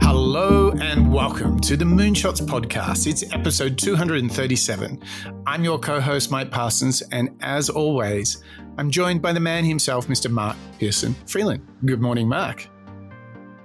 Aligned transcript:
Hello 0.00 0.72
and 0.80 1.12
welcome 1.12 1.60
to 1.60 1.76
the 1.76 1.84
Moonshots 1.84 2.40
podcast. 2.40 3.06
It's 3.06 3.22
episode 3.32 3.78
237. 3.78 5.02
I'm 5.46 5.64
your 5.64 5.78
co 5.78 6.00
host, 6.00 6.30
Mike 6.30 6.50
Parsons, 6.50 7.02
and 7.12 7.30
as 7.40 7.68
always, 7.68 8.42
I'm 8.78 8.90
joined 8.90 9.22
by 9.22 9.32
the 9.32 9.40
man 9.40 9.64
himself, 9.64 10.08
Mr. 10.08 10.30
Mark 10.30 10.56
Pearson 10.78 11.14
Freeland. 11.26 11.66
Good 11.84 12.00
morning, 12.00 12.28
Mark. 12.28 12.68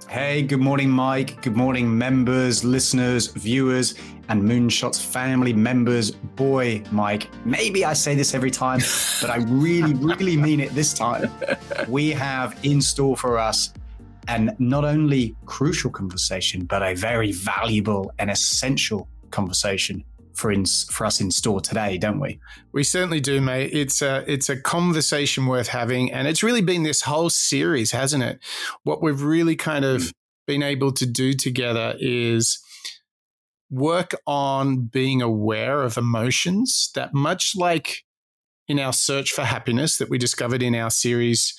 Hey, 0.08 0.42
good 0.42 0.60
morning, 0.60 0.90
Mike. 0.90 1.42
Good 1.42 1.56
morning, 1.56 1.96
members, 1.96 2.64
listeners, 2.64 3.26
viewers, 3.28 3.94
and 4.28 4.42
Moonshots 4.42 5.04
family 5.04 5.52
members. 5.52 6.10
Boy, 6.10 6.82
Mike, 6.90 7.28
maybe 7.44 7.84
I 7.84 7.92
say 7.92 8.14
this 8.14 8.34
every 8.34 8.50
time, 8.50 8.80
but 9.20 9.30
I 9.30 9.38
really, 9.48 9.94
really 9.94 10.36
mean 10.36 10.60
it 10.60 10.70
this 10.74 10.92
time. 10.92 11.30
We 11.88 12.10
have 12.10 12.58
in 12.62 12.80
store 12.80 13.16
for 13.16 13.38
us 13.38 13.72
and 14.28 14.54
not 14.58 14.84
only 14.84 15.34
crucial 15.46 15.90
conversation, 15.90 16.64
but 16.64 16.82
a 16.82 16.94
very 16.94 17.32
valuable 17.32 18.12
and 18.18 18.30
essential 18.30 19.08
conversation 19.30 20.04
for 20.34 20.52
in, 20.52 20.64
for 20.66 21.04
us 21.04 21.20
in 21.20 21.30
store 21.30 21.60
today, 21.60 21.98
don't 21.98 22.20
we? 22.20 22.38
We 22.72 22.84
certainly 22.84 23.20
do, 23.20 23.40
mate. 23.40 23.70
It's 23.72 24.02
a 24.02 24.24
it's 24.30 24.48
a 24.48 24.56
conversation 24.56 25.46
worth 25.46 25.68
having, 25.68 26.12
and 26.12 26.28
it's 26.28 26.42
really 26.42 26.60
been 26.60 26.84
this 26.84 27.02
whole 27.02 27.30
series, 27.30 27.90
hasn't 27.90 28.22
it? 28.22 28.38
What 28.84 29.02
we've 29.02 29.20
really 29.20 29.56
kind 29.56 29.84
of 29.84 30.02
mm. 30.02 30.12
been 30.46 30.62
able 30.62 30.92
to 30.92 31.06
do 31.06 31.32
together 31.32 31.96
is 31.98 32.60
work 33.70 34.14
on 34.26 34.86
being 34.86 35.22
aware 35.22 35.82
of 35.82 35.96
emotions 35.96 36.90
that 36.94 37.12
much 37.12 37.52
like 37.56 38.04
in 38.66 38.78
our 38.78 38.92
search 38.92 39.32
for 39.32 39.42
happiness 39.42 39.98
that 39.98 40.10
we 40.10 40.18
discovered 40.18 40.62
in 40.62 40.74
our 40.74 40.90
series 40.90 41.54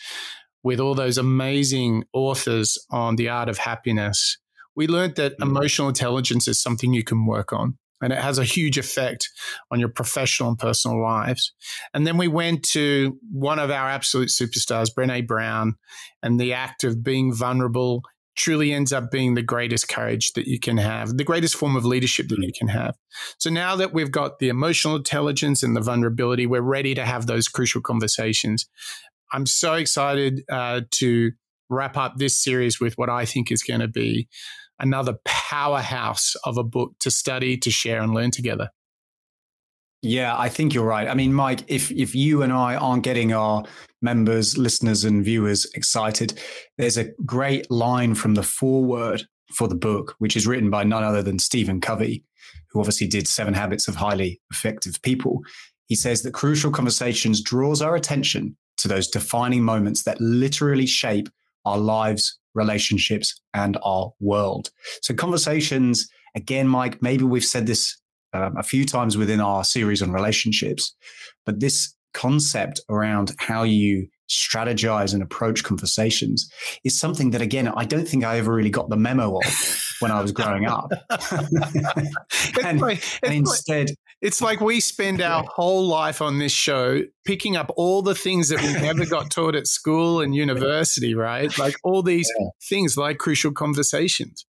with 0.64 0.80
all 0.80 0.94
those 0.94 1.18
amazing 1.18 2.04
authors 2.14 2.78
on 2.92 3.16
the 3.16 3.30
art 3.30 3.50
of 3.50 3.58
happiness, 3.58 4.38
we 4.76 4.88
learned 4.88 5.16
that 5.16 5.38
mm. 5.40 5.44
emotional 5.44 5.88
intelligence 5.88 6.48
is 6.48 6.62
something 6.62 6.94
you 6.94 7.04
can 7.04 7.26
work 7.26 7.54
on. 7.54 7.78
And 8.02 8.14
it 8.14 8.20
has 8.20 8.38
a 8.38 8.46
huge 8.46 8.78
effect 8.78 9.30
on 9.72 9.80
your 9.80 9.90
professional 9.90 10.48
and 10.50 10.58
personal 10.58 11.02
lives. 11.02 11.52
And 11.94 12.08
then 12.08 12.18
we 12.18 12.30
went 12.30 12.64
to 12.70 13.18
one 13.30 13.60
of 13.60 13.72
our 13.72 13.90
absolute 13.90 14.30
superstars, 14.30 14.88
Brene 14.94 15.28
Brown, 15.28 15.76
and 16.24 16.40
the 16.40 16.54
act 16.54 16.86
of 16.86 17.04
being 17.04 17.34
vulnerable 17.34 18.04
truly 18.40 18.72
ends 18.72 18.94
up 18.94 19.12
being 19.12 19.36
the 19.36 19.44
greatest 19.44 19.90
courage 19.90 20.32
that 20.32 20.48
you 20.48 20.58
can 20.58 20.78
have, 20.78 21.18
the 21.18 21.26
greatest 21.26 21.56
form 21.56 21.76
of 21.76 21.84
leadership 21.84 22.30
that 22.30 22.40
you 22.40 22.54
can 22.58 22.70
have. 22.70 22.96
So 23.38 23.50
now 23.50 23.76
that 23.76 23.94
we've 23.94 24.12
got 24.12 24.40
the 24.40 24.48
emotional 24.48 24.96
intelligence 24.96 25.62
and 25.62 25.76
the 25.76 25.82
vulnerability, 25.82 26.48
we're 26.48 26.62
ready 26.62 26.96
to 26.96 27.06
have 27.06 27.28
those 27.28 27.50
crucial 27.50 27.82
conversations. 27.82 28.66
I'm 29.34 29.46
so 29.46 29.74
excited 29.74 30.44
uh, 30.50 30.82
to 30.92 31.32
wrap 31.70 31.98
up 31.98 32.16
this 32.16 32.42
series 32.42 32.80
with 32.80 32.98
what 32.98 33.10
I 33.10 33.26
think 33.26 33.52
is 33.52 33.62
going 33.62 33.82
to 33.82 33.90
be 33.90 34.30
another 34.80 35.18
powerhouse 35.26 36.36
of 36.46 36.58
a 36.58 36.64
book 36.64 36.94
to 37.02 37.12
study, 37.12 37.58
to 37.58 37.70
share, 37.70 38.02
and 38.02 38.14
learn 38.14 38.32
together. 38.32 38.70
Yeah, 40.02 40.38
I 40.38 40.48
think 40.48 40.74
you're 40.74 40.86
right. 40.86 41.08
I 41.08 41.14
mean, 41.14 41.34
Mike, 41.34 41.64
if 41.68 41.92
if 41.92 42.16
you 42.16 42.42
and 42.42 42.54
I 42.54 42.76
aren't 42.76 43.04
getting 43.04 43.34
our 43.34 43.64
members, 44.02 44.58
listeners, 44.58 45.04
and 45.04 45.26
viewers 45.26 45.66
excited, 45.76 46.40
there's 46.78 46.98
a 46.98 47.12
great 47.26 47.70
line 47.70 48.16
from 48.16 48.36
the 48.36 48.44
foreword 48.44 49.24
for 49.54 49.68
the 49.68 49.76
book, 49.76 50.16
which 50.20 50.38
is 50.38 50.48
written 50.48 50.70
by 50.70 50.84
none 50.84 51.04
other 51.04 51.22
than 51.22 51.38
Stephen 51.38 51.82
Covey, 51.82 52.24
who 52.70 52.80
obviously 52.80 53.08
did 53.08 53.28
Seven 53.28 53.54
Habits 53.54 53.88
of 53.88 53.96
Highly 53.96 54.40
Effective 54.52 55.02
People. 55.02 55.42
He 55.88 55.96
says 55.96 56.22
that 56.22 56.34
crucial 56.34 56.72
conversations 56.72 57.42
draws 57.42 57.82
our 57.82 57.96
attention 57.96 58.56
to 58.78 58.88
those 58.88 59.08
defining 59.08 59.64
moments 59.64 60.04
that 60.04 60.22
literally 60.22 60.86
shape 60.86 61.28
our 61.66 61.78
lives, 61.78 62.40
relationships, 62.54 63.42
and 63.54 63.78
our 63.84 64.14
world. 64.22 64.70
So, 65.02 65.14
conversations, 65.14 66.08
again, 66.36 66.68
Mike, 66.68 67.02
maybe 67.02 67.26
we've 67.26 67.44
said 67.44 67.68
this 67.68 68.00
um, 68.34 68.58
a 68.58 68.64
few 68.64 68.86
times 68.86 69.18
within 69.18 69.40
our 69.40 69.64
series 69.64 70.02
on 70.02 70.12
relationships, 70.12 70.96
but 71.46 71.60
this 71.60 71.96
concept 72.14 72.82
around 72.90 73.34
how 73.38 73.64
you 73.64 74.08
strategize 74.30 75.14
and 75.14 75.24
approach 75.24 75.64
conversations 75.64 76.52
is 76.84 77.00
something 77.00 77.32
that 77.32 77.42
again 77.42 77.68
i 77.70 77.84
don't 77.84 78.08
think 78.08 78.24
i 78.24 78.38
ever 78.38 78.54
really 78.54 78.70
got 78.70 78.88
the 78.90 78.96
memo 78.96 79.38
of 79.38 79.84
when 80.02 80.12
i 80.12 80.22
was 80.22 80.32
growing 80.32 80.66
up 80.66 80.92
and, 82.64 82.82
and, 82.82 83.34
instead 83.34 83.90
it's 84.22 84.42
like 84.42 84.60
we 84.60 84.80
spend 84.80 85.22
our 85.22 85.44
whole 85.44 85.88
life 85.88 86.22
on 86.22 86.40
this 86.40 86.52
show 86.52 87.02
picking 87.26 87.56
up 87.56 87.72
all 87.78 88.02
the 88.02 88.16
things 88.16 88.50
that 88.50 88.62
we 88.62 88.74
never 88.74 89.06
got 89.06 89.32
taught 89.32 89.56
at 89.56 89.66
school 89.66 90.20
and 90.20 90.36
university, 90.36 91.16
right? 91.16 91.58
Like 91.58 91.76
all 91.84 92.04
these 92.04 92.30
yeah. 92.38 92.48
things 92.62 92.98
like 92.98 93.18
crucial 93.18 93.54
conversations. 93.54 94.46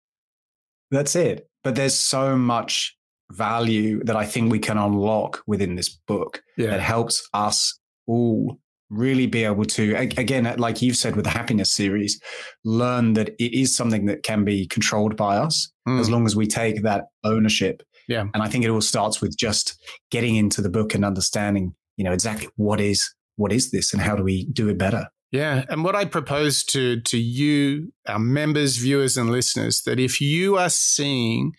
That's 0.91 1.16
it. 1.16 1.48
But 1.65 1.75
there's 1.75 1.97
so 1.97 2.36
much 2.36 2.95
value 3.32 4.03
that 4.04 4.16
I 4.16 4.25
think 4.25 4.50
we 4.50 4.59
can 4.59 4.78
unlock 4.78 5.42
within 5.47 5.75
this 5.75 5.88
book 5.88 6.42
yeah. 6.56 6.69
that 6.69 6.81
helps 6.81 7.28
us 7.34 7.78
all 8.06 8.59
really 8.88 9.26
be 9.26 9.42
able 9.42 9.64
to 9.64 9.97
again 9.97 10.44
like 10.59 10.81
you've 10.81 10.97
said 10.97 11.16
with 11.16 11.25
the 11.25 11.31
happiness 11.31 11.72
series 11.72 12.20
learn 12.65 13.15
that 13.15 13.31
it 13.31 13.53
is 13.53 13.76
something 13.76 14.06
that 14.06 14.22
can 14.22 14.44
be 14.44 14.65
controlled 14.69 15.16
by 15.16 15.36
us 15.36 15.72
mm. 15.88 15.98
as 15.98 16.09
long 16.09 16.25
as 16.25 16.36
we 16.36 16.47
take 16.47 16.84
that 16.84 17.06
ownership 17.25 17.82
yeah. 18.09 18.26
And 18.34 18.42
I 18.42 18.48
think 18.48 18.65
it 18.65 18.70
all 18.70 18.81
starts 18.81 19.20
with 19.20 19.36
just 19.36 19.81
getting 20.10 20.36
into 20.36 20.62
the 20.62 20.69
book 20.69 20.94
and 20.94 21.04
understanding, 21.04 21.75
you 21.97 22.04
know, 22.04 22.12
exactly 22.12 22.48
what 22.56 22.81
is 22.81 23.12
what 23.36 23.53
is 23.53 23.70
this 23.70 23.92
and 23.92 24.00
how 24.00 24.16
do 24.16 24.22
we 24.22 24.47
do 24.47 24.69
it 24.69 24.78
better. 24.78 25.09
Yeah, 25.32 25.65
and 25.69 25.82
what 25.84 25.97
I 25.97 26.04
propose 26.04 26.62
to 26.66 27.00
to 27.00 27.19
you, 27.19 27.92
our 28.06 28.19
members, 28.19 28.76
viewers, 28.76 29.16
and 29.16 29.31
listeners, 29.31 29.82
that 29.82 29.98
if 29.98 30.20
you 30.20 30.56
are 30.56 30.70
seeing 30.70 31.53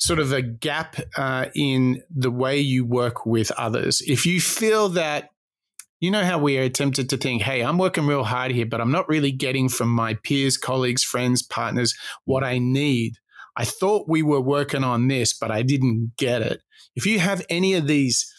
sort 0.00 0.18
of 0.18 0.32
a 0.32 0.42
gap 0.42 0.96
uh, 1.16 1.46
in 1.54 2.02
the 2.14 2.30
way 2.30 2.58
you 2.58 2.84
work 2.84 3.24
with 3.24 3.52
others, 3.52 4.00
if 4.06 4.26
you 4.26 4.40
feel 4.40 4.88
that 4.88 5.30
you 6.00 6.10
know 6.10 6.24
how 6.24 6.38
we 6.38 6.56
are 6.56 6.68
tempted 6.70 7.10
to 7.10 7.18
think, 7.18 7.42
hey, 7.42 7.60
I'm 7.60 7.76
working 7.76 8.06
real 8.06 8.24
hard 8.24 8.52
here, 8.52 8.64
but 8.64 8.80
I'm 8.80 8.90
not 8.90 9.08
really 9.08 9.32
getting 9.32 9.68
from 9.68 9.90
my 9.90 10.14
peers, 10.14 10.56
colleagues, 10.56 11.04
friends, 11.04 11.42
partners 11.42 11.94
what 12.24 12.42
I 12.42 12.58
need. 12.58 13.16
I 13.56 13.66
thought 13.66 14.08
we 14.08 14.22
were 14.22 14.40
working 14.40 14.82
on 14.82 15.08
this, 15.08 15.34
but 15.34 15.50
I 15.50 15.60
didn't 15.62 16.12
get 16.16 16.40
it. 16.40 16.62
If 16.96 17.04
you 17.04 17.18
have 17.18 17.44
any 17.50 17.74
of 17.74 17.86
these 17.86 18.32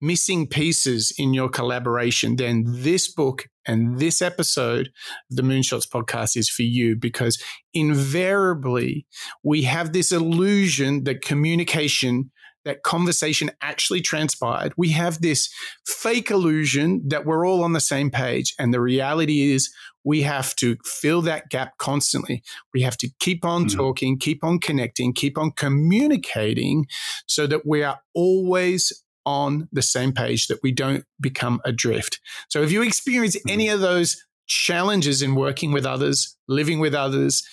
missing 0.00 0.46
pieces 0.46 1.12
in 1.18 1.34
your 1.34 1.48
collaboration, 1.48 2.36
then 2.36 2.64
this 2.66 3.12
book 3.12 3.48
and 3.66 3.98
this 3.98 4.22
episode 4.22 4.90
of 5.30 5.36
the 5.36 5.42
Moonshots 5.42 5.88
podcast 5.88 6.36
is 6.36 6.48
for 6.48 6.62
you 6.62 6.96
because 6.96 7.42
invariably 7.74 9.06
we 9.42 9.62
have 9.62 9.92
this 9.92 10.12
illusion 10.12 11.04
that 11.04 11.22
communication 11.22 12.30
that 12.66 12.82
conversation 12.82 13.48
actually 13.62 14.00
transpired. 14.00 14.74
We 14.76 14.90
have 14.90 15.22
this 15.22 15.48
fake 15.86 16.32
illusion 16.32 17.00
that 17.06 17.24
we're 17.24 17.46
all 17.46 17.62
on 17.62 17.74
the 17.74 17.80
same 17.80 18.10
page. 18.10 18.54
And 18.58 18.74
the 18.74 18.80
reality 18.80 19.52
is, 19.52 19.72
we 20.04 20.22
have 20.22 20.54
to 20.56 20.76
fill 20.84 21.22
that 21.22 21.48
gap 21.48 21.78
constantly. 21.78 22.42
We 22.72 22.82
have 22.82 22.96
to 22.98 23.10
keep 23.18 23.44
on 23.44 23.66
mm-hmm. 23.66 23.76
talking, 23.76 24.18
keep 24.18 24.44
on 24.44 24.60
connecting, 24.60 25.12
keep 25.12 25.36
on 25.38 25.50
communicating 25.52 26.86
so 27.26 27.46
that 27.48 27.66
we 27.66 27.82
are 27.82 27.98
always 28.14 28.92
on 29.26 29.68
the 29.72 29.82
same 29.82 30.12
page, 30.12 30.46
that 30.46 30.60
we 30.62 30.72
don't 30.72 31.04
become 31.20 31.60
adrift. 31.66 32.20
So 32.48 32.62
if 32.62 32.72
you 32.72 32.82
experience 32.82 33.36
mm-hmm. 33.36 33.50
any 33.50 33.68
of 33.68 33.80
those 33.80 34.24
challenges 34.46 35.20
in 35.20 35.34
working 35.34 35.72
with 35.72 35.84
others, 35.84 36.36
living 36.48 36.78
with 36.78 36.94
others, 36.94 37.46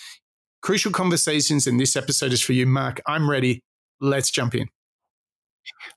crucial 0.62 0.92
conversations, 0.92 1.68
and 1.68 1.80
this 1.80 1.96
episode 1.96 2.32
is 2.32 2.42
for 2.42 2.54
you, 2.54 2.66
Mark. 2.66 3.02
I'm 3.08 3.30
ready. 3.30 3.62
Let's 4.00 4.32
jump 4.32 4.56
in. 4.56 4.70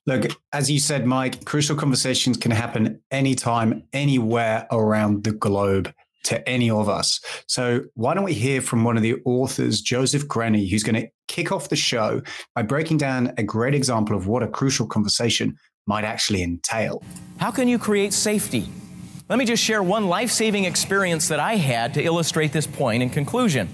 Look, 0.06 0.32
as 0.52 0.70
you 0.70 0.78
said, 0.78 1.06
Mike, 1.06 1.44
crucial 1.44 1.76
conversations 1.76 2.36
can 2.36 2.50
happen 2.50 3.00
anytime, 3.10 3.82
anywhere 3.92 4.66
around 4.70 5.24
the 5.24 5.32
globe 5.32 5.92
to 6.24 6.48
any 6.48 6.70
of 6.70 6.88
us. 6.88 7.20
So, 7.46 7.82
why 7.94 8.14
don't 8.14 8.24
we 8.24 8.34
hear 8.34 8.60
from 8.60 8.84
one 8.84 8.96
of 8.96 9.02
the 9.02 9.16
authors, 9.24 9.80
Joseph 9.80 10.26
Grenny, 10.26 10.68
who's 10.68 10.82
going 10.82 11.00
to 11.00 11.08
kick 11.28 11.52
off 11.52 11.68
the 11.68 11.76
show 11.76 12.20
by 12.54 12.62
breaking 12.62 12.98
down 12.98 13.32
a 13.38 13.42
great 13.42 13.74
example 13.74 14.16
of 14.16 14.26
what 14.26 14.42
a 14.42 14.48
crucial 14.48 14.86
conversation 14.86 15.56
might 15.86 16.04
actually 16.04 16.42
entail. 16.42 17.02
How 17.38 17.50
can 17.50 17.68
you 17.68 17.78
create 17.78 18.12
safety? 18.12 18.68
Let 19.28 19.38
me 19.38 19.44
just 19.44 19.62
share 19.62 19.82
one 19.82 20.08
life 20.08 20.30
saving 20.30 20.64
experience 20.64 21.28
that 21.28 21.38
I 21.38 21.56
had 21.56 21.94
to 21.94 22.02
illustrate 22.02 22.52
this 22.52 22.66
point 22.66 23.02
in 23.02 23.10
conclusion. 23.10 23.68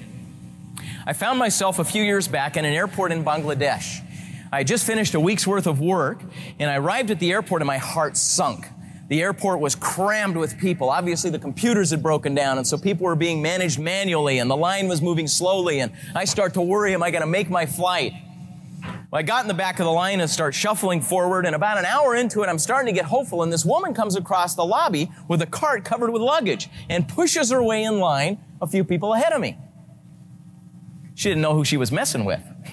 I 1.06 1.14
found 1.14 1.38
myself 1.38 1.79
a 1.79 1.85
few 1.85 2.03
years 2.03 2.29
back 2.29 2.56
in 2.56 2.64
an 2.64 2.73
airport 2.73 3.12
in 3.12 3.25
Bangladesh. 3.25 4.00
I 4.53 4.59
had 4.59 4.67
just 4.67 4.87
finished 4.87 5.14
a 5.14 5.20
week's 5.20 5.47
worth 5.47 5.67
of 5.67 5.81
work, 5.81 6.20
and 6.59 6.70
I 6.70 6.76
arrived 6.76 7.11
at 7.11 7.19
the 7.19 7.32
airport 7.32 7.62
and 7.62 7.67
my 7.67 7.79
heart 7.79 8.17
sunk. 8.17 8.67
The 9.09 9.23
airport 9.23 9.61
was 9.61 9.75
crammed 9.75 10.37
with 10.37 10.59
people. 10.59 10.91
Obviously, 10.91 11.31
the 11.31 11.38
computers 11.38 11.91
had 11.91 12.03
broken 12.03 12.35
down, 12.35 12.59
and 12.59 12.67
so 12.67 12.76
people 12.79 13.06
were 13.06 13.17
being 13.17 13.41
managed 13.43 13.79
manually, 13.79 14.38
and 14.38 14.50
the 14.50 14.56
line 14.56 14.88
was 14.88 15.00
moving 15.00 15.26
slowly. 15.26 15.81
And 15.81 15.93
I 16.14 16.25
start 16.26 16.55
to 16.55 16.62
worry, 16.62 16.94
am 16.94 17.03
I 17.03 17.11
going 17.11 17.23
to 17.23 17.26
make 17.26 17.49
my 17.50 17.67
flight? 17.67 18.12
Well, 19.12 19.19
I 19.19 19.25
got 19.25 19.44
in 19.44 19.49
the 19.49 19.53
back 19.53 19.79
of 19.79 19.85
the 19.85 19.93
line 19.93 20.23
and 20.23 20.31
start 20.31 20.55
shuffling 20.55 21.03
forward, 21.03 21.44
and 21.44 21.55
about 21.55 21.76
an 21.76 21.85
hour 21.85 22.17
into 22.17 22.43
it, 22.43 22.49
I'm 22.49 22.59
starting 22.59 22.94
to 22.94 22.99
get 22.99 23.05
hopeful, 23.05 23.43
and 23.43 23.53
this 23.53 23.62
woman 23.62 23.93
comes 23.93 24.17
across 24.17 24.55
the 24.55 24.64
lobby 24.64 25.11
with 25.29 25.43
a 25.43 25.47
cart 25.47 25.85
covered 25.85 26.11
with 26.11 26.23
luggage 26.23 26.70
and 26.88 27.06
pushes 27.06 27.50
her 27.50 27.62
way 27.62 27.85
in 27.85 27.99
line 27.99 28.38
a 28.62 28.67
few 28.67 28.85
people 28.85 29.12
ahead 29.12 29.35
of 29.35 29.41
me. 29.43 29.59
She 31.14 31.29
didn't 31.29 31.43
know 31.43 31.53
who 31.53 31.62
she 31.62 31.76
was 31.76 31.93
messing 31.93 32.25
with. 32.25 32.41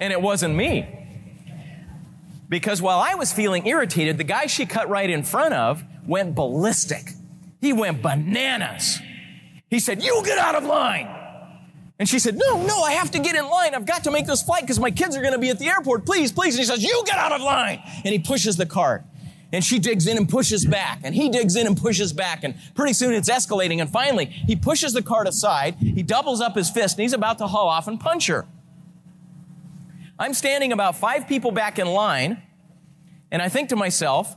and 0.00 0.14
it 0.14 0.22
wasn't 0.22 0.54
me. 0.54 0.88
Because 2.48 2.80
while 2.80 2.98
I 2.98 3.16
was 3.16 3.34
feeling 3.34 3.66
irritated, 3.66 4.16
the 4.16 4.24
guy 4.24 4.46
she 4.46 4.64
cut 4.64 4.88
right 4.88 5.10
in 5.10 5.24
front 5.24 5.52
of 5.52 5.84
went 6.06 6.34
ballistic. 6.34 7.10
He 7.60 7.74
went 7.74 8.00
bananas. 8.00 8.98
He 9.68 9.78
said, 9.78 10.02
You 10.02 10.22
get 10.24 10.38
out 10.38 10.54
of 10.54 10.64
line. 10.64 11.15
And 11.98 12.08
she 12.08 12.18
said, 12.18 12.36
No, 12.36 12.62
no, 12.62 12.82
I 12.82 12.92
have 12.92 13.10
to 13.12 13.18
get 13.18 13.36
in 13.36 13.46
line. 13.48 13.74
I've 13.74 13.86
got 13.86 14.04
to 14.04 14.10
make 14.10 14.26
this 14.26 14.42
flight 14.42 14.62
because 14.62 14.78
my 14.78 14.90
kids 14.90 15.16
are 15.16 15.22
going 15.22 15.32
to 15.32 15.38
be 15.38 15.48
at 15.50 15.58
the 15.58 15.68
airport. 15.68 16.04
Please, 16.04 16.30
please. 16.30 16.54
And 16.54 16.60
he 16.60 16.64
says, 16.66 16.82
You 16.82 17.02
get 17.06 17.16
out 17.16 17.32
of 17.32 17.40
line. 17.40 17.82
And 18.04 18.12
he 18.12 18.18
pushes 18.18 18.56
the 18.56 18.66
cart. 18.66 19.04
And 19.52 19.64
she 19.64 19.78
digs 19.78 20.06
in 20.06 20.16
and 20.16 20.28
pushes 20.28 20.66
back. 20.66 21.00
And 21.04 21.14
he 21.14 21.28
digs 21.30 21.56
in 21.56 21.66
and 21.66 21.76
pushes 21.76 22.12
back. 22.12 22.44
And 22.44 22.54
pretty 22.74 22.92
soon 22.92 23.14
it's 23.14 23.30
escalating. 23.30 23.80
And 23.80 23.88
finally, 23.88 24.26
he 24.26 24.56
pushes 24.56 24.92
the 24.92 25.02
cart 25.02 25.26
aside. 25.26 25.76
He 25.76 26.02
doubles 26.02 26.40
up 26.40 26.54
his 26.54 26.68
fist 26.68 26.96
and 26.98 27.02
he's 27.02 27.12
about 27.12 27.38
to 27.38 27.46
haul 27.46 27.68
off 27.68 27.88
and 27.88 27.98
punch 27.98 28.26
her. 28.26 28.46
I'm 30.18 30.34
standing 30.34 30.72
about 30.72 30.96
five 30.96 31.28
people 31.28 31.52
back 31.52 31.78
in 31.78 31.86
line. 31.86 32.42
And 33.30 33.40
I 33.40 33.48
think 33.48 33.70
to 33.70 33.76
myself, 33.76 34.34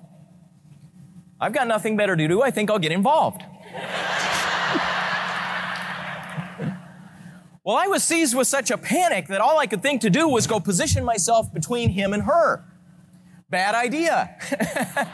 I've 1.41 1.53
got 1.53 1.67
nothing 1.67 1.97
better 1.97 2.15
to 2.15 2.27
do. 2.27 2.41
I 2.41 2.51
think 2.51 2.69
I'll 2.69 2.79
get 2.79 2.91
involved. 2.91 3.43
Well, 7.69 7.77
I 7.77 7.85
was 7.85 8.03
seized 8.03 8.35
with 8.35 8.47
such 8.47 8.71
a 8.71 8.79
panic 8.79 9.27
that 9.27 9.41
all 9.41 9.59
I 9.59 9.67
could 9.67 9.83
think 9.83 10.01
to 10.01 10.09
do 10.09 10.27
was 10.27 10.47
go 10.47 10.59
position 10.59 11.05
myself 11.05 11.53
between 11.53 11.89
him 11.89 12.13
and 12.13 12.23
her. 12.23 12.65
Bad 13.51 13.75
idea. 13.75 14.35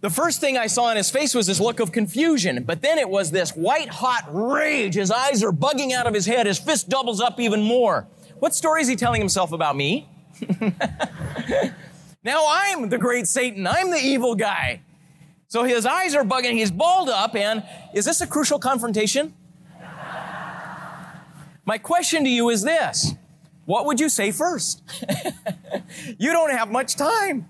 the 0.00 0.10
first 0.10 0.40
thing 0.40 0.58
I 0.58 0.66
saw 0.66 0.90
in 0.90 0.96
his 0.96 1.08
face 1.08 1.36
was 1.36 1.46
this 1.46 1.60
look 1.60 1.78
of 1.78 1.92
confusion, 1.92 2.64
but 2.64 2.82
then 2.82 2.98
it 2.98 3.08
was 3.08 3.30
this 3.30 3.52
white 3.52 3.90
hot 3.90 4.24
rage. 4.28 4.94
His 4.94 5.12
eyes 5.12 5.44
are 5.44 5.52
bugging 5.52 5.92
out 5.92 6.08
of 6.08 6.14
his 6.14 6.26
head. 6.26 6.46
His 6.46 6.58
fist 6.58 6.88
doubles 6.88 7.20
up 7.20 7.38
even 7.38 7.62
more. 7.62 8.08
What 8.40 8.52
story 8.52 8.82
is 8.82 8.88
he 8.88 8.96
telling 8.96 9.20
himself 9.20 9.52
about 9.52 9.76
me? 9.76 10.08
Now 12.24 12.44
I'm 12.48 12.88
the 12.88 12.98
great 12.98 13.28
Satan. 13.28 13.68
I'm 13.68 13.90
the 13.90 13.98
evil 13.98 14.34
guy. 14.34 14.82
So 15.46 15.64
his 15.64 15.86
eyes 15.86 16.14
are 16.14 16.24
bugging. 16.24 16.52
He's 16.52 16.70
balled 16.70 17.08
up. 17.08 17.34
And 17.34 17.64
is 17.94 18.04
this 18.04 18.20
a 18.20 18.28
crucial 18.28 18.60
confrontation? 18.60 19.34
My 21.64 21.78
question 21.78 22.24
to 22.24 22.30
you 22.30 22.50
is 22.50 22.62
this 22.62 23.14
What 23.64 23.86
would 23.86 24.00
you 24.00 24.08
say 24.08 24.32
first? 24.32 24.82
you 26.18 26.32
don't 26.32 26.50
have 26.50 26.70
much 26.70 26.96
time. 26.96 27.48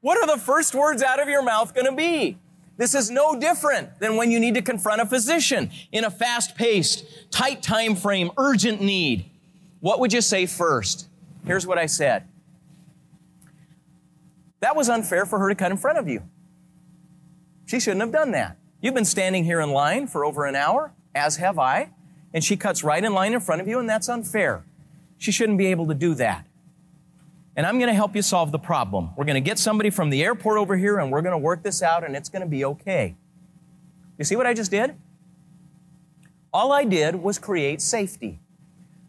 What 0.00 0.18
are 0.18 0.26
the 0.26 0.42
first 0.42 0.74
words 0.74 1.02
out 1.02 1.20
of 1.20 1.28
your 1.28 1.42
mouth 1.42 1.74
going 1.74 1.86
to 1.86 1.96
be? 1.96 2.38
This 2.76 2.94
is 2.94 3.10
no 3.10 3.38
different 3.38 4.00
than 4.00 4.16
when 4.16 4.30
you 4.30 4.40
need 4.40 4.54
to 4.54 4.62
confront 4.62 5.00
a 5.00 5.06
physician 5.06 5.70
in 5.92 6.04
a 6.04 6.10
fast 6.10 6.56
paced, 6.56 7.04
tight 7.30 7.62
time 7.62 7.94
frame, 7.94 8.30
urgent 8.36 8.80
need. 8.80 9.26
What 9.80 10.00
would 10.00 10.12
you 10.12 10.20
say 10.20 10.46
first? 10.46 11.08
Here's 11.46 11.66
what 11.66 11.78
I 11.78 11.86
said 11.86 12.28
that 14.60 14.76
was 14.76 14.88
unfair 14.88 15.26
for 15.26 15.40
her 15.40 15.48
to 15.48 15.54
cut 15.56 15.72
in 15.72 15.76
front 15.76 15.98
of 15.98 16.08
you. 16.08 16.22
She 17.66 17.80
shouldn't 17.80 18.00
have 18.00 18.12
done 18.12 18.30
that. 18.32 18.58
You've 18.80 18.94
been 18.94 19.04
standing 19.04 19.44
here 19.44 19.60
in 19.60 19.70
line 19.70 20.06
for 20.06 20.24
over 20.24 20.44
an 20.46 20.54
hour, 20.54 20.92
as 21.14 21.36
have 21.36 21.58
I, 21.58 21.90
and 22.34 22.42
she 22.42 22.56
cuts 22.56 22.82
right 22.82 23.02
in 23.02 23.12
line 23.12 23.32
in 23.32 23.40
front 23.40 23.60
of 23.60 23.68
you, 23.68 23.78
and 23.78 23.88
that's 23.88 24.08
unfair. 24.08 24.64
She 25.18 25.32
shouldn't 25.32 25.58
be 25.58 25.66
able 25.66 25.86
to 25.88 25.94
do 25.94 26.14
that. 26.14 26.46
And 27.54 27.66
I'm 27.66 27.78
going 27.78 27.88
to 27.88 27.94
help 27.94 28.16
you 28.16 28.22
solve 28.22 28.50
the 28.50 28.58
problem. 28.58 29.10
We're 29.16 29.24
going 29.24 29.34
to 29.34 29.40
get 29.40 29.58
somebody 29.58 29.90
from 29.90 30.10
the 30.10 30.24
airport 30.24 30.58
over 30.58 30.76
here, 30.76 30.98
and 30.98 31.12
we're 31.12 31.22
going 31.22 31.32
to 31.32 31.38
work 31.38 31.62
this 31.62 31.82
out, 31.82 32.04
and 32.04 32.16
it's 32.16 32.28
going 32.28 32.42
to 32.42 32.48
be 32.48 32.64
okay. 32.64 33.14
You 34.18 34.24
see 34.24 34.36
what 34.36 34.46
I 34.46 34.54
just 34.54 34.70
did? 34.70 34.94
All 36.52 36.72
I 36.72 36.84
did 36.84 37.16
was 37.16 37.38
create 37.38 37.80
safety. 37.80 38.40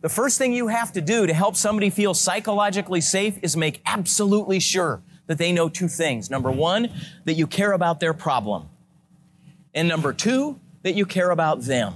The 0.02 0.10
first 0.10 0.38
thing 0.38 0.52
you 0.52 0.68
have 0.68 0.92
to 0.94 1.02
do 1.02 1.26
to 1.26 1.34
help 1.34 1.56
somebody 1.56 1.90
feel 1.90 2.14
psychologically 2.14 3.00
safe 3.00 3.40
is 3.42 3.56
make 3.56 3.82
absolutely 3.86 4.60
sure 4.60 5.02
that 5.28 5.38
they 5.38 5.54
know 5.54 5.70
two 5.70 5.88
things. 5.88 6.30
Number 6.30 6.52
one, 6.52 6.90
that 7.24 7.34
you 7.34 7.48
care 7.48 7.72
about 7.72 8.02
their 8.02 8.14
problem. 8.14 8.68
And 9.74 9.88
number 9.88 10.12
two, 10.12 10.60
that 10.82 10.96
you 10.96 11.06
care 11.06 11.32
about 11.32 11.62
them. 11.62 11.94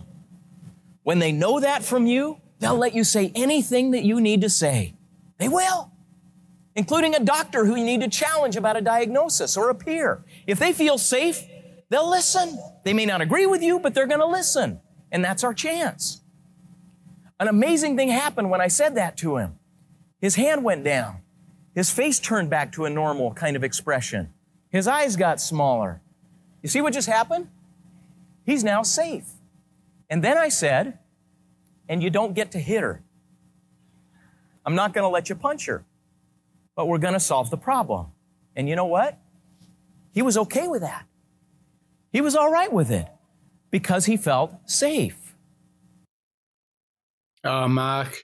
When 1.07 1.19
they 1.19 1.31
know 1.31 1.61
that 1.61 1.83
from 1.83 2.05
you, 2.05 2.41
they'll 2.59 2.75
let 2.75 2.93
you 2.93 3.05
say 3.05 3.31
anything 3.33 3.91
that 3.91 4.03
you 4.03 4.19
need 4.19 4.41
to 4.41 4.49
say. 4.49 4.93
They 5.37 5.47
will, 5.47 5.89
including 6.75 7.15
a 7.15 7.21
doctor 7.21 7.63
who 7.63 7.77
you 7.77 7.85
need 7.85 8.01
to 8.01 8.09
challenge 8.09 8.57
about 8.57 8.75
a 8.75 8.81
diagnosis 8.81 9.55
or 9.55 9.69
a 9.69 9.73
peer. 9.73 10.25
If 10.47 10.59
they 10.59 10.73
feel 10.73 10.97
safe, 10.97 11.45
they'll 11.87 12.09
listen. 12.09 12.59
They 12.83 12.91
may 12.91 13.05
not 13.05 13.21
agree 13.21 13.45
with 13.45 13.63
you, 13.63 13.79
but 13.79 13.93
they're 13.93 14.05
going 14.05 14.19
to 14.19 14.27
listen. 14.27 14.81
And 15.09 15.23
that's 15.23 15.45
our 15.45 15.53
chance. 15.53 16.23
An 17.39 17.47
amazing 17.47 17.95
thing 17.95 18.09
happened 18.09 18.49
when 18.49 18.59
I 18.59 18.67
said 18.67 18.95
that 18.95 19.15
to 19.19 19.37
him. 19.37 19.57
His 20.19 20.35
hand 20.35 20.65
went 20.65 20.83
down. 20.83 21.21
His 21.73 21.89
face 21.89 22.19
turned 22.19 22.49
back 22.49 22.73
to 22.73 22.83
a 22.83 22.89
normal 22.89 23.33
kind 23.33 23.55
of 23.55 23.63
expression. 23.63 24.33
His 24.71 24.89
eyes 24.89 25.15
got 25.15 25.39
smaller. 25.39 26.01
You 26.61 26.67
see 26.67 26.81
what 26.81 26.91
just 26.91 27.07
happened? 27.07 27.47
He's 28.45 28.65
now 28.65 28.83
safe. 28.83 29.36
And 30.09 30.23
then 30.23 30.37
I 30.37 30.49
said, 30.49 30.99
and 31.89 32.01
you 32.01 32.09
don't 32.09 32.33
get 32.33 32.51
to 32.51 32.59
hit 32.59 32.81
her. 32.81 33.03
I'm 34.65 34.75
not 34.75 34.93
going 34.93 35.03
to 35.03 35.09
let 35.09 35.29
you 35.29 35.35
punch 35.35 35.65
her, 35.67 35.85
but 36.75 36.87
we're 36.87 36.97
going 36.97 37.13
to 37.13 37.19
solve 37.19 37.49
the 37.49 37.57
problem. 37.57 38.07
And 38.55 38.67
you 38.67 38.75
know 38.75 38.85
what? 38.85 39.17
He 40.11 40.21
was 40.21 40.37
okay 40.37 40.67
with 40.67 40.81
that. 40.81 41.05
He 42.11 42.21
was 42.21 42.35
all 42.35 42.51
right 42.51 42.71
with 42.71 42.89
it 42.89 43.07
because 43.69 44.05
he 44.05 44.17
felt 44.17 44.53
safe. 44.65 45.35
Oh, 47.43 47.67
Mark, 47.67 48.23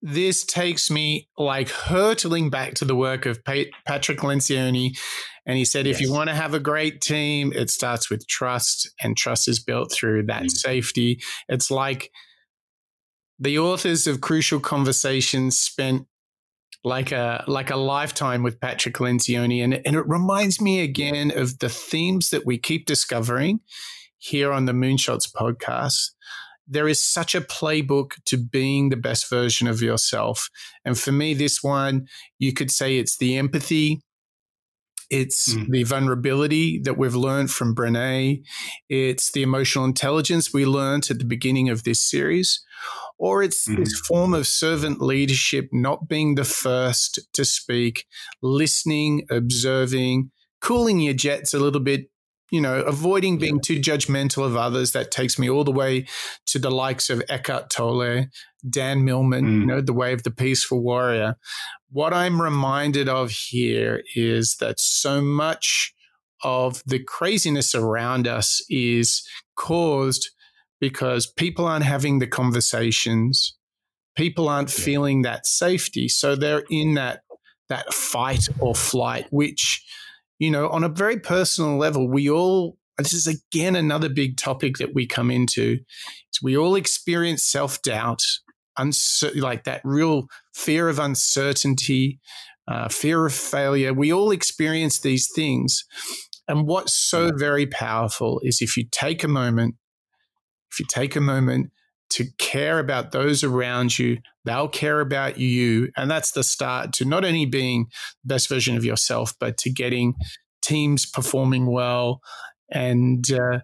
this 0.00 0.44
takes 0.44 0.90
me 0.90 1.28
like 1.36 1.68
hurtling 1.68 2.50
back 2.50 2.74
to 2.74 2.84
the 2.84 2.96
work 2.96 3.26
of 3.26 3.44
Patrick 3.44 4.18
Lencioni. 4.18 4.98
And 5.46 5.58
he 5.58 5.64
said, 5.64 5.86
yes. 5.86 5.96
if 5.96 6.00
you 6.00 6.12
want 6.12 6.30
to 6.30 6.34
have 6.34 6.54
a 6.54 6.60
great 6.60 7.00
team, 7.00 7.52
it 7.54 7.70
starts 7.70 8.08
with 8.10 8.26
trust, 8.26 8.90
and 9.02 9.16
trust 9.16 9.48
is 9.48 9.62
built 9.62 9.92
through 9.92 10.24
that 10.26 10.42
mm-hmm. 10.42 10.48
safety. 10.48 11.20
It's 11.48 11.70
like 11.70 12.10
the 13.38 13.58
authors 13.58 14.06
of 14.06 14.20
Crucial 14.20 14.60
Conversations 14.60 15.58
spent 15.58 16.06
like 16.86 17.12
a 17.12 17.44
like 17.46 17.70
a 17.70 17.76
lifetime 17.76 18.42
with 18.42 18.60
Patrick 18.60 18.96
Lencioni, 18.96 19.64
and 19.64 19.80
and 19.86 19.96
it 19.96 20.06
reminds 20.06 20.60
me 20.60 20.80
again 20.80 21.32
of 21.34 21.58
the 21.58 21.68
themes 21.68 22.30
that 22.30 22.44
we 22.44 22.58
keep 22.58 22.86
discovering 22.86 23.60
here 24.18 24.52
on 24.52 24.66
the 24.66 24.72
Moonshots 24.72 25.30
podcast 25.32 26.10
there 26.66 26.88
is 26.88 27.04
such 27.04 27.34
a 27.34 27.40
playbook 27.40 28.12
to 28.24 28.36
being 28.36 28.88
the 28.88 28.96
best 28.96 29.28
version 29.28 29.68
of 29.68 29.82
yourself. 29.82 30.48
And 30.84 30.98
for 30.98 31.12
me, 31.12 31.34
this 31.34 31.62
one, 31.62 32.08
you 32.38 32.52
could 32.52 32.70
say 32.70 32.98
it's 32.98 33.18
the 33.18 33.36
empathy, 33.36 34.00
it's 35.10 35.54
mm. 35.54 35.68
the 35.68 35.84
vulnerability 35.84 36.80
that 36.80 36.96
we've 36.96 37.14
learned 37.14 37.50
from 37.50 37.74
Brene, 37.74 38.42
it's 38.88 39.32
the 39.32 39.42
emotional 39.42 39.84
intelligence 39.84 40.52
we 40.52 40.66
learned 40.66 41.08
at 41.10 41.18
the 41.18 41.24
beginning 41.24 41.68
of 41.68 41.84
this 41.84 42.00
series. 42.00 42.64
Or 43.18 43.42
it's 43.42 43.68
mm. 43.68 43.76
this 43.76 43.98
form 44.00 44.34
of 44.34 44.46
servant 44.46 45.00
leadership, 45.00 45.68
not 45.72 46.08
being 46.08 46.34
the 46.34 46.44
first 46.44 47.20
to 47.32 47.44
speak, 47.44 48.06
listening, 48.42 49.26
observing, 49.30 50.30
cooling 50.60 51.00
your 51.00 51.14
jets 51.14 51.54
a 51.54 51.58
little 51.58 51.80
bit 51.80 52.08
you 52.50 52.60
know, 52.60 52.82
avoiding 52.82 53.36
being 53.36 53.58
too 53.58 53.80
judgmental 53.80 54.44
of 54.44 54.56
others. 54.56 54.92
That 54.92 55.10
takes 55.10 55.40
me 55.40 55.50
all 55.50 55.64
the 55.64 55.72
way 55.72 56.06
to 56.46 56.60
the 56.60 56.70
likes 56.70 57.10
of 57.10 57.20
Eckhart 57.28 57.68
Tolle, 57.68 58.26
Dan 58.68 59.04
Millman, 59.04 59.44
mm. 59.44 59.60
you 59.60 59.66
know, 59.66 59.80
the 59.80 59.92
way 59.92 60.12
of 60.12 60.22
the 60.22 60.30
peaceful 60.30 60.80
warrior. 60.80 61.36
What 61.94 62.12
I'm 62.12 62.42
reminded 62.42 63.08
of 63.08 63.30
here 63.30 64.02
is 64.16 64.56
that 64.56 64.80
so 64.80 65.22
much 65.22 65.94
of 66.42 66.82
the 66.84 66.98
craziness 66.98 67.72
around 67.72 68.26
us 68.26 68.60
is 68.68 69.24
caused 69.56 70.28
because 70.80 71.24
people 71.24 71.66
aren't 71.66 71.84
having 71.84 72.18
the 72.18 72.26
conversations. 72.26 73.56
People 74.16 74.48
aren't 74.48 74.76
yeah. 74.76 74.84
feeling 74.84 75.22
that 75.22 75.46
safety. 75.46 76.08
So 76.08 76.34
they're 76.34 76.64
in 76.68 76.94
that 76.94 77.20
that 77.68 77.94
fight 77.94 78.48
or 78.58 78.74
flight, 78.74 79.26
which 79.30 79.80
you 80.40 80.50
know, 80.50 80.68
on 80.70 80.82
a 80.82 80.88
very 80.88 81.20
personal 81.20 81.76
level, 81.76 82.10
we 82.10 82.28
all, 82.28 82.76
this 82.98 83.12
is 83.12 83.28
again 83.28 83.76
another 83.76 84.08
big 84.08 84.36
topic 84.36 84.78
that 84.78 84.92
we 84.92 85.06
come 85.06 85.30
into, 85.30 85.78
is 86.32 86.42
we 86.42 86.56
all 86.56 86.74
experience 86.74 87.44
self 87.44 87.80
doubt, 87.82 88.24
uncer- 88.78 89.36
like 89.36 89.64
that 89.64 89.80
real 89.84 90.26
fear 90.54 90.88
of 90.88 90.98
uncertainty, 90.98 92.20
uh, 92.68 92.88
fear 92.88 93.26
of 93.26 93.34
failure. 93.34 93.92
We 93.92 94.12
all 94.12 94.30
experience 94.30 95.00
these 95.00 95.30
things. 95.34 95.84
And 96.46 96.66
what's 96.66 96.92
so 96.92 97.30
very 97.34 97.66
powerful 97.66 98.40
is 98.42 98.60
if 98.60 98.76
you 98.76 98.84
take 98.90 99.24
a 99.24 99.28
moment, 99.28 99.76
if 100.70 100.80
you 100.80 100.86
take 100.88 101.16
a 101.16 101.20
moment 101.20 101.70
to 102.10 102.26
care 102.38 102.78
about 102.78 103.12
those 103.12 103.42
around 103.42 103.98
you. 103.98 104.18
They'll 104.44 104.68
care 104.68 105.00
about 105.00 105.38
you. 105.38 105.90
And 105.96 106.10
that's 106.10 106.32
the 106.32 106.44
start 106.44 106.92
to 106.94 107.04
not 107.04 107.24
only 107.24 107.46
being 107.46 107.86
the 108.22 108.34
best 108.34 108.48
version 108.48 108.76
of 108.76 108.84
yourself, 108.84 109.34
but 109.40 109.56
to 109.58 109.70
getting 109.70 110.14
teams 110.62 111.06
performing 111.06 111.66
well. 111.66 112.20
And 112.70 113.30
uh, 113.32 113.60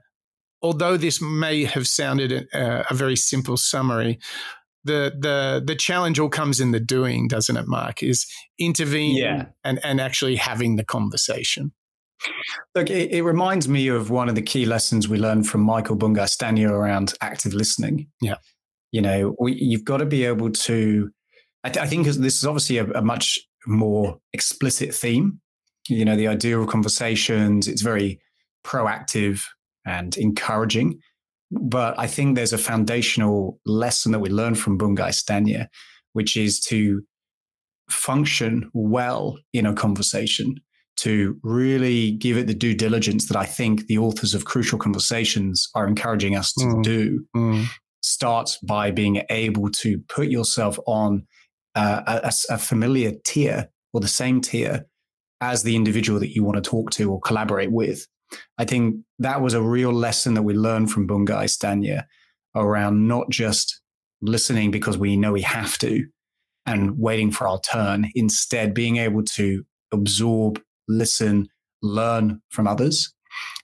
although 0.62 0.96
this 0.96 1.20
may 1.20 1.64
have 1.64 1.86
sounded 1.86 2.48
a, 2.52 2.90
a 2.90 2.94
very 2.94 3.16
simple 3.16 3.56
summary, 3.56 4.18
the 4.84 5.12
the 5.18 5.62
the 5.64 5.76
challenge 5.76 6.18
all 6.18 6.28
comes 6.28 6.60
in 6.60 6.72
the 6.72 6.80
doing, 6.80 7.28
doesn't 7.28 7.56
it, 7.56 7.66
Mark? 7.66 8.02
Is 8.02 8.26
intervening 8.58 9.16
yeah. 9.16 9.46
and, 9.64 9.80
and 9.84 10.00
actually 10.00 10.36
having 10.36 10.76
the 10.76 10.84
conversation. 10.84 11.72
Look, 12.74 12.90
it, 12.90 13.12
it, 13.12 13.22
reminds 13.22 13.66
me 13.66 13.88
of 13.88 14.10
one 14.10 14.28
of 14.28 14.34
the 14.34 14.42
key 14.42 14.66
lessons 14.66 15.08
we 15.08 15.18
learned 15.18 15.48
from 15.48 15.62
Michael 15.62 15.96
Bungay 15.96 16.26
Stanier 16.26 16.70
around 16.70 17.14
active 17.22 17.54
listening. 17.54 18.08
Yeah. 18.20 18.36
You 18.92 19.00
know, 19.00 19.36
we, 19.40 19.54
you've 19.54 19.84
got 19.84 19.98
to 19.98 20.06
be 20.06 20.24
able 20.24 20.50
to, 20.50 21.10
I, 21.64 21.70
th- 21.70 21.82
I 21.82 21.88
think 21.88 22.06
this 22.06 22.36
is 22.36 22.44
obviously 22.44 22.76
a, 22.76 22.84
a, 22.90 23.00
much 23.00 23.38
more 23.66 24.18
explicit 24.34 24.94
theme. 24.94 25.40
You 25.88 26.04
know, 26.04 26.14
the 26.16 26.28
idea 26.28 26.58
of 26.58 26.68
conversations, 26.68 27.66
it's 27.66 27.82
very 27.82 28.20
proactive 28.66 29.42
and 29.86 30.14
encouraging. 30.18 31.00
But 31.50 31.98
I 31.98 32.06
think 32.06 32.36
there's 32.36 32.52
a 32.52 32.58
foundational 32.58 33.58
lesson 33.66 34.12
that 34.12 34.20
we 34.20 34.28
learn 34.30 34.54
from 34.54 34.78
Bungay 34.78 35.10
Stanier, 35.10 35.66
which 36.12 36.36
is 36.36 36.60
to 36.66 37.02
function 37.88 38.70
well 38.72 39.36
in 39.52 39.66
a 39.66 39.74
conversation 39.74 40.54
to 40.96 41.38
really 41.42 42.12
give 42.12 42.36
it 42.36 42.46
the 42.46 42.54
due 42.54 42.74
diligence 42.74 43.26
that 43.26 43.36
I 43.36 43.46
think 43.46 43.86
the 43.86 43.98
authors 43.98 44.34
of 44.34 44.44
Crucial 44.44 44.78
Conversations 44.78 45.68
are 45.74 45.86
encouraging 45.86 46.36
us 46.36 46.52
to 46.54 46.66
mm. 46.66 46.82
do 46.82 47.24
mm. 47.34 47.66
starts 48.02 48.58
by 48.58 48.90
being 48.90 49.22
able 49.30 49.70
to 49.70 49.98
put 50.08 50.28
yourself 50.28 50.78
on 50.86 51.26
uh, 51.74 52.20
a, 52.24 52.32
a, 52.50 52.58
familiar 52.58 53.12
tier 53.24 53.70
or 53.92 54.00
the 54.00 54.08
same 54.08 54.40
tier 54.40 54.86
as 55.40 55.62
the 55.62 55.74
individual 55.74 56.20
that 56.20 56.34
you 56.34 56.44
want 56.44 56.62
to 56.62 56.70
talk 56.70 56.90
to 56.90 57.10
or 57.10 57.20
collaborate 57.20 57.72
with. 57.72 58.06
I 58.58 58.64
think 58.64 58.96
that 59.18 59.40
was 59.40 59.54
a 59.54 59.62
real 59.62 59.92
lesson 59.92 60.34
that 60.34 60.42
we 60.42 60.54
learned 60.54 60.90
from 60.90 61.06
Bungay 61.06 61.46
Stanier 61.46 62.04
around 62.54 63.06
not 63.06 63.30
just 63.30 63.80
listening 64.22 64.70
because 64.70 64.98
we 64.98 65.16
know 65.16 65.32
we 65.32 65.42
have 65.42 65.78
to 65.78 66.06
and 66.66 66.98
waiting 66.98 67.30
for 67.30 67.48
our 67.48 67.60
turn, 67.60 68.10
instead 68.14 68.74
being 68.74 68.98
able 68.98 69.22
to 69.22 69.64
absorb 69.92 70.60
listen, 70.88 71.48
learn 71.82 72.40
from 72.50 72.66
others, 72.66 73.12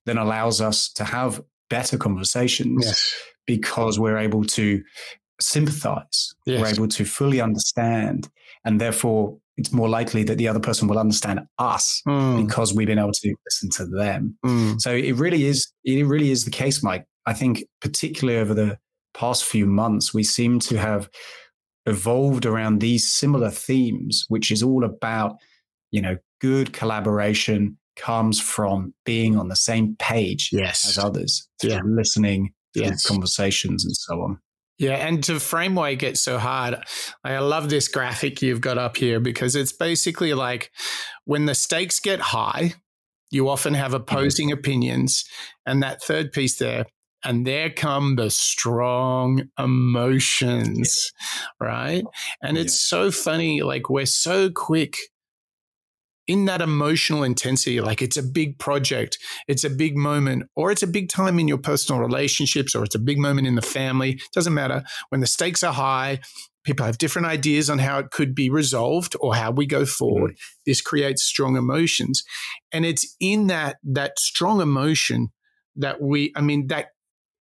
then 0.07 0.19
allows 0.19 0.61
us 0.61 0.91
to 0.93 1.05
have 1.05 1.43
better 1.69 1.99
conversations 1.99 2.85
yes. 2.87 3.15
because 3.47 3.99
we're 3.99 4.19
able 4.19 4.45
to 4.45 4.83
sympathize, 5.41 6.35
yes. 6.47 6.61
we're 6.61 6.69
able 6.69 6.89
to 6.89 7.05
fully 7.05 7.41
understand, 7.41 8.29
and 8.65 8.81
therefore 8.81 9.39
it's 9.57 9.73
more 9.73 9.89
likely 9.89 10.23
that 10.25 10.37
the 10.37 10.49
other 10.49 10.61
person 10.61 10.87
will 10.87 10.99
understand 10.99 11.41
us 11.59 12.03
mm. 12.07 12.47
because 12.47 12.75
we've 12.75 12.87
been 12.87 12.99
able 12.99 13.13
to 13.13 13.35
listen 13.47 13.71
to 13.71 13.87
them. 13.87 14.37
Mm. 14.45 14.81
So 14.81 14.95
it 14.95 15.13
really 15.13 15.47
is, 15.47 15.73
it 15.85 16.07
really 16.07 16.31
is 16.31 16.45
the 16.45 16.51
case, 16.51 16.83
Mike. 16.83 17.07
I 17.25 17.33
think 17.33 17.65
particularly 17.81 18.39
over 18.39 18.55
the 18.55 18.79
past 19.15 19.45
few 19.45 19.67
months, 19.67 20.13
we 20.13 20.23
seem 20.23 20.61
to 20.61 20.77
have 20.77 21.09
evolved 21.87 22.45
around 22.45 22.81
these 22.81 23.11
similar 23.11 23.51
themes, 23.51 24.27
which 24.29 24.51
is 24.51 24.63
all 24.63 24.85
about, 24.85 25.37
you 25.91 26.03
know, 26.03 26.17
good 26.41 26.73
collaboration 26.73 27.79
comes 27.97 28.41
from 28.41 28.93
being 29.05 29.39
on 29.39 29.49
the 29.49 29.57
same 29.57 29.97
page 29.99 30.51
yes. 30.53 30.87
as 30.87 30.99
others, 30.99 31.49
yeah. 31.63 31.81
listening, 31.85 32.53
yes. 32.75 33.07
conversations, 33.07 33.85
and 33.85 33.97
so 33.97 34.21
on. 34.21 34.39
Yeah, 34.79 34.95
and 34.95 35.25
to 35.25 35.41
frame 35.41 35.75
why 35.75 35.91
it 35.91 35.97
gets 35.97 36.21
so 36.21 36.39
hard, 36.39 36.77
I 37.25 37.39
love 37.39 37.71
this 37.71 37.89
graphic 37.89 38.43
you've 38.43 38.61
got 38.61 38.77
up 38.77 38.99
here 38.99 39.21
because 39.21 39.57
it's 39.57 39.73
basically 39.73 40.35
like 40.35 40.71
when 41.25 41.47
the 41.47 41.55
stakes 41.55 41.99
get 41.99 42.21
high, 42.21 42.75
you 43.31 43.49
often 43.49 43.75
have 43.75 43.93
mm-hmm. 43.93 44.03
opposing 44.03 44.49
mm-hmm. 44.49 44.59
opinions. 44.59 45.25
And 45.65 45.83
that 45.83 46.03
third 46.03 46.33
piece 46.33 46.59
there, 46.59 46.85
and 47.25 47.47
there 47.47 47.71
come 47.71 48.17
the 48.17 48.31
strong 48.31 49.49
emotions, 49.59 51.11
yeah. 51.61 51.67
right? 51.67 52.05
And 52.43 52.57
yeah. 52.57 52.65
it's 52.65 52.81
so 52.81 53.11
funny, 53.11 53.63
like 53.63 53.89
we're 53.89 54.07
so 54.07 54.51
quick 54.51 54.97
in 56.27 56.45
that 56.47 56.61
emotional 56.61 57.23
intensity, 57.23 57.81
like 57.81 58.03
it's 58.03 58.17
a 58.17 58.23
big 58.23 58.59
project, 58.59 59.19
it's 59.47 59.65
a 59.65 59.71
big 59.71 59.97
moment, 59.97 60.45
or 60.57 60.71
it's 60.71 60.83
a 60.83 60.89
big 60.89 61.09
time 61.09 61.39
in 61.39 61.49
your 61.49 61.59
personal 61.59 62.01
relationships, 62.01 62.75
or 62.75 62.85
it's 62.85 62.95
a 62.95 63.01
big 63.01 63.19
moment 63.19 63.47
in 63.47 63.55
the 63.55 63.63
family. 63.63 64.21
Doesn't 64.33 64.55
matter. 64.55 64.83
When 65.11 65.21
the 65.21 65.27
stakes 65.27 65.63
are 65.63 65.73
high, 65.73 66.21
people 66.65 66.85
have 66.85 66.99
different 66.99 67.29
ideas 67.29 67.71
on 67.71 67.79
how 67.79 67.99
it 67.99 68.11
could 68.11 68.35
be 68.35 68.51
resolved 68.51 69.15
or 69.21 69.37
how 69.37 69.53
we 69.53 69.67
go 69.67 69.87
forward. 69.87 70.33
Mm-hmm. 70.33 70.63
This 70.67 70.81
creates 70.81 71.23
strong 71.23 71.57
emotions. 71.57 72.25
And 72.73 72.85
it's 72.85 73.17
in 73.21 73.47
that 73.47 73.77
that 73.85 74.19
strong 74.19 74.61
emotion 74.61 75.29
that 75.77 76.03
we, 76.03 76.33
I 76.35 76.41
mean, 76.41 76.67
that 76.69 76.89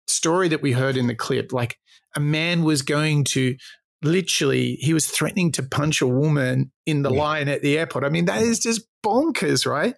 story 0.07 0.47
that 0.47 0.61
we 0.61 0.71
heard 0.71 0.95
in 0.95 1.07
the 1.07 1.15
clip, 1.15 1.51
like 1.51 1.77
a 2.15 2.19
man 2.19 2.63
was 2.63 2.81
going 2.81 3.23
to 3.23 3.55
literally 4.01 4.75
he 4.75 4.93
was 4.93 5.07
threatening 5.07 5.51
to 5.53 5.63
punch 5.63 6.01
a 6.01 6.07
woman 6.07 6.71
in 6.85 7.01
the 7.01 7.11
yeah. 7.11 7.19
line 7.19 7.47
at 7.49 7.61
the 7.61 7.77
airport. 7.77 8.03
I 8.03 8.09
mean, 8.09 8.25
that 8.25 8.41
is 8.41 8.59
just 8.59 8.81
bonkers, 9.05 9.65
right? 9.65 9.95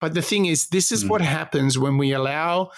But 0.00 0.14
the 0.14 0.22
thing 0.22 0.46
is, 0.46 0.68
this 0.68 0.92
is 0.92 1.04
mm. 1.04 1.10
what 1.10 1.20
happens 1.20 1.78
when 1.78 1.98
we 1.98 2.12
allow 2.12 2.70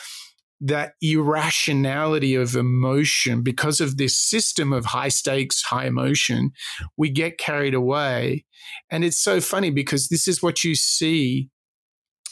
that 0.61 0.93
irrationality 1.01 2.35
of 2.35 2.55
emotion 2.55 3.43
because 3.43 3.81
of 3.81 3.97
this 3.97 4.17
system 4.17 4.73
of 4.73 4.85
high 4.85 5.09
stakes, 5.09 5.63
high 5.63 5.87
emotion. 5.87 6.51
We 6.97 7.11
get 7.11 7.39
carried 7.39 7.75
away. 7.75 8.45
And 8.91 9.05
it's 9.05 9.19
so 9.19 9.41
funny 9.41 9.71
because 9.71 10.09
this 10.09 10.29
is 10.29 10.43
what 10.43 10.63
you 10.63 10.75
see 10.75 11.49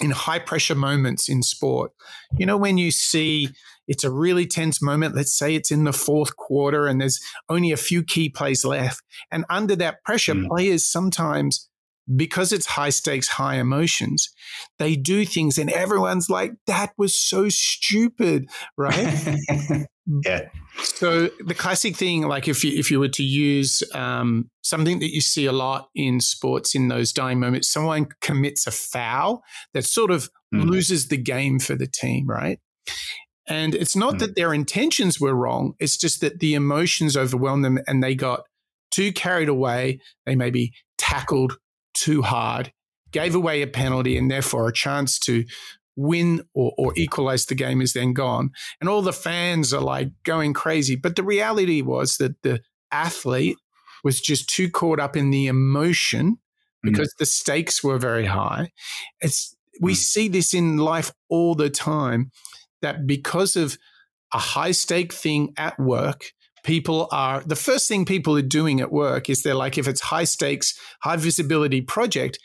in 0.00 0.10
high 0.10 0.38
pressure 0.38 0.75
moments 0.75 1.28
in 1.28 1.42
sport. 1.42 1.92
You 2.37 2.46
know, 2.46 2.56
when 2.56 2.76
you 2.76 2.90
see 2.90 3.48
it's 3.88 4.04
a 4.04 4.11
really 4.11 4.47
tense 4.47 4.80
moment. 4.80 5.16
Let's 5.16 5.37
say 5.37 5.54
it's 5.54 5.71
in 5.71 5.85
the 5.85 5.92
fourth 5.92 6.37
quarter 6.37 6.87
and 6.87 7.00
there's 7.00 7.18
only 7.49 7.73
a 7.73 7.76
few 7.76 8.04
key 8.04 8.28
plays 8.28 8.64
left. 8.64 9.02
And 9.33 9.45
under 9.49 9.75
that 9.76 10.04
pressure, 10.04 10.35
mm. 10.35 10.47
players 10.47 10.85
sometimes, 10.85 11.68
because 12.14 12.52
it's 12.52 12.66
high 12.66 12.90
stakes, 12.90 13.28
high 13.28 13.57
emotions, 13.57 14.30
they 14.78 14.95
do 14.95 15.25
things 15.25 15.59
and 15.59 15.71
everyone's 15.71 16.30
like, 16.30 16.52
that 16.66 16.92
was 16.99 17.18
so 17.18 17.49
stupid, 17.49 18.49
right? 18.76 19.38
yeah. 20.25 20.49
So 20.78 21.30
the 21.45 21.54
classic 21.54 21.97
thing, 21.97 22.23
like 22.23 22.47
if 22.47 22.62
you 22.64 22.78
if 22.78 22.90
you 22.90 23.00
were 23.00 23.09
to 23.09 23.23
use 23.23 23.83
um, 23.95 24.50
something 24.62 25.00
that 25.00 25.12
you 25.12 25.21
see 25.21 25.47
a 25.47 25.52
lot 25.52 25.88
in 25.95 26.21
sports 26.21 26.75
in 26.75 26.88
those 26.88 27.12
dying 27.12 27.40
moments, 27.40 27.71
someone 27.71 28.09
commits 28.21 28.66
a 28.66 28.71
foul 28.71 29.42
that 29.75 29.85
sort 29.85 30.11
of 30.11 30.30
mm. 30.54 30.64
loses 30.64 31.09
the 31.09 31.16
game 31.16 31.59
for 31.59 31.75
the 31.75 31.87
team, 31.87 32.26
right? 32.26 32.59
And 33.49 33.75
it's 33.75 33.97
not 33.97 34.14
mm. 34.14 34.19
that 34.21 34.37
their 34.37 34.52
intentions 34.52 35.21
were 35.21 35.35
wrong. 35.35 35.75
It's 35.78 35.97
just 35.97 36.21
that 36.21 36.40
the 36.40 36.55
emotions 36.55 37.17
overwhelmed 37.17 37.64
them 37.64 37.78
and 37.87 38.02
they 38.02 38.14
got 38.14 38.43
too 38.90 39.12
carried 39.12 39.49
away. 39.49 40.00
They 40.26 40.37
maybe 40.37 40.73
tackled 40.99 41.59
too 41.95 42.23
hard, 42.23 42.73
gave 43.11 43.35
away 43.35 43.62
a 43.62 43.67
penalty, 43.67 44.17
and 44.17 44.31
therefore 44.31 44.69
a 44.69 44.73
chance 44.73 45.19
to 45.21 45.45
win 45.97 46.43
or, 46.55 46.73
or 46.78 46.93
equalize 46.97 47.47
the 47.47 47.55
game 47.55 47.81
is 47.81 47.93
then 47.93 48.12
gone. 48.12 48.50
And 48.81 48.88
all 48.88 49.02
the 49.02 49.12
fans 49.12 49.73
are 49.73 49.81
like 49.81 50.11
going 50.25 50.52
crazy. 50.52 50.95
But 50.95 51.17
the 51.17 51.25
reality 51.25 51.83
was 51.83 52.19
that 52.19 52.43
the 52.43 52.61
athlete 52.93 53.59
was 54.05 54.21
just 54.21 54.49
too 54.49 54.71
caught 54.71 55.00
up 55.00 55.17
in 55.17 55.31
the 55.31 55.47
emotion 55.47 56.33
mm. 56.33 56.38
because 56.83 57.12
mm. 57.14 57.19
the 57.19 57.26
stakes 57.26 57.83
were 57.83 57.99
very 57.99 58.26
high. 58.26 58.71
It's 59.21 59.57
we 59.81 59.93
mm. 59.93 59.97
see 59.97 60.28
this 60.28 60.55
in 60.55 60.76
life 60.76 61.12
all 61.28 61.55
the 61.55 61.71
time 61.71 62.31
that 62.82 63.06
because 63.06 63.56
of 63.56 63.78
a 64.32 64.38
high 64.38 64.73
stake 64.73 65.12
thing 65.12 65.52
at 65.56 65.78
work, 65.78 66.32
people 66.64 67.08
are 67.12 67.42
the 67.47 67.56
first 67.56 67.88
thing 67.88 68.04
people 68.04 68.37
are 68.37 68.42
doing 68.42 68.80
at 68.80 68.92
work 68.92 69.30
is 69.30 69.42
they're 69.42 69.54
like, 69.54 69.78
if 69.78 69.88
it's 69.88 70.00
high 70.00 70.25
stakes, 70.25 70.78
high 71.02 71.16
visibility 71.16 71.80
project, 71.80 72.38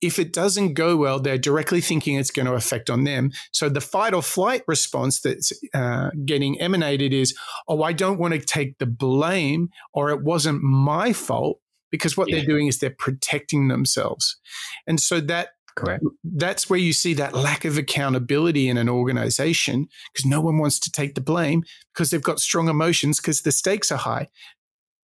if 0.00 0.18
it 0.18 0.32
doesn't 0.32 0.74
go 0.74 0.96
well, 0.96 1.20
they're 1.20 1.36
directly 1.36 1.80
thinking 1.80 2.16
it's 2.16 2.30
going 2.30 2.46
to 2.46 2.54
affect 2.54 2.88
on 2.88 3.04
them. 3.04 3.30
So 3.52 3.68
the 3.68 3.80
fight 3.80 4.14
or 4.14 4.22
flight 4.22 4.62
response 4.66 5.20
that's 5.20 5.52
uh, 5.74 6.10
getting 6.24 6.60
emanated 6.60 7.12
is, 7.12 7.36
oh, 7.68 7.82
I 7.82 7.92
don't 7.92 8.18
want 8.18 8.34
to 8.34 8.40
take 8.40 8.78
the 8.78 8.86
blame, 8.86 9.68
or 9.92 10.10
it 10.10 10.22
wasn't 10.22 10.62
my 10.62 11.12
fault, 11.12 11.60
because 11.90 12.16
what 12.16 12.28
yeah. 12.28 12.36
they're 12.36 12.46
doing 12.46 12.66
is 12.66 12.78
they're 12.78 12.94
protecting 12.98 13.68
themselves. 13.68 14.38
And 14.86 15.00
so 15.00 15.20
that 15.20 15.50
Correct. 15.76 16.04
That's 16.24 16.68
where 16.68 16.78
you 16.78 16.92
see 16.92 17.14
that 17.14 17.34
lack 17.34 17.64
of 17.64 17.78
accountability 17.78 18.68
in 18.68 18.76
an 18.76 18.88
organization 18.88 19.88
because 20.12 20.26
no 20.26 20.40
one 20.40 20.58
wants 20.58 20.78
to 20.80 20.90
take 20.90 21.14
the 21.14 21.20
blame 21.20 21.64
because 21.92 22.10
they've 22.10 22.22
got 22.22 22.40
strong 22.40 22.68
emotions 22.68 23.20
because 23.20 23.42
the 23.42 23.52
stakes 23.52 23.90
are 23.92 23.98
high. 23.98 24.28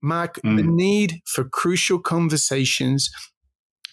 Mark, 0.03 0.39
mm. 0.45 0.57
the 0.57 0.63
need 0.63 1.21
for 1.27 1.45
crucial 1.45 1.99
conversations 1.99 3.11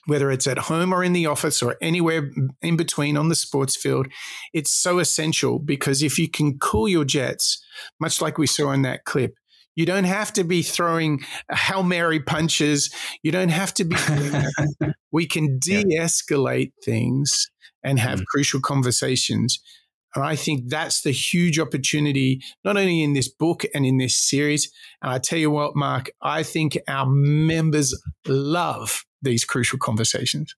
whether 0.06 0.30
it's 0.32 0.48
at 0.48 0.58
home 0.58 0.94
or 0.94 1.03
in 1.03 1.13
the 1.13 1.25
office 1.25 1.62
or 1.62 1.77
anywhere 1.82 2.30
in 2.62 2.75
between 2.75 3.18
on 3.18 3.30
the 3.30 3.36
sports 3.36 3.75
field, 3.75 4.08
it's 4.53 4.72
so 4.72 5.00
essential 5.00 5.60
because 5.60 6.03
if 6.03 6.20
you 6.20 6.30
can 6.30 6.60
cool 6.60 6.88
your 6.88 7.06
jets, 7.06 7.63
much 8.00 8.22
like 8.22 8.38
we 8.38 8.48
saw 8.48 8.72
in 8.72 8.82
that 8.82 9.06
clip, 9.06 9.36
you 9.75 9.86
don't 9.86 10.03
have 10.03 10.34
to 10.34 10.44
be 10.44 10.62
throwing 10.62 11.22
Hail 11.51 11.84
Mary 11.84 12.20
punches. 12.20 12.94
You 13.24 13.32
don't 13.32 13.50
have 13.50 13.74
to 13.75 13.86
be. 13.86 13.96
we 15.12 15.27
can 15.27 15.60
de 15.60 15.84
escalate 15.98 16.72
things 16.84 17.50
and 17.84 18.00
have 18.00 18.22
mm. 18.22 18.25
crucial 18.25 18.62
conversations. 18.62 19.60
And 20.15 20.24
I 20.24 20.36
think 20.36 20.70
that's 20.70 21.01
the 21.01 21.12
huge 21.12 21.58
opportunity, 21.58 22.42
not 22.63 22.77
only 22.77 23.01
in 23.01 23.13
this 23.13 23.27
book 23.27 23.65
and 23.74 23.86
in 23.86 23.98
this 23.98 24.15
series. 24.15 24.72
And 25.01 25.12
I 25.12 25.18
tell 25.18 25.39
you 25.39 25.50
what, 25.50 25.75
Mark, 25.75 26.12
I 26.22 26.44
think 26.44 26.77
our 26.88 27.08
members 27.08 28.00
love 28.27 29.03
these 29.22 29.44
crucial 29.44 29.80
conversations. 29.80 30.53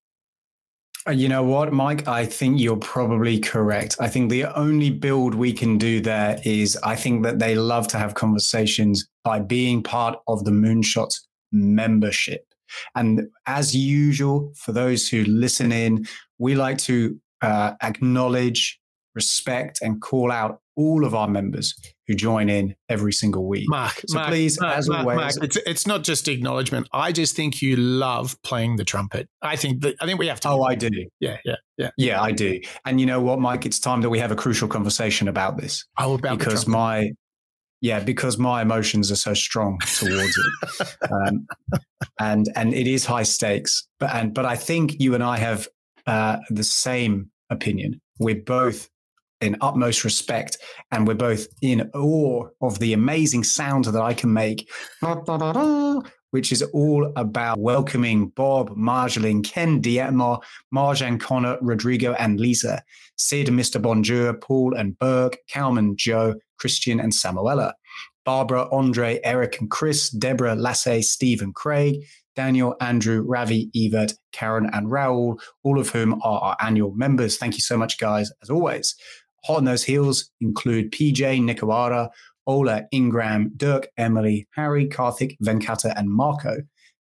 You 1.11 1.29
know 1.29 1.43
what, 1.43 1.71
Mike? 1.71 2.07
I 2.07 2.25
think 2.25 2.59
you're 2.59 2.77
probably 2.77 3.39
correct. 3.39 3.95
I 3.99 4.07
think 4.07 4.31
the 4.31 4.45
only 4.57 4.89
build 4.89 5.35
we 5.35 5.53
can 5.53 5.77
do 5.77 6.01
there 6.01 6.41
is 6.43 6.79
I 6.83 6.95
think 6.95 7.21
that 7.23 7.37
they 7.37 7.53
love 7.53 7.87
to 7.89 7.99
have 7.99 8.15
conversations 8.15 9.07
by 9.23 9.39
being 9.39 9.83
part 9.83 10.17
of 10.27 10.45
the 10.45 10.51
Moonshots 10.51 11.19
membership. 11.51 12.43
And 12.95 13.27
as 13.45 13.75
usual, 13.75 14.51
for 14.55 14.71
those 14.71 15.07
who 15.07 15.23
listen 15.25 15.71
in, 15.71 16.07
we 16.39 16.55
like 16.55 16.79
to 16.79 17.19
uh, 17.43 17.73
acknowledge, 17.83 18.79
respect, 19.13 19.79
and 19.83 20.01
call 20.01 20.31
out 20.31 20.59
all 20.75 21.05
of 21.05 21.13
our 21.13 21.27
members 21.27 21.75
who 22.07 22.13
join 22.13 22.49
in 22.49 22.75
every 22.89 23.13
single 23.13 23.47
week. 23.47 23.65
Mark, 23.67 24.01
so 24.07 24.17
Mark, 24.17 24.29
please, 24.29 24.59
Mark, 24.59 24.77
as 24.77 24.89
Mark, 24.89 25.01
always, 25.01 25.17
Mark, 25.17 25.33
it's, 25.43 25.57
it's 25.65 25.87
not 25.87 26.03
just 26.03 26.27
acknowledgement. 26.27 26.87
I 26.93 27.11
just 27.11 27.35
think 27.35 27.61
you 27.61 27.75
love 27.75 28.41
playing 28.43 28.75
the 28.75 28.83
trumpet. 28.83 29.27
I 29.41 29.55
think 29.55 29.81
that 29.81 29.95
I 30.01 30.05
think 30.05 30.19
we 30.19 30.27
have 30.27 30.39
to. 30.41 30.49
Oh, 30.49 30.63
I 30.63 30.75
do. 30.75 30.89
Yeah, 31.19 31.37
yeah, 31.45 31.55
yeah. 31.77 31.89
Yeah, 31.97 32.21
I 32.21 32.31
do. 32.31 32.59
And 32.85 32.99
you 32.99 33.05
know 33.05 33.19
what, 33.19 33.39
Mike? 33.39 33.65
It's 33.65 33.79
time 33.79 34.01
that 34.01 34.09
we 34.09 34.19
have 34.19 34.31
a 34.31 34.35
crucial 34.35 34.67
conversation 34.67 35.27
about 35.27 35.57
this. 35.57 35.85
Oh, 35.97 36.15
about 36.15 36.37
because 36.37 36.67
my 36.67 37.11
yeah, 37.81 37.99
because 37.99 38.37
my 38.37 38.61
emotions 38.61 39.11
are 39.11 39.15
so 39.15 39.33
strong 39.33 39.79
towards 39.95 40.37
it, 40.37 40.97
um, 41.11 41.45
and 42.19 42.47
and 42.55 42.73
it 42.73 42.87
is 42.87 43.05
high 43.05 43.23
stakes. 43.23 43.87
But 43.99 44.13
and 44.13 44.33
but 44.33 44.45
I 44.45 44.55
think 44.55 44.99
you 44.99 45.13
and 45.13 45.23
I 45.23 45.37
have 45.37 45.67
uh, 46.07 46.37
the 46.49 46.63
same 46.63 47.29
opinion. 47.49 48.01
We're 48.19 48.41
both 48.41 48.89
in 49.41 49.57
utmost 49.61 50.03
respect, 50.03 50.57
and 50.91 51.07
we're 51.07 51.13
both 51.13 51.47
in 51.61 51.89
awe 51.93 52.47
of 52.61 52.79
the 52.79 52.93
amazing 52.93 53.43
sound 53.43 53.85
that 53.85 54.01
I 54.01 54.13
can 54.13 54.33
make, 54.33 54.69
which 56.31 56.51
is 56.51 56.61
all 56.73 57.11
about 57.15 57.59
welcoming 57.59 58.29
Bob, 58.29 58.69
Marjolaine, 58.71 59.43
Ken 59.43 59.81
Dietmar, 59.81 60.41
Marjan 60.73 61.19
Connor, 61.19 61.57
Rodrigo, 61.61 62.13
and 62.13 62.39
Lisa, 62.39 62.83
Sid, 63.17 63.47
Mr. 63.47 63.81
Bonjour, 63.81 64.33
Paul 64.33 64.73
and 64.75 64.97
Burke, 64.99 65.37
Kalman, 65.49 65.95
Joe, 65.97 66.35
Christian, 66.57 66.99
and 66.99 67.13
Samuela. 67.13 67.73
Barbara, 68.25 68.67
Andre, 68.71 69.19
Eric, 69.23 69.61
and 69.61 69.69
Chris, 69.69 70.09
Deborah, 70.09 70.55
Lasse, 70.55 71.07
Steve, 71.07 71.41
and 71.41 71.53
Craig, 71.53 72.03
Daniel, 72.35 72.75
Andrew, 72.81 73.21
Ravi, 73.21 73.69
Evert, 73.75 74.13
Karen, 74.33 74.69
and 74.73 74.87
Raul, 74.87 75.39
all 75.63 75.79
of 75.79 75.89
whom 75.89 76.19
are 76.23 76.39
our 76.41 76.57
annual 76.59 76.91
members. 76.95 77.37
Thank 77.37 77.53
you 77.53 77.61
so 77.61 77.77
much, 77.77 77.97
guys, 77.97 78.31
as 78.41 78.49
always. 78.49 78.95
Hot 79.45 79.57
on 79.57 79.65
those 79.65 79.83
heels 79.83 80.31
include 80.41 80.91
PJ, 80.91 81.39
Nikawara, 81.39 82.09
Ola, 82.47 82.85
Ingram, 82.91 83.51
Dirk, 83.55 83.87
Emily, 83.97 84.47
Harry, 84.55 84.87
Karthik, 84.87 85.37
Venkata, 85.39 85.93
and 85.95 86.09
Marco. 86.09 86.57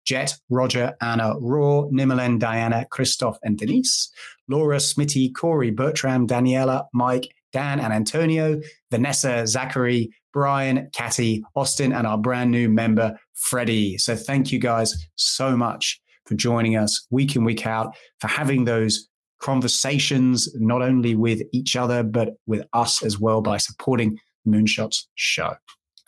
Jet, 0.05 0.35
Roger, 0.49 0.93
Anna, 0.99 1.35
Raw, 1.39 1.83
Nimalen, 1.83 2.39
Diana, 2.39 2.85
Christoph, 2.91 3.37
and 3.43 3.57
Denise. 3.57 4.11
Laura, 4.49 4.77
Smitty, 4.77 5.33
Corey, 5.33 5.71
Bertram, 5.71 6.27
Daniela, 6.27 6.85
Mike, 6.93 7.33
Dan, 7.53 7.79
and 7.79 7.93
Antonio. 7.93 8.59
Vanessa, 8.91 9.47
Zachary, 9.47 10.11
Brian, 10.33 10.89
Catty, 10.93 11.45
Austin, 11.55 11.93
and 11.93 12.05
our 12.05 12.17
brand 12.17 12.51
new 12.51 12.67
member, 12.67 13.17
Freddie. 13.35 13.97
So 13.97 14.17
thank 14.17 14.51
you 14.51 14.59
guys 14.59 14.93
so 15.15 15.55
much 15.55 16.01
for 16.25 16.35
joining 16.35 16.75
us 16.75 17.07
week 17.09 17.37
in, 17.37 17.45
week 17.45 17.65
out, 17.65 17.95
for 18.19 18.27
having 18.27 18.65
those 18.65 19.07
conversations, 19.43 20.49
not 20.55 20.81
only 20.81 21.15
with 21.15 21.41
each 21.51 21.75
other, 21.75 22.01
but 22.01 22.29
with 22.47 22.63
us 22.73 23.03
as 23.03 23.19
well 23.19 23.41
by 23.41 23.57
supporting 23.57 24.17
Moonshots 24.47 25.05
show. 25.15 25.55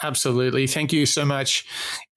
Absolutely. 0.02 0.68
Thank 0.68 0.92
you 0.92 1.06
so 1.06 1.24
much. 1.26 1.66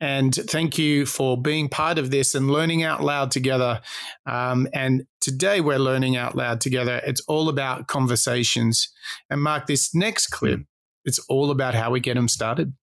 And 0.01 0.35
thank 0.35 0.79
you 0.79 1.07
for 1.07 1.41
being 1.41 1.69
part 1.69 1.99
of 1.99 2.11
this 2.11 2.35
and 2.35 2.51
learning 2.51 2.83
out 2.83 3.03
loud 3.03 3.31
together. 3.31 3.81
Um, 4.27 4.69
and 4.73 5.07
today 5.21 5.61
we're 5.61 5.79
learning 5.79 6.17
out 6.17 6.35
loud 6.37 6.61
together. 6.61 7.01
It's 7.07 7.21
all 7.29 7.49
about 7.49 7.87
conversations. 7.87 8.89
And 9.31 9.43
Mark, 9.43 9.67
this 9.67 9.95
next 9.95 10.29
clip, 10.29 10.61
it's 11.05 11.21
all 11.29 11.51
about 11.51 11.75
how 11.75 11.91
we 11.91 12.01
get 12.01 12.15
them 12.15 12.29
started. 12.29 12.75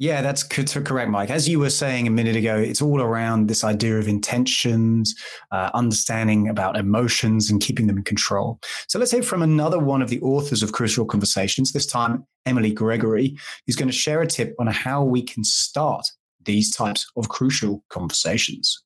Yeah, 0.00 0.22
that's 0.22 0.44
correct, 0.44 1.10
Mike. 1.10 1.28
As 1.28 1.48
you 1.48 1.58
were 1.58 1.70
saying 1.70 2.06
a 2.06 2.10
minute 2.10 2.36
ago, 2.36 2.56
it's 2.56 2.80
all 2.80 3.02
around 3.02 3.48
this 3.48 3.64
idea 3.64 3.98
of 3.98 4.06
intentions, 4.06 5.12
uh, 5.50 5.70
understanding 5.74 6.48
about 6.48 6.76
emotions, 6.76 7.50
and 7.50 7.60
keeping 7.60 7.88
them 7.88 7.98
in 7.98 8.04
control. 8.04 8.60
So 8.86 9.00
let's 9.00 9.10
hear 9.10 9.24
from 9.24 9.42
another 9.42 9.80
one 9.80 10.00
of 10.00 10.08
the 10.08 10.20
authors 10.20 10.62
of 10.62 10.70
Crucial 10.70 11.04
Conversations, 11.04 11.72
this 11.72 11.86
time 11.86 12.24
Emily 12.46 12.72
Gregory, 12.72 13.36
who's 13.66 13.74
going 13.74 13.88
to 13.88 13.92
share 13.92 14.22
a 14.22 14.26
tip 14.26 14.54
on 14.60 14.68
how 14.68 15.02
we 15.02 15.20
can 15.20 15.42
start 15.42 16.06
these 16.44 16.74
types 16.74 17.04
of 17.16 17.28
crucial 17.28 17.82
conversations. 17.88 18.80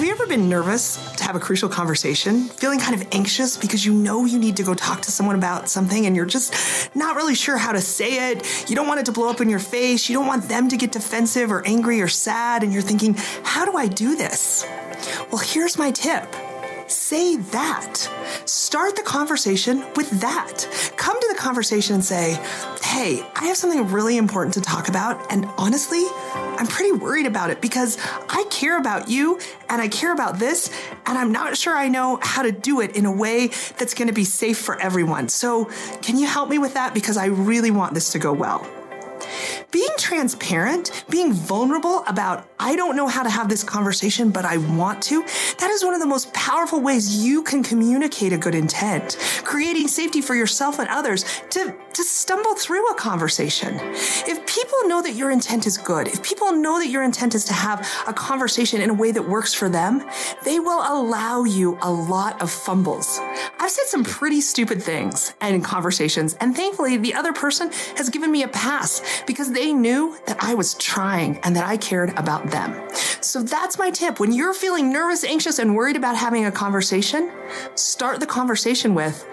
Have 0.00 0.06
you 0.06 0.14
ever 0.14 0.26
been 0.26 0.48
nervous 0.48 0.96
to 1.16 1.24
have 1.24 1.36
a 1.36 1.38
crucial 1.38 1.68
conversation? 1.68 2.44
Feeling 2.44 2.80
kind 2.80 2.98
of 2.98 3.06
anxious 3.12 3.58
because 3.58 3.84
you 3.84 3.92
know 3.92 4.24
you 4.24 4.38
need 4.38 4.56
to 4.56 4.62
go 4.62 4.72
talk 4.72 5.02
to 5.02 5.10
someone 5.10 5.36
about 5.36 5.68
something 5.68 6.06
and 6.06 6.16
you're 6.16 6.24
just 6.24 6.54
not 6.96 7.16
really 7.16 7.34
sure 7.34 7.58
how 7.58 7.72
to 7.72 7.82
say 7.82 8.30
it. 8.30 8.70
You 8.70 8.76
don't 8.76 8.88
want 8.88 9.00
it 9.00 9.06
to 9.06 9.12
blow 9.12 9.28
up 9.28 9.42
in 9.42 9.50
your 9.50 9.58
face. 9.58 10.08
You 10.08 10.14
don't 10.14 10.26
want 10.26 10.48
them 10.48 10.70
to 10.70 10.78
get 10.78 10.92
defensive 10.92 11.52
or 11.52 11.62
angry 11.66 12.00
or 12.00 12.08
sad. 12.08 12.62
And 12.62 12.72
you're 12.72 12.80
thinking, 12.80 13.14
how 13.42 13.66
do 13.66 13.76
I 13.76 13.88
do 13.88 14.16
this? 14.16 14.64
Well, 15.30 15.42
here's 15.44 15.76
my 15.76 15.90
tip 15.90 16.34
say 16.90 17.36
that. 17.36 18.08
Start 18.44 18.96
the 18.96 19.02
conversation 19.02 19.84
with 19.96 20.10
that. 20.20 20.92
Come 20.96 21.20
to 21.20 21.28
the 21.32 21.38
conversation 21.38 21.94
and 21.94 22.04
say, 22.04 22.34
Hey, 22.82 23.24
I 23.36 23.46
have 23.46 23.56
something 23.56 23.88
really 23.88 24.16
important 24.16 24.54
to 24.54 24.60
talk 24.60 24.88
about. 24.88 25.32
And 25.32 25.46
honestly, 25.56 26.04
I'm 26.34 26.66
pretty 26.66 26.92
worried 26.92 27.26
about 27.26 27.50
it 27.50 27.60
because 27.60 27.98
I 28.28 28.44
care 28.50 28.78
about 28.78 29.08
you 29.08 29.38
and 29.68 29.80
I 29.80 29.88
care 29.88 30.12
about 30.12 30.38
this. 30.38 30.70
And 31.06 31.16
I'm 31.16 31.32
not 31.32 31.56
sure 31.56 31.76
I 31.76 31.88
know 31.88 32.18
how 32.22 32.42
to 32.42 32.52
do 32.52 32.80
it 32.80 32.96
in 32.96 33.06
a 33.06 33.12
way 33.12 33.48
that's 33.78 33.94
going 33.94 34.08
to 34.08 34.14
be 34.14 34.24
safe 34.24 34.58
for 34.58 34.80
everyone. 34.80 35.28
So, 35.28 35.66
can 36.02 36.18
you 36.18 36.26
help 36.26 36.48
me 36.48 36.58
with 36.58 36.74
that? 36.74 36.94
Because 36.94 37.16
I 37.16 37.26
really 37.26 37.70
want 37.70 37.94
this 37.94 38.12
to 38.12 38.18
go 38.18 38.32
well 38.32 38.66
being 39.70 39.88
transparent, 39.98 41.04
being 41.08 41.32
vulnerable 41.32 42.04
about, 42.06 42.48
I 42.58 42.76
don't 42.76 42.96
know 42.96 43.08
how 43.08 43.22
to 43.22 43.30
have 43.30 43.48
this 43.48 43.62
conversation, 43.62 44.30
but 44.30 44.44
I 44.44 44.58
want 44.58 45.02
to, 45.04 45.22
that 45.58 45.70
is 45.70 45.84
one 45.84 45.94
of 45.94 46.00
the 46.00 46.06
most 46.06 46.32
powerful 46.34 46.80
ways 46.80 47.24
you 47.24 47.42
can 47.42 47.62
communicate 47.62 48.32
a 48.32 48.38
good 48.38 48.54
intent, 48.54 49.16
creating 49.44 49.88
safety 49.88 50.20
for 50.20 50.34
yourself 50.34 50.78
and 50.78 50.88
others 50.88 51.24
to, 51.50 51.74
to 51.94 52.02
stumble 52.02 52.54
through 52.54 52.86
a 52.90 52.94
conversation. 52.94 53.78
If 53.80 54.46
people 54.46 54.88
know 54.88 55.02
that 55.02 55.14
your 55.14 55.30
intent 55.30 55.66
is 55.66 55.78
good, 55.78 56.08
if 56.08 56.22
people 56.22 56.52
know 56.52 56.78
that 56.78 56.88
your 56.88 57.02
intent 57.02 57.34
is 57.34 57.44
to 57.46 57.52
have 57.52 57.86
a 58.06 58.12
conversation 58.12 58.80
in 58.80 58.90
a 58.90 58.94
way 58.94 59.12
that 59.12 59.28
works 59.28 59.54
for 59.54 59.68
them, 59.68 60.02
they 60.44 60.60
will 60.60 60.80
allow 60.80 61.44
you 61.44 61.78
a 61.82 61.90
lot 61.90 62.40
of 62.42 62.50
fumbles. 62.50 63.18
I've 63.58 63.70
said 63.70 63.86
some 63.86 64.04
pretty 64.04 64.40
stupid 64.40 64.82
things 64.82 65.34
in 65.40 65.62
conversations, 65.62 66.34
and 66.40 66.54
thankfully 66.56 66.96
the 66.96 67.14
other 67.14 67.32
person 67.32 67.70
has 67.96 68.08
given 68.10 68.30
me 68.30 68.42
a 68.42 68.48
pass 68.48 69.22
because 69.30 69.52
they 69.52 69.72
knew 69.72 70.18
that 70.26 70.42
I 70.42 70.54
was 70.54 70.74
trying 70.74 71.38
and 71.44 71.54
that 71.54 71.64
I 71.64 71.76
cared 71.76 72.10
about 72.18 72.50
them. 72.50 72.88
So 73.20 73.44
that's 73.44 73.78
my 73.78 73.92
tip. 73.92 74.18
When 74.18 74.32
you're 74.32 74.52
feeling 74.52 74.92
nervous, 74.92 75.22
anxious, 75.22 75.60
and 75.60 75.76
worried 75.76 75.94
about 75.94 76.16
having 76.16 76.46
a 76.46 76.50
conversation, 76.50 77.30
start 77.76 78.18
the 78.18 78.26
conversation 78.26 78.92
with, 78.92 79.24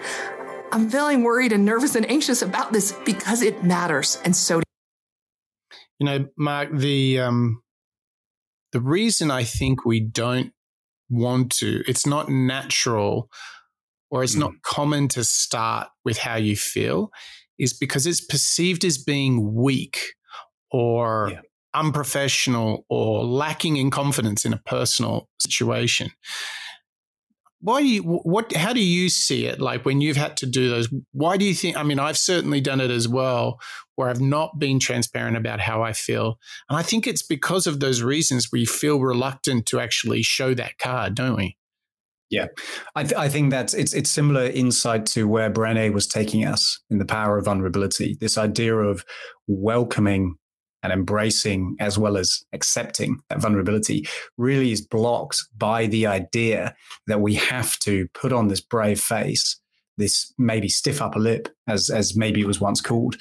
I'm 0.70 0.88
feeling 0.88 1.24
worried 1.24 1.50
and 1.50 1.64
nervous 1.64 1.96
and 1.96 2.08
anxious 2.08 2.42
about 2.42 2.72
this 2.72 2.92
because 3.04 3.42
it 3.42 3.64
matters. 3.64 4.20
And 4.24 4.36
so, 4.36 4.62
you 5.98 6.06
know, 6.06 6.28
Mark, 6.38 6.68
the, 6.72 7.18
um, 7.18 7.60
the 8.70 8.80
reason 8.80 9.32
I 9.32 9.42
think 9.42 9.84
we 9.84 9.98
don't 9.98 10.52
want 11.10 11.50
to, 11.56 11.82
it's 11.88 12.06
not 12.06 12.28
natural 12.28 13.28
or 14.12 14.22
it's 14.22 14.36
mm. 14.36 14.40
not 14.42 14.52
common 14.62 15.08
to 15.08 15.24
start 15.24 15.88
with 16.04 16.18
how 16.18 16.36
you 16.36 16.54
feel 16.54 17.10
is 17.58 17.72
because 17.72 18.06
it's 18.06 18.20
perceived 18.20 18.84
as 18.84 18.98
being 18.98 19.54
weak 19.54 19.98
or 20.70 21.30
yeah. 21.32 21.40
unprofessional 21.74 22.84
or 22.88 23.24
lacking 23.24 23.76
in 23.76 23.90
confidence 23.90 24.44
in 24.44 24.52
a 24.52 24.62
personal 24.66 25.28
situation. 25.40 26.10
why 27.60 27.80
do 27.80 27.88
you 27.88 28.02
what 28.02 28.52
how 28.54 28.72
do 28.72 28.80
you 28.82 29.08
see 29.08 29.46
it 29.46 29.60
like 29.60 29.84
when 29.84 30.00
you've 30.00 30.16
had 30.16 30.36
to 30.36 30.46
do 30.46 30.68
those 30.68 30.88
why 31.12 31.36
do 31.36 31.44
you 31.44 31.54
think 31.54 31.76
i 31.76 31.82
mean 31.82 31.98
i've 31.98 32.16
certainly 32.16 32.60
done 32.60 32.80
it 32.80 32.90
as 32.90 33.08
well 33.08 33.58
where 33.96 34.08
i've 34.08 34.20
not 34.20 34.60
been 34.60 34.78
transparent 34.78 35.36
about 35.36 35.58
how 35.58 35.82
i 35.82 35.92
feel 35.92 36.38
and 36.68 36.78
i 36.78 36.82
think 36.82 37.04
it's 37.04 37.22
because 37.22 37.66
of 37.66 37.80
those 37.80 38.00
reasons 38.00 38.52
we 38.52 38.64
feel 38.64 39.00
reluctant 39.00 39.66
to 39.66 39.80
actually 39.80 40.22
show 40.22 40.54
that 40.54 40.78
card 40.78 41.16
don't 41.16 41.36
we 41.36 41.56
yeah, 42.30 42.46
I, 42.94 43.04
th- 43.04 43.14
I 43.14 43.28
think 43.28 43.50
that's 43.50 43.74
it's 43.74 43.94
it's 43.94 44.10
similar 44.10 44.46
insight 44.46 45.06
to 45.06 45.26
where 45.26 45.50
Brené 45.50 45.92
was 45.92 46.06
taking 46.06 46.44
us 46.44 46.80
in 46.90 46.98
the 46.98 47.06
power 47.06 47.38
of 47.38 47.46
vulnerability. 47.46 48.16
This 48.20 48.36
idea 48.36 48.76
of 48.76 49.04
welcoming 49.46 50.36
and 50.82 50.92
embracing 50.92 51.76
as 51.80 51.98
well 51.98 52.16
as 52.16 52.42
accepting 52.52 53.18
that 53.28 53.40
vulnerability 53.40 54.06
really 54.36 54.72
is 54.72 54.80
blocked 54.80 55.42
by 55.56 55.86
the 55.86 56.06
idea 56.06 56.74
that 57.06 57.20
we 57.20 57.34
have 57.34 57.78
to 57.80 58.06
put 58.14 58.32
on 58.32 58.48
this 58.48 58.60
brave 58.60 59.00
face 59.00 59.60
this 59.96 60.32
maybe 60.38 60.68
stiff 60.68 61.02
upper 61.02 61.18
lip 61.18 61.48
as 61.66 61.90
as 61.90 62.16
maybe 62.16 62.40
it 62.40 62.46
was 62.46 62.60
once 62.60 62.80
called 62.80 63.16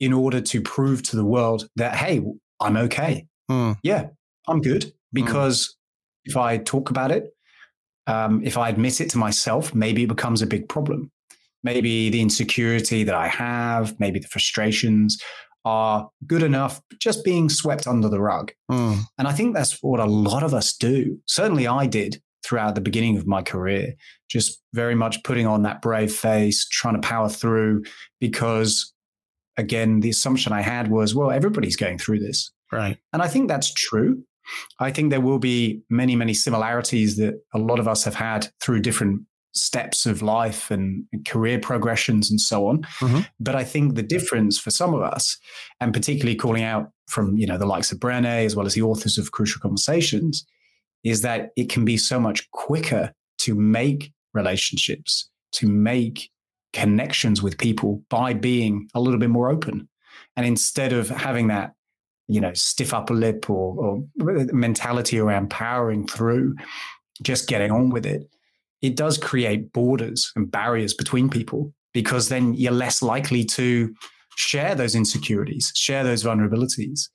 in 0.00 0.12
order 0.12 0.40
to 0.40 0.60
prove 0.60 1.02
to 1.02 1.16
the 1.16 1.24
world 1.24 1.68
that 1.76 1.94
hey 1.94 2.22
i'm 2.60 2.76
okay 2.76 3.26
mm. 3.50 3.76
yeah 3.82 4.06
i'm 4.48 4.60
good 4.60 4.84
hmm. 4.84 4.90
because 5.12 5.66
mm. 5.66 6.30
if 6.30 6.36
i 6.36 6.56
talk 6.56 6.90
about 6.90 7.12
it 7.12 7.34
um, 8.06 8.42
if 8.44 8.56
i 8.56 8.68
admit 8.68 9.00
it 9.00 9.10
to 9.10 9.18
myself 9.18 9.74
maybe 9.74 10.04
it 10.04 10.08
becomes 10.08 10.42
a 10.42 10.46
big 10.46 10.68
problem 10.68 11.10
maybe 11.62 12.10
the 12.10 12.20
insecurity 12.20 13.04
that 13.04 13.14
i 13.14 13.28
have 13.28 13.98
maybe 14.00 14.18
the 14.18 14.28
frustrations 14.28 15.18
are 15.64 16.10
good 16.26 16.42
enough 16.42 16.80
just 16.98 17.24
being 17.24 17.48
swept 17.48 17.86
under 17.86 18.08
the 18.08 18.20
rug. 18.20 18.52
Mm. 18.70 19.00
And 19.18 19.28
I 19.28 19.32
think 19.32 19.54
that's 19.54 19.82
what 19.82 20.00
a 20.00 20.06
lot 20.06 20.42
of 20.42 20.54
us 20.54 20.76
do. 20.76 21.18
Certainly 21.26 21.66
I 21.66 21.86
did 21.86 22.20
throughout 22.44 22.74
the 22.74 22.80
beginning 22.80 23.16
of 23.16 23.26
my 23.26 23.42
career, 23.42 23.94
just 24.28 24.60
very 24.72 24.94
much 24.94 25.22
putting 25.22 25.46
on 25.46 25.62
that 25.62 25.80
brave 25.80 26.12
face, 26.12 26.66
trying 26.68 27.00
to 27.00 27.06
power 27.06 27.28
through 27.28 27.84
because 28.20 28.92
again, 29.56 30.00
the 30.00 30.10
assumption 30.10 30.52
I 30.52 30.62
had 30.62 30.90
was, 30.90 31.14
well, 31.14 31.30
everybody's 31.30 31.76
going 31.76 31.98
through 31.98 32.20
this. 32.20 32.50
Right. 32.72 32.96
And 33.12 33.22
I 33.22 33.28
think 33.28 33.48
that's 33.48 33.72
true. 33.72 34.24
I 34.78 34.90
think 34.90 35.10
there 35.10 35.20
will 35.20 35.38
be 35.38 35.82
many, 35.88 36.16
many 36.16 36.34
similarities 36.34 37.16
that 37.16 37.34
a 37.54 37.58
lot 37.58 37.78
of 37.78 37.88
us 37.88 38.04
have 38.04 38.14
had 38.14 38.48
through 38.60 38.80
different 38.80 39.22
steps 39.54 40.06
of 40.06 40.22
life 40.22 40.70
and 40.70 41.04
career 41.26 41.58
progressions 41.58 42.30
and 42.30 42.40
so 42.40 42.66
on. 42.66 42.82
Mm-hmm. 43.00 43.20
But 43.38 43.54
I 43.54 43.64
think 43.64 43.94
the 43.94 44.02
difference 44.02 44.58
for 44.58 44.70
some 44.70 44.94
of 44.94 45.02
us, 45.02 45.38
and 45.80 45.92
particularly 45.92 46.36
calling 46.36 46.62
out 46.62 46.90
from 47.08 47.36
you 47.36 47.46
know 47.46 47.58
the 47.58 47.66
likes 47.66 47.92
of 47.92 47.98
Brené 47.98 48.44
as 48.44 48.56
well 48.56 48.66
as 48.66 48.74
the 48.74 48.82
authors 48.82 49.18
of 49.18 49.32
Crucial 49.32 49.60
Conversations, 49.60 50.46
is 51.04 51.22
that 51.22 51.50
it 51.56 51.68
can 51.68 51.84
be 51.84 51.96
so 51.96 52.18
much 52.18 52.50
quicker 52.52 53.12
to 53.38 53.54
make 53.54 54.12
relationships, 54.34 55.28
to 55.52 55.68
make 55.68 56.30
connections 56.72 57.42
with 57.42 57.58
people 57.58 58.02
by 58.08 58.32
being 58.32 58.88
a 58.94 59.00
little 59.00 59.20
bit 59.20 59.30
more 59.30 59.50
open. 59.50 59.88
And 60.36 60.46
instead 60.46 60.92
of 60.92 61.10
having 61.10 61.48
that, 61.48 61.72
you 62.28 62.40
know, 62.40 62.52
stiff 62.54 62.94
upper 62.94 63.14
lip 63.14 63.48
or, 63.50 64.02
or 64.20 64.44
mentality 64.52 65.18
around 65.18 65.50
powering 65.50 66.06
through, 66.06 66.54
just 67.22 67.48
getting 67.48 67.70
on 67.70 67.90
with 67.90 68.06
it, 68.06 68.28
it 68.80 68.96
does 68.96 69.18
create 69.18 69.72
borders 69.72 70.32
and 70.34 70.50
barriers 70.50 70.94
between 70.94 71.28
people 71.28 71.72
because 71.92 72.28
then 72.28 72.54
you're 72.54 72.72
less 72.72 73.02
likely 73.02 73.44
to 73.44 73.94
share 74.36 74.74
those 74.74 74.94
insecurities, 74.94 75.72
share 75.74 76.04
those 76.04 76.24
vulnerabilities. 76.24 77.08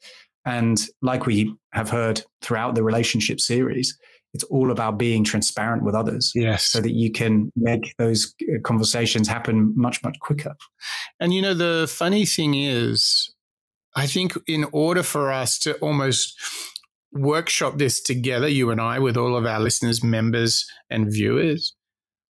And 0.46 0.80
like 1.02 1.26
we 1.26 1.54
have 1.74 1.89
heard 1.89 2.22
throughout 2.41 2.76
the 2.76 2.84
relationship 2.84 3.41
series, 3.41 3.98
it's 4.34 4.43
all 4.46 4.72
about 4.72 4.98
being 4.98 5.24
transparent 5.24 5.84
with 5.84 5.96
others. 5.96 6.32
Yes. 6.36 6.63
So 6.63 6.80
that 6.80 6.93
you 6.93 7.12
can 7.12 7.52
make 7.56 7.93
those 7.98 8.34
uh, 8.43 8.60
conversations 8.63 9.28
happen 9.28 9.74
much, 9.76 10.04
much 10.04 10.17
quicker. 10.20 10.56
And 11.20 11.34
you 11.34 11.41
know, 11.41 11.54
the 11.54 11.88
funny 11.89 12.26
thing 12.26 12.54
is, 12.54 13.34
I 13.98 14.06
think 14.06 14.38
in 14.46 14.68
order 14.72 15.02
for 15.02 15.32
us 15.32 15.58
to 15.60 15.76
almost 15.80 16.40
workshop 17.12 17.80
this 17.80 18.00
together, 18.00 18.48
you 18.48 18.70
and 18.70 18.80
I, 18.80 19.00
with 19.00 19.18
all 19.18 19.36
of 19.36 19.48
our 19.48 19.60
listeners, 19.60 20.04
members, 20.04 20.68
and 20.88 21.12
viewers, 21.12 21.74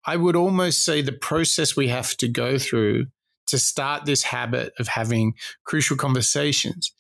I 0.06 0.16
would 0.16 0.36
almost 0.36 0.86
say 0.86 1.02
the 1.02 1.12
process 1.12 1.76
we 1.76 1.88
have 1.88 2.16
to 2.18 2.28
go 2.28 2.60
through 2.60 3.08
to 3.48 3.58
start 3.58 4.06
this 4.06 4.22
habit 4.22 4.74
of 4.78 4.90
having 4.90 5.34
crucial 5.66 5.98
conversations. 5.98 6.94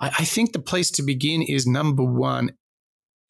I, 0.00 0.08
I 0.20 0.24
think 0.24 0.52
the 0.52 0.58
place 0.58 0.90
to 0.92 1.02
begin 1.02 1.42
is 1.42 1.66
number 1.66 2.02
one, 2.02 2.52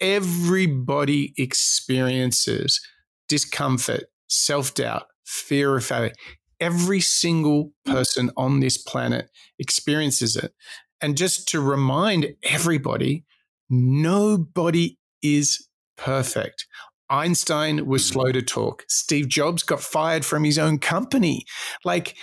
everybody 0.01 1.35
experiences 1.37 2.81
discomfort, 3.29 4.05
self 4.29 4.75
doubt, 4.75 5.07
fear 5.25 5.77
of 5.77 5.85
failure. 5.85 6.13
Every 6.61 7.01
single 7.01 7.73
person 7.85 8.31
on 8.37 8.61
this 8.61 8.77
planet 8.77 9.31
experiences 9.59 10.37
it. 10.37 10.53
And 11.01 11.17
just 11.17 11.49
to 11.49 11.61
remind 11.61 12.35
everybody, 12.43 13.25
Nobody 13.71 14.99
is 15.23 15.69
perfect. 15.97 16.67
Einstein 17.11 17.87
was 17.87 18.03
mm-hmm. 18.03 18.13
slow 18.13 18.33
to 18.33 18.43
talk. 18.43 18.85
Steve 18.89 19.29
Jobs 19.29 19.63
got 19.63 19.81
fired 19.81 20.25
from 20.25 20.45
his 20.45 20.59
own 20.59 20.79
company. 20.79 21.45
Like, 21.85 22.17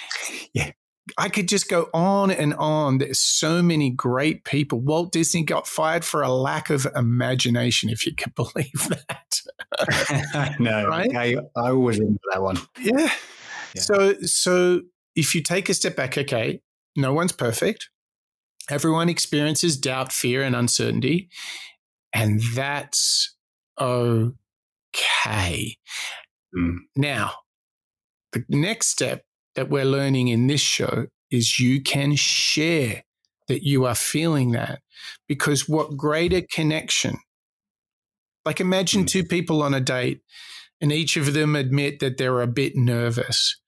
yeah, 0.54 0.72
I 1.18 1.30
could 1.30 1.48
just 1.48 1.70
go 1.70 1.90
on 1.94 2.32
and 2.32 2.54
on. 2.56 3.00
There's 3.00 3.20
so 3.20 3.62
many 3.62 3.90
great 3.90 4.44
people. 4.44 4.80
Walt 4.80 5.12
Disney 5.12 5.44
got 5.44 5.68
fired 5.68 6.06
for 6.06 6.22
a 6.22 6.32
lack 6.32 6.70
of 6.70 6.88
imagination, 6.96 7.90
if 7.90 8.06
you 8.06 8.16
can 8.16 8.34
believe 8.36 8.90
that. 8.90 10.56
no, 10.60 10.88
right? 10.88 11.16
I, 11.16 11.36
I 11.56 11.70
always 11.70 12.00
remember 12.00 12.20
that 12.32 12.42
one. 12.42 12.58
Yeah. 12.80 13.12
Yeah. 13.76 13.82
So, 13.82 14.14
so 14.22 14.82
if 15.16 15.36
you 15.36 15.42
take 15.42 15.70
a 15.70 15.74
step 15.74 15.96
back, 15.96 16.18
okay, 16.18 16.62
no 16.96 17.14
one's 17.14 17.32
perfect. 17.32 17.90
Everyone 18.70 19.10
experiences 19.10 19.78
doubt, 19.78 20.12
fear, 20.12 20.42
and 20.42 20.56
uncertainty. 20.56 21.30
And 22.14 22.42
that's 22.56 23.36
okay. 23.80 25.78
Mm. 26.58 26.78
Now, 26.96 27.32
the 28.32 28.44
next 28.50 28.88
step 28.88 29.24
that 29.56 29.70
we're 29.70 29.86
learning 29.86 30.30
in 30.30 30.48
this 30.48 30.62
show 30.62 31.08
is 31.30 31.60
you 31.60 31.82
can 31.82 32.16
share 32.16 33.04
that 33.48 33.64
you 33.64 33.86
are 33.86 33.96
feeling 33.96 34.52
that 34.52 34.82
because 35.28 35.70
what 35.70 35.98
greater 35.98 36.42
connection? 36.52 37.18
Like 38.46 38.60
imagine 38.60 39.04
mm. 39.04 39.08
two 39.08 39.24
people 39.24 39.62
on 39.62 39.74
a 39.74 39.80
date 39.82 40.22
and 40.82 40.92
each 40.92 41.18
of 41.18 41.34
them 41.34 41.56
admit 41.56 42.00
that 42.00 42.18
they're 42.18 42.42
a 42.42 42.48
bit 42.48 42.76
nervous. 42.76 43.60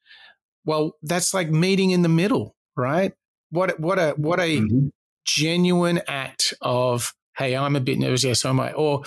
Well, 0.67 0.97
that's 1.01 1.33
like 1.33 1.49
meeting 1.49 1.91
in 1.91 2.01
the 2.01 2.09
middle, 2.09 2.55
right? 2.75 3.13
What 3.49 3.79
what 3.79 3.97
a 3.97 4.11
what 4.17 4.39
a 4.39 4.57
mm-hmm. 4.57 4.87
genuine 5.25 6.01
act 6.07 6.53
of 6.61 7.13
hey, 7.37 7.55
I'm 7.55 7.75
a 7.75 7.79
bit 7.79 7.99
nervous, 7.99 8.23
yes, 8.23 8.41
so 8.41 8.49
am 8.49 8.59
I. 8.59 8.73
Or 8.73 9.03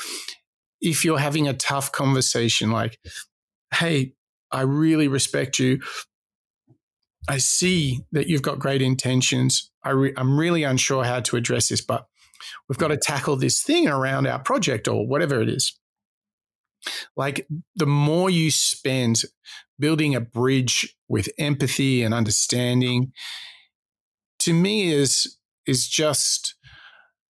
if 0.81 1.05
you're 1.05 1.19
having 1.19 1.49
a 1.49 1.53
tough 1.53 1.93
conversation, 1.93 2.71
like, 2.71 2.99
hey, 3.75 4.15
I 4.51 4.63
really 4.63 5.09
respect 5.09 5.59
you. 5.59 5.81
I 7.29 7.39
see 7.39 8.01
that 8.13 8.29
you've 8.29 8.43
got 8.43 8.59
great 8.59 8.81
intentions. 8.81 9.71
I 9.85 9.91
re- 9.91 10.15
I'm 10.17 10.39
really 10.39 10.63
unsure 10.63 11.05
how 11.05 11.21
to 11.21 11.37
address 11.37 11.69
this, 11.69 11.83
but 11.83 12.07
we've 12.69 12.79
got 12.79 12.89
to 12.89 12.97
tackle 12.97 13.37
this 13.37 13.63
thing 13.63 13.87
around 13.87 14.27
our 14.27 14.39
project 14.39 14.89
or 14.89 15.07
whatever 15.07 15.43
it 15.43 15.49
is. 15.49 15.79
Like 17.17 17.47
the 17.77 17.87
more 17.87 18.31
you 18.31 18.51
spend 18.51 19.23
building 19.79 20.15
a 20.15 20.21
bridge 20.21 20.97
with 21.09 21.29
empathy 21.39 22.03
and 22.03 22.15
understanding, 22.15 23.13
to 24.41 24.53
me 24.53 24.93
is 24.93 25.37
is 25.67 25.89
just 25.89 26.55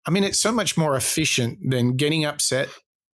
I 0.07 0.11
mean 0.11 0.24
it's 0.24 0.38
so 0.38 0.52
much 0.52 0.76
more 0.76 0.96
efficient 0.96 1.59
than 1.70 1.96
getting 1.96 2.24
upset, 2.24 2.68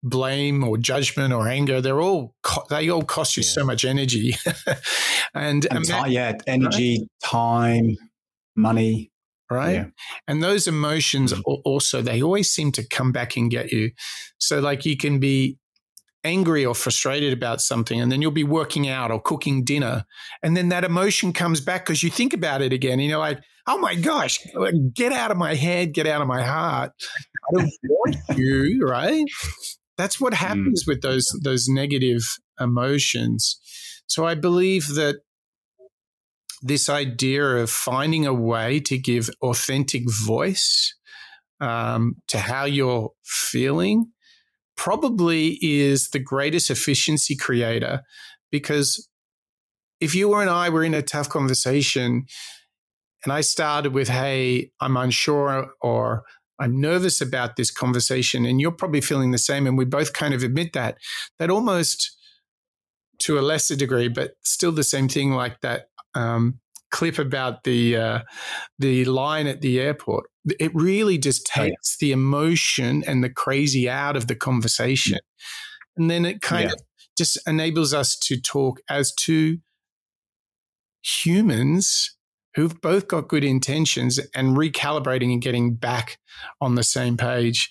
blame 0.03 0.65
or 0.65 0.77
judgment 0.77 1.33
or 1.33 1.49
anger. 1.49 1.81
They're 1.81 2.01
all 2.01 2.35
they 2.71 2.89
all 2.89 3.03
cost 3.03 3.37
you 3.37 3.43
yeah. 3.43 3.51
so 3.51 3.65
much 3.65 3.85
energy. 3.85 4.35
and, 5.35 5.67
and 5.71 5.89
yeah, 6.09 6.39
energy, 6.47 6.99
right? 7.01 7.09
time, 7.25 7.97
money. 8.57 9.11
Right. 9.51 9.73
Yeah. 9.73 9.85
And 10.27 10.43
those 10.43 10.67
emotions 10.67 11.33
mm-hmm. 11.33 11.61
also, 11.67 12.01
they 12.01 12.23
always 12.23 12.51
seem 12.51 12.73
to 12.73 12.89
come 12.89 13.13
back 13.13 13.37
and 13.37 13.51
get 13.51 13.71
you. 13.71 13.91
So, 14.39 14.61
like, 14.61 14.87
you 14.87 14.97
can 14.97 15.21
be 15.21 15.59
angry 16.25 16.65
or 16.65 16.75
frustrated 16.75 17.33
about 17.33 17.61
something 17.61 18.01
and 18.01 18.13
then 18.13 18.23
you'll 18.23 18.31
be 18.31 18.45
working 18.45 18.89
out 18.89 19.11
or 19.11 19.21
cooking 19.21 19.65
dinner 19.65 20.05
and 20.43 20.57
then 20.57 20.69
that 20.69 20.85
emotion 20.85 21.33
comes 21.33 21.61
back 21.61 21.85
because 21.85 22.03
you 22.03 22.11
think 22.11 22.33
about 22.33 22.63
it 22.63 22.73
again 22.73 23.01
and 23.01 23.09
you're 23.09 23.19
like 23.19 23.41
oh 23.67 23.79
my 23.79 23.95
gosh 23.95 24.39
get 24.95 25.13
out 25.13 25.31
of 25.31 25.37
my 25.37 25.55
head 25.55 25.93
get 25.93 26.07
out 26.07 26.23
of 26.23 26.29
my 26.29 26.43
heart 26.43 26.93
i 27.51 27.59
don't 27.59 27.73
want 27.85 28.17
you 28.37 28.81
right 28.87 29.27
that's 29.97 30.21
what 30.21 30.33
mm. 30.33 30.37
happens 30.37 30.85
mm. 30.85 30.89
with 30.89 31.03
those 31.03 31.29
those 31.43 31.69
negative 31.69 32.23
emotions 32.61 33.59
so 34.07 34.25
i 34.25 34.35
believe 34.35 34.95
that 34.95 35.17
this 36.63 36.89
idea 36.89 37.45
of 37.45 37.69
finding 37.69 38.25
a 38.25 38.33
way 38.33 38.79
to 38.79 38.97
give 38.97 39.29
authentic 39.43 40.05
voice 40.09 40.95
um, 41.61 42.17
to 42.29 42.39
how 42.39 42.65
you're 42.65 43.11
feeling 43.25 44.07
probably 44.77 45.59
is 45.63 46.11
the 46.11 46.19
greatest 46.19 46.71
efficiency 46.71 47.37
creator 47.37 48.03
because 48.51 49.09
if 50.01 50.15
you 50.15 50.35
and 50.35 50.51
I 50.51 50.69
were 50.69 50.83
in 50.83 50.95
a 50.95 51.03
tough 51.03 51.29
conversation 51.29 52.27
and 53.25 53.33
I 53.33 53.41
started 53.41 53.95
with, 53.95 54.09
hey, 54.09 54.73
I'm 54.81 54.97
unsure 54.97 55.69
or 55.81 56.25
I'm 56.59 56.81
nervous 56.81 57.21
about 57.21 57.57
this 57.57 57.71
conversation, 57.71 58.45
and 58.45 58.61
you're 58.61 58.73
probably 58.73 59.01
feeling 59.01 59.31
the 59.31 59.39
same, 59.39 59.67
and 59.67 59.77
we 59.77 59.85
both 59.85 60.13
kind 60.13 60.35
of 60.35 60.43
admit 60.43 60.73
that, 60.75 60.97
that 61.39 61.51
almost 61.51 62.17
to 63.21 63.39
a 63.39 63.43
lesser 63.43 63.77
degree, 63.77 64.09
but 64.09 64.33
still 64.43 64.73
the 64.73 64.85
same 64.85 65.09
thing 65.09 65.33
like 65.33 65.61
that 65.61 65.87
um, 66.15 66.61
clip 66.93 67.19
about 67.19 67.65
the 67.65 67.97
uh, 67.97 68.21
the 68.79 69.05
line 69.07 69.49
at 69.49 69.61
the 69.61 69.81
airport. 69.81 70.27
It 70.61 70.73
really 70.75 71.19
just 71.19 71.47
takes 71.47 71.97
the 71.99 72.13
emotion 72.13 73.03
and 73.07 73.25
the 73.25 73.31
crazy 73.31 73.89
out 73.91 74.17
of 74.17 74.29
the 74.29 74.37
conversation, 74.37 75.19
and 75.97 76.09
then 76.11 76.25
it 76.25 76.41
kind 76.41 76.69
yeah. 76.69 76.75
of 76.75 76.83
just 77.19 77.39
enables 77.49 77.93
us 77.93 78.17
to 78.17 78.41
talk 78.41 78.81
as 78.89 79.13
two 79.13 79.59
humans 81.03 82.17
who've 82.55 82.81
both 82.81 83.09
got 83.09 83.29
good 83.29 83.45
intentions 83.45 84.21
and 84.35 84.57
recalibrating 84.57 85.33
and 85.33 85.43
getting 85.43 85.75
back 85.75 86.19
on 86.61 86.75
the 86.75 86.85
same 86.85 87.17
page. 87.17 87.71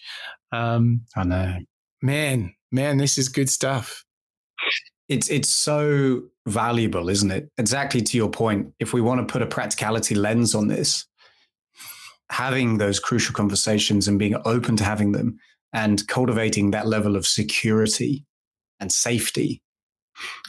Um, 0.51 1.05
I 1.15 1.23
know, 1.23 1.57
man, 2.01 2.55
man, 2.71 2.97
this 2.97 3.17
is 3.17 3.29
good 3.29 3.49
stuff. 3.49 4.03
It's 5.11 5.29
it's 5.29 5.49
so 5.49 6.21
valuable, 6.47 7.09
isn't 7.09 7.31
it? 7.31 7.49
Exactly 7.57 8.01
to 8.01 8.15
your 8.15 8.29
point. 8.29 8.73
If 8.79 8.93
we 8.93 9.01
want 9.01 9.19
to 9.19 9.29
put 9.29 9.41
a 9.41 9.45
practicality 9.45 10.15
lens 10.15 10.55
on 10.55 10.69
this, 10.69 11.05
having 12.29 12.77
those 12.77 12.97
crucial 12.97 13.35
conversations 13.35 14.07
and 14.07 14.17
being 14.17 14.37
open 14.45 14.77
to 14.77 14.85
having 14.85 15.11
them 15.11 15.37
and 15.73 16.07
cultivating 16.07 16.71
that 16.71 16.87
level 16.87 17.17
of 17.17 17.27
security 17.27 18.25
and 18.79 18.89
safety 18.89 19.61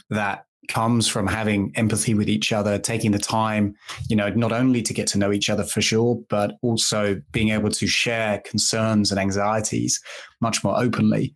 that 0.09 0.45
comes 0.69 1.09
from 1.09 1.27
having 1.27 1.73
empathy 1.75 2.13
with 2.13 2.29
each 2.29 2.53
other, 2.53 2.79
taking 2.79 3.11
the 3.11 3.19
time, 3.19 3.75
you 4.07 4.15
know, 4.15 4.29
not 4.29 4.53
only 4.53 4.81
to 4.81 4.93
get 4.93 5.07
to 5.07 5.17
know 5.17 5.33
each 5.33 5.49
other 5.49 5.65
for 5.65 5.81
sure, 5.81 6.21
but 6.29 6.53
also 6.61 7.21
being 7.33 7.49
able 7.49 7.69
to 7.69 7.85
share 7.85 8.41
concerns 8.45 9.11
and 9.11 9.19
anxieties 9.19 9.99
much 10.39 10.63
more 10.63 10.79
openly 10.79 11.35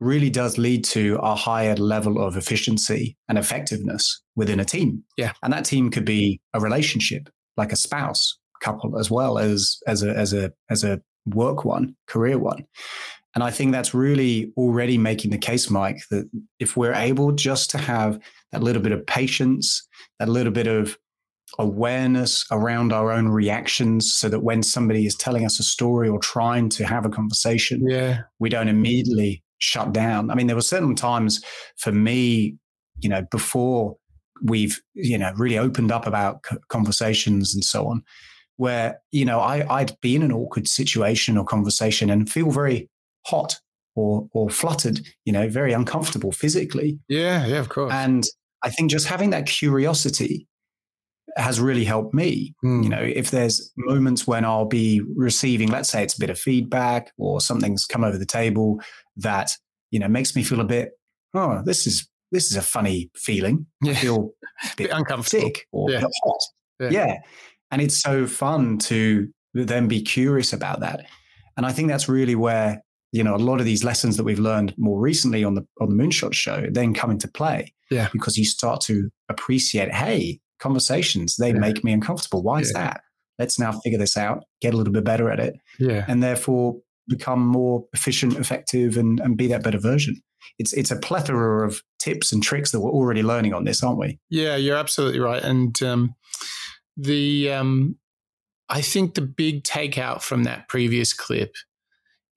really 0.00 0.30
does 0.30 0.58
lead 0.58 0.84
to 0.84 1.18
a 1.22 1.34
higher 1.34 1.74
level 1.76 2.22
of 2.22 2.36
efficiency 2.36 3.16
and 3.28 3.38
effectiveness 3.38 4.22
within 4.34 4.60
a 4.60 4.64
team. 4.64 5.02
Yeah. 5.16 5.32
And 5.42 5.52
that 5.52 5.64
team 5.64 5.90
could 5.90 6.04
be 6.04 6.40
a 6.52 6.60
relationship, 6.60 7.28
like 7.56 7.72
a 7.72 7.76
spouse 7.76 8.38
couple 8.62 8.98
as 8.98 9.10
well 9.10 9.38
as 9.38 9.78
as 9.86 10.02
a 10.02 10.10
as 10.16 10.32
a 10.32 10.52
as 10.70 10.82
a 10.84 11.00
work 11.26 11.64
one, 11.64 11.94
career 12.06 12.38
one. 12.38 12.64
And 13.34 13.44
I 13.44 13.50
think 13.50 13.72
that's 13.72 13.92
really 13.92 14.50
already 14.56 14.96
making 14.96 15.30
the 15.30 15.38
case, 15.38 15.68
Mike, 15.68 15.98
that 16.10 16.28
if 16.58 16.74
we're 16.74 16.94
able 16.94 17.32
just 17.32 17.70
to 17.70 17.78
have 17.78 18.18
that 18.52 18.62
little 18.62 18.80
bit 18.80 18.92
of 18.92 19.06
patience, 19.06 19.86
that 20.18 20.28
little 20.28 20.52
bit 20.52 20.66
of 20.66 20.96
awareness 21.58 22.46
around 22.50 22.92
our 22.92 23.12
own 23.12 23.28
reactions 23.28 24.10
so 24.10 24.28
that 24.30 24.40
when 24.40 24.62
somebody 24.62 25.06
is 25.06 25.14
telling 25.14 25.44
us 25.44 25.60
a 25.60 25.62
story 25.62 26.08
or 26.08 26.18
trying 26.18 26.70
to 26.70 26.86
have 26.86 27.04
a 27.04 27.10
conversation, 27.10 27.86
yeah. 27.86 28.20
we 28.38 28.48
don't 28.48 28.68
immediately 28.68 29.42
shut 29.58 29.92
down. 29.92 30.30
I 30.30 30.34
mean, 30.34 30.46
there 30.46 30.56
were 30.56 30.62
certain 30.62 30.94
times 30.94 31.44
for 31.76 31.92
me, 31.92 32.56
you 33.00 33.08
know, 33.08 33.22
before 33.30 33.96
we've, 34.42 34.80
you 34.94 35.18
know, 35.18 35.32
really 35.36 35.58
opened 35.58 35.90
up 35.90 36.06
about 36.06 36.44
conversations 36.68 37.54
and 37.54 37.64
so 37.64 37.86
on, 37.86 38.02
where, 38.56 39.00
you 39.12 39.24
know, 39.24 39.40
I, 39.40 39.66
I'd 39.80 39.98
be 40.00 40.16
in 40.16 40.22
an 40.22 40.32
awkward 40.32 40.68
situation 40.68 41.36
or 41.38 41.44
conversation 41.44 42.10
and 42.10 42.30
feel 42.30 42.50
very 42.50 42.90
hot 43.26 43.60
or 43.94 44.28
or 44.32 44.50
fluttered, 44.50 45.00
you 45.24 45.32
know, 45.32 45.48
very 45.48 45.72
uncomfortable 45.72 46.32
physically. 46.32 46.98
Yeah, 47.08 47.46
yeah, 47.46 47.58
of 47.58 47.68
course. 47.70 47.92
And 47.92 48.24
I 48.62 48.70
think 48.70 48.90
just 48.90 49.06
having 49.06 49.30
that 49.30 49.46
curiosity 49.46 50.46
has 51.36 51.60
really 51.60 51.84
helped 51.84 52.14
me. 52.14 52.54
Mm. 52.64 52.84
You 52.84 52.88
know, 52.88 53.02
if 53.02 53.30
there's 53.30 53.72
moments 53.76 54.26
when 54.26 54.44
I'll 54.44 54.66
be 54.66 55.02
receiving, 55.14 55.68
let's 55.68 55.88
say 55.88 56.02
it's 56.02 56.16
a 56.16 56.20
bit 56.20 56.30
of 56.30 56.38
feedback 56.38 57.12
or 57.18 57.40
something's 57.40 57.84
come 57.84 58.04
over 58.04 58.16
the 58.16 58.26
table 58.26 58.80
that, 59.16 59.52
you 59.90 59.98
know, 59.98 60.08
makes 60.08 60.34
me 60.36 60.42
feel 60.42 60.60
a 60.60 60.64
bit, 60.64 60.92
oh, 61.34 61.62
this 61.64 61.86
is 61.86 62.08
this 62.32 62.50
is 62.50 62.56
a 62.56 62.62
funny 62.62 63.10
feeling. 63.14 63.66
Yeah. 63.82 63.92
I 63.92 63.94
feel 63.94 64.30
a 64.64 64.66
bit, 64.76 64.88
bit 64.88 64.90
uncomfortable 64.90 65.46
sick 65.46 65.66
or 65.72 65.90
yeah. 65.90 66.00
hot. 66.00 66.40
Yeah. 66.80 66.90
yeah. 66.90 67.16
And 67.70 67.80
it's 67.80 68.00
so 68.00 68.26
fun 68.26 68.78
to 68.78 69.28
then 69.54 69.88
be 69.88 70.02
curious 70.02 70.52
about 70.52 70.80
that. 70.80 71.06
And 71.56 71.64
I 71.64 71.72
think 71.72 71.88
that's 71.88 72.08
really 72.08 72.34
where 72.34 72.82
you 73.12 73.24
know 73.24 73.34
a 73.34 73.38
lot 73.38 73.60
of 73.60 73.66
these 73.66 73.84
lessons 73.84 74.16
that 74.16 74.24
we've 74.24 74.38
learned 74.38 74.74
more 74.76 75.00
recently 75.00 75.44
on 75.44 75.54
the 75.54 75.66
on 75.80 75.88
the 75.88 75.94
moonshot 76.02 76.34
show 76.34 76.66
then 76.70 76.92
come 76.92 77.10
into 77.10 77.28
play 77.28 77.72
yeah 77.90 78.08
because 78.12 78.36
you 78.36 78.44
start 78.44 78.80
to 78.82 79.08
appreciate 79.28 79.92
hey 79.94 80.40
conversations 80.58 81.36
they 81.36 81.48
yeah. 81.48 81.58
make 81.58 81.82
me 81.84 81.92
uncomfortable 81.92 82.42
why 82.42 82.60
is 82.60 82.72
that 82.72 83.00
let's 83.38 83.58
now 83.58 83.72
figure 83.72 83.98
this 83.98 84.16
out 84.16 84.44
get 84.60 84.74
a 84.74 84.76
little 84.76 84.92
bit 84.92 85.04
better 85.04 85.30
at 85.30 85.38
it 85.38 85.54
yeah 85.78 86.04
and 86.08 86.22
therefore 86.22 86.76
become 87.08 87.40
more 87.40 87.84
efficient 87.92 88.34
effective 88.34 88.96
and, 88.96 89.20
and 89.20 89.36
be 89.36 89.46
that 89.46 89.62
better 89.62 89.78
version 89.78 90.16
it's 90.58 90.72
it's 90.72 90.90
a 90.90 90.96
plethora 90.96 91.66
of 91.66 91.82
tips 91.98 92.32
and 92.32 92.42
tricks 92.42 92.70
that 92.70 92.80
we're 92.80 92.90
already 92.90 93.22
learning 93.22 93.52
on 93.52 93.64
this 93.64 93.82
aren't 93.82 93.98
we 93.98 94.18
yeah 94.30 94.56
you're 94.56 94.76
absolutely 94.76 95.20
right 95.20 95.42
and 95.42 95.82
um, 95.82 96.14
the 96.96 97.52
um, 97.52 97.96
i 98.68 98.80
think 98.80 99.14
the 99.14 99.22
big 99.22 99.62
takeout 99.62 100.22
from 100.22 100.44
that 100.44 100.68
previous 100.68 101.12
clip 101.12 101.54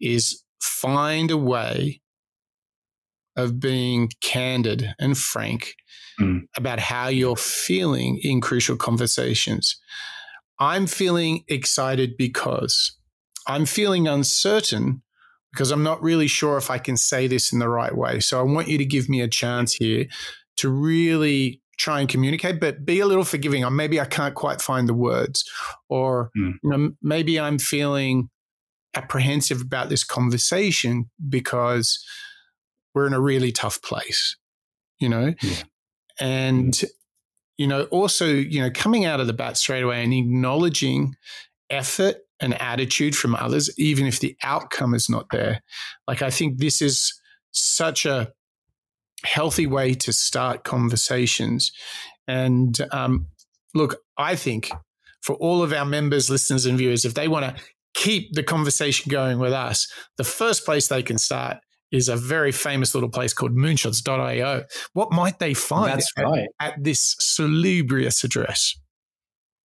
is 0.01 0.43
find 0.61 1.31
a 1.31 1.37
way 1.37 2.01
of 3.35 3.59
being 3.59 4.09
candid 4.21 4.93
and 4.99 5.17
frank 5.17 5.73
mm. 6.19 6.41
about 6.57 6.79
how 6.79 7.07
you're 7.07 7.35
feeling 7.35 8.19
in 8.21 8.41
crucial 8.41 8.75
conversations. 8.75 9.79
I'm 10.59 10.87
feeling 10.87 11.43
excited 11.47 12.17
because 12.17 12.97
I'm 13.49 13.65
feeling 13.65 14.07
uncertain 14.07 15.01
because 15.51 15.71
I'm 15.71 15.81
not 15.83 16.01
really 16.03 16.27
sure 16.27 16.57
if 16.57 16.69
I 16.69 16.77
can 16.77 16.95
say 16.95 17.25
this 17.25 17.51
in 17.51 17.57
the 17.57 17.67
right 17.67 17.95
way. 17.95 18.19
So 18.19 18.39
I 18.39 18.43
want 18.43 18.67
you 18.67 18.77
to 18.77 18.85
give 18.85 19.09
me 19.09 19.21
a 19.21 19.27
chance 19.27 19.73
here 19.73 20.05
to 20.57 20.69
really 20.69 21.61
try 21.77 21.99
and 21.99 22.07
communicate, 22.07 22.59
but 22.59 22.85
be 22.85 22.99
a 22.99 23.07
little 23.07 23.23
forgiving. 23.23 23.65
Or 23.65 23.71
maybe 23.71 23.99
I 23.99 24.05
can't 24.05 24.35
quite 24.35 24.61
find 24.61 24.87
the 24.87 24.93
words, 24.93 25.43
or 25.89 26.29
mm. 26.37 26.53
you 26.61 26.69
know, 26.69 26.91
maybe 27.01 27.39
I'm 27.39 27.57
feeling 27.57 28.29
apprehensive 28.93 29.61
about 29.61 29.89
this 29.89 30.03
conversation 30.03 31.09
because 31.27 32.03
we're 32.93 33.07
in 33.07 33.13
a 33.13 33.19
really 33.19 33.51
tough 33.51 33.81
place, 33.81 34.37
you 34.99 35.09
know? 35.09 35.33
Yeah. 35.41 35.63
And, 36.19 36.79
you 37.57 37.65
know, 37.65 37.83
also, 37.85 38.27
you 38.27 38.61
know, 38.61 38.69
coming 38.69 39.05
out 39.05 39.19
of 39.19 39.27
the 39.27 39.33
bat 39.33 39.57
straight 39.57 39.83
away 39.83 40.03
and 40.03 40.13
acknowledging 40.13 41.15
effort 41.69 42.17
and 42.41 42.59
attitude 42.61 43.15
from 43.15 43.35
others, 43.35 43.69
even 43.77 44.05
if 44.05 44.19
the 44.19 44.35
outcome 44.43 44.93
is 44.93 45.09
not 45.09 45.27
there. 45.31 45.61
Like, 46.07 46.21
I 46.21 46.29
think 46.29 46.57
this 46.57 46.81
is 46.81 47.13
such 47.51 48.05
a 48.05 48.31
healthy 49.23 49.67
way 49.67 49.93
to 49.93 50.13
start 50.13 50.63
conversations. 50.63 51.71
And 52.27 52.77
um, 52.91 53.27
look, 53.73 53.97
I 54.17 54.35
think 54.35 54.71
for 55.21 55.35
all 55.35 55.61
of 55.61 55.73
our 55.73 55.85
members, 55.85 56.29
listeners, 56.29 56.65
and 56.65 56.77
viewers, 56.77 57.05
if 57.05 57.13
they 57.13 57.27
want 57.27 57.45
to 57.45 57.63
keep 57.93 58.33
the 58.33 58.43
conversation 58.43 59.09
going 59.09 59.39
with 59.39 59.53
us, 59.53 59.91
the 60.17 60.23
first 60.23 60.65
place 60.65 60.87
they 60.87 61.03
can 61.03 61.17
start 61.17 61.57
is 61.91 62.07
a 62.07 62.15
very 62.15 62.51
famous 62.51 62.93
little 62.93 63.09
place 63.09 63.33
called 63.33 63.55
moonshots.io. 63.55 64.63
What 64.93 65.11
might 65.11 65.39
they 65.39 65.53
find 65.53 65.93
That's 65.93 66.11
right. 66.17 66.47
at, 66.59 66.73
at 66.73 66.83
this 66.83 67.15
salubrious 67.19 68.23
address? 68.23 68.75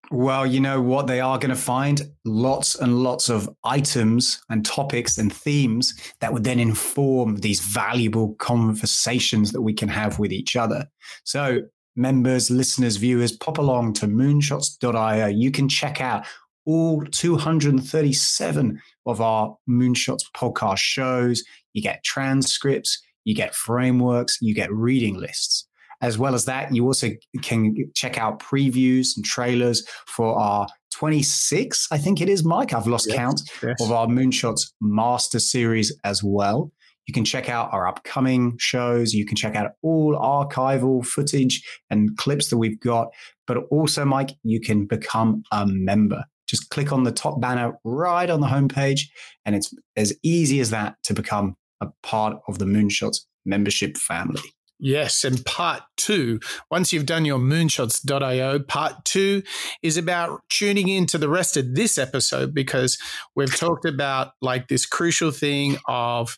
Well, 0.09 0.45
you 0.45 0.61
know 0.61 0.81
what 0.81 1.07
they 1.07 1.19
are 1.19 1.37
going 1.37 1.49
to 1.49 1.61
find? 1.61 2.01
Lots 2.23 2.75
and 2.75 3.03
lots 3.03 3.29
of 3.29 3.49
items 3.65 4.41
and 4.49 4.65
topics 4.65 5.17
and 5.17 5.33
themes 5.33 5.93
that 6.21 6.31
would 6.31 6.45
then 6.45 6.59
inform 6.59 7.37
these 7.37 7.59
valuable 7.59 8.35
conversations 8.35 9.51
that 9.51 9.61
we 9.61 9.73
can 9.73 9.89
have 9.89 10.17
with 10.17 10.31
each 10.31 10.55
other. 10.55 10.85
So, 11.25 11.61
members, 11.97 12.49
listeners, 12.49 12.95
viewers, 12.95 13.33
pop 13.33 13.57
along 13.57 13.93
to 13.93 14.07
moonshots.io. 14.07 15.27
You 15.27 15.51
can 15.51 15.67
check 15.67 15.99
out 15.99 16.25
all 16.65 17.03
237 17.03 18.81
of 19.05 19.21
our 19.21 19.57
Moonshots 19.69 20.23
podcast 20.35 20.77
shows. 20.79 21.43
You 21.73 21.81
get 21.81 22.03
transcripts, 22.03 23.01
you 23.25 23.35
get 23.35 23.55
frameworks, 23.55 24.37
you 24.41 24.53
get 24.53 24.71
reading 24.71 25.15
lists. 25.15 25.66
As 26.01 26.17
well 26.17 26.35
as 26.35 26.45
that, 26.45 26.73
you 26.73 26.85
also 26.85 27.09
can 27.41 27.75
check 27.95 28.17
out 28.17 28.39
previews 28.39 29.15
and 29.15 29.25
trailers 29.25 29.87
for 30.07 30.37
our 30.37 30.67
26, 30.93 31.87
I 31.91 31.97
think 31.97 32.21
it 32.21 32.29
is, 32.29 32.43
Mike. 32.43 32.73
I've 32.73 32.87
lost 32.87 33.07
yes, 33.07 33.15
count 33.15 33.41
yes. 33.63 33.75
of 33.81 33.91
our 33.91 34.07
Moonshots 34.07 34.71
Master 34.81 35.39
Series 35.39 35.95
as 36.03 36.23
well. 36.23 36.71
You 37.07 37.13
can 37.13 37.23
check 37.23 37.49
out 37.49 37.71
our 37.71 37.87
upcoming 37.87 38.55
shows. 38.59 39.13
You 39.13 39.25
can 39.25 39.37
check 39.37 39.55
out 39.55 39.71
all 39.81 40.15
archival 40.15 41.05
footage 41.05 41.63
and 41.89 42.15
clips 42.17 42.49
that 42.49 42.57
we've 42.57 42.79
got. 42.79 43.07
But 43.45 43.59
also, 43.71 44.03
Mike, 44.05 44.31
you 44.43 44.59
can 44.59 44.85
become 44.85 45.43
a 45.51 45.65
member. 45.65 46.25
Just 46.47 46.69
click 46.69 46.91
on 46.91 47.03
the 47.03 47.11
top 47.11 47.39
banner 47.39 47.73
right 47.83 48.29
on 48.29 48.41
the 48.41 48.47
homepage, 48.47 49.01
and 49.45 49.55
it's 49.55 49.73
as 49.95 50.13
easy 50.23 50.59
as 50.59 50.69
that 50.71 50.95
to 51.03 51.13
become 51.13 51.55
a 51.81 51.87
part 52.03 52.37
of 52.47 52.59
the 52.59 52.65
Moonshots 52.65 53.19
membership 53.45 53.97
family. 53.97 54.41
Yes, 54.79 55.23
and 55.23 55.43
part 55.43 55.81
two, 55.95 56.39
once 56.69 56.93
you've 56.93 57.07
done 57.07 57.25
your 57.25 57.39
moonshots.io, 57.39 58.59
part 58.59 59.05
two 59.05 59.41
is 59.81 59.97
about 59.97 60.41
tuning 60.49 60.87
into 60.87 61.17
the 61.17 61.29
rest 61.29 61.57
of 61.57 61.73
this 61.73 61.97
episode 61.97 62.53
because 62.53 62.99
we've 63.35 63.55
talked 63.55 63.85
about 63.85 64.33
like 64.39 64.67
this 64.67 64.85
crucial 64.85 65.31
thing 65.31 65.77
of 65.87 66.37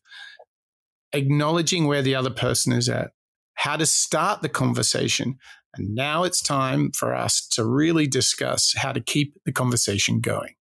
acknowledging 1.12 1.86
where 1.86 2.02
the 2.02 2.15
other 2.15 2.30
person 2.30 2.71
is 2.71 2.88
at, 2.88 3.12
how 3.56 3.75
to 3.75 3.86
start 3.86 4.41
the 4.41 4.49
conversation. 4.49 5.38
And 5.75 5.93
now 5.93 6.23
it's 6.23 6.41
time 6.41 6.91
for 6.91 7.13
us 7.13 7.45
to 7.49 7.65
really 7.65 8.08
discuss 8.08 8.73
how 8.78 8.93
to 8.93 9.02
keep 9.02 9.34
the 9.45 9.52
conversation 9.52 10.21
going. 10.21 10.56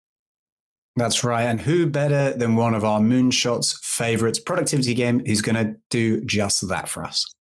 That's 0.97 1.25
right. 1.25 1.43
And 1.43 1.61
who 1.61 1.87
better 1.87 2.33
than 2.33 2.55
one 2.55 2.75
of 2.75 2.85
our 2.85 3.01
Moonshots 3.01 3.77
favorites, 3.83 4.39
Productivity 4.39 4.95
Game, 4.95 5.25
who's 5.27 5.43
going 5.43 5.57
to 5.57 5.75
do 5.91 6.25
just 6.25 6.69
that 6.69 6.89
for 6.89 7.05
us? 7.05 7.34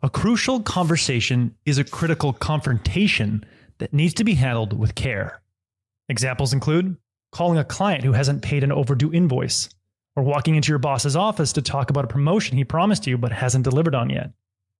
A 0.00 0.08
crucial 0.08 0.60
conversation 0.60 1.56
is 1.66 1.78
a 1.78 1.84
critical 1.84 2.32
confrontation 2.32 3.44
that 3.78 3.92
needs 3.92 4.14
to 4.14 4.22
be 4.22 4.34
handled 4.34 4.78
with 4.78 4.94
care. 4.94 5.42
Examples 6.08 6.52
include 6.52 6.96
calling 7.32 7.58
a 7.58 7.64
client 7.64 8.04
who 8.04 8.12
hasn't 8.12 8.42
paid 8.42 8.62
an 8.62 8.70
overdue 8.70 9.12
invoice, 9.12 9.68
or 10.14 10.22
walking 10.22 10.54
into 10.54 10.70
your 10.70 10.78
boss's 10.78 11.16
office 11.16 11.52
to 11.54 11.62
talk 11.62 11.90
about 11.90 12.04
a 12.04 12.08
promotion 12.08 12.56
he 12.56 12.62
promised 12.62 13.08
you 13.08 13.18
but 13.18 13.32
hasn't 13.32 13.64
delivered 13.64 13.96
on 13.96 14.08
yet, 14.08 14.30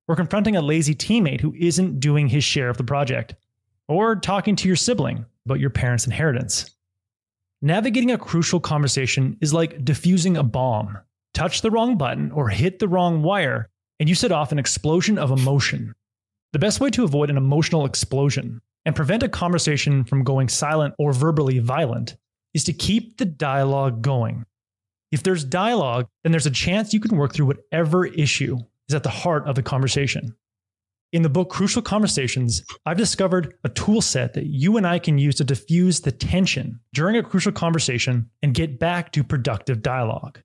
or 0.06 0.14
confronting 0.14 0.54
a 0.54 0.62
lazy 0.62 0.94
teammate 0.94 1.40
who 1.40 1.52
isn't 1.58 1.98
doing 1.98 2.28
his 2.28 2.44
share 2.44 2.68
of 2.68 2.76
the 2.76 2.84
project, 2.84 3.34
or 3.88 4.14
talking 4.14 4.54
to 4.54 4.68
your 4.68 4.76
sibling 4.76 5.26
about 5.46 5.58
your 5.58 5.70
parents' 5.70 6.06
inheritance. 6.06 6.70
Navigating 7.60 8.12
a 8.12 8.18
crucial 8.18 8.60
conversation 8.60 9.36
is 9.40 9.52
like 9.52 9.84
diffusing 9.84 10.36
a 10.36 10.44
bomb. 10.44 10.96
Touch 11.34 11.60
the 11.60 11.72
wrong 11.72 11.98
button 11.98 12.30
or 12.30 12.48
hit 12.48 12.78
the 12.78 12.86
wrong 12.86 13.24
wire, 13.24 13.68
and 14.00 14.08
you 14.08 14.14
set 14.14 14.32
off 14.32 14.52
an 14.52 14.58
explosion 14.58 15.18
of 15.18 15.30
emotion. 15.30 15.94
The 16.52 16.58
best 16.58 16.80
way 16.80 16.90
to 16.90 17.04
avoid 17.04 17.30
an 17.30 17.36
emotional 17.36 17.84
explosion 17.84 18.60
and 18.86 18.96
prevent 18.96 19.22
a 19.22 19.28
conversation 19.28 20.04
from 20.04 20.24
going 20.24 20.48
silent 20.48 20.94
or 20.98 21.12
verbally 21.12 21.58
violent 21.58 22.16
is 22.54 22.64
to 22.64 22.72
keep 22.72 23.18
the 23.18 23.24
dialogue 23.24 24.02
going. 24.02 24.44
If 25.12 25.22
there's 25.22 25.44
dialogue, 25.44 26.06
then 26.22 26.32
there's 26.32 26.46
a 26.46 26.50
chance 26.50 26.92
you 26.92 27.00
can 27.00 27.16
work 27.16 27.34
through 27.34 27.46
whatever 27.46 28.06
issue 28.06 28.56
is 28.88 28.94
at 28.94 29.02
the 29.02 29.10
heart 29.10 29.46
of 29.46 29.54
the 29.54 29.62
conversation. 29.62 30.34
In 31.12 31.22
the 31.22 31.30
book 31.30 31.48
Crucial 31.48 31.80
Conversations, 31.80 32.62
I've 32.84 32.98
discovered 32.98 33.54
a 33.64 33.70
tool 33.70 34.02
set 34.02 34.34
that 34.34 34.46
you 34.46 34.76
and 34.76 34.86
I 34.86 34.98
can 34.98 35.16
use 35.16 35.36
to 35.36 35.44
diffuse 35.44 36.00
the 36.00 36.12
tension 36.12 36.80
during 36.92 37.16
a 37.16 37.22
crucial 37.22 37.52
conversation 37.52 38.28
and 38.42 38.52
get 38.52 38.78
back 38.78 39.12
to 39.12 39.24
productive 39.24 39.80
dialogue. 39.80 40.40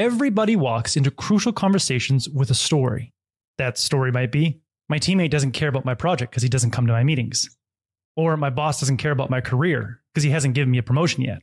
Everybody 0.00 0.56
walks 0.56 0.96
into 0.96 1.10
crucial 1.10 1.52
conversations 1.52 2.26
with 2.26 2.50
a 2.50 2.54
story. 2.54 3.12
That 3.58 3.76
story 3.76 4.10
might 4.10 4.32
be 4.32 4.62
my 4.88 4.98
teammate 4.98 5.28
doesn't 5.28 5.52
care 5.52 5.68
about 5.68 5.84
my 5.84 5.92
project 5.92 6.32
because 6.32 6.42
he 6.42 6.48
doesn't 6.48 6.70
come 6.70 6.86
to 6.86 6.92
my 6.94 7.04
meetings. 7.04 7.54
Or 8.16 8.38
my 8.38 8.48
boss 8.48 8.80
doesn't 8.80 8.96
care 8.96 9.10
about 9.12 9.28
my 9.28 9.42
career 9.42 10.00
because 10.14 10.24
he 10.24 10.30
hasn't 10.30 10.54
given 10.54 10.70
me 10.70 10.78
a 10.78 10.82
promotion 10.82 11.22
yet. 11.22 11.42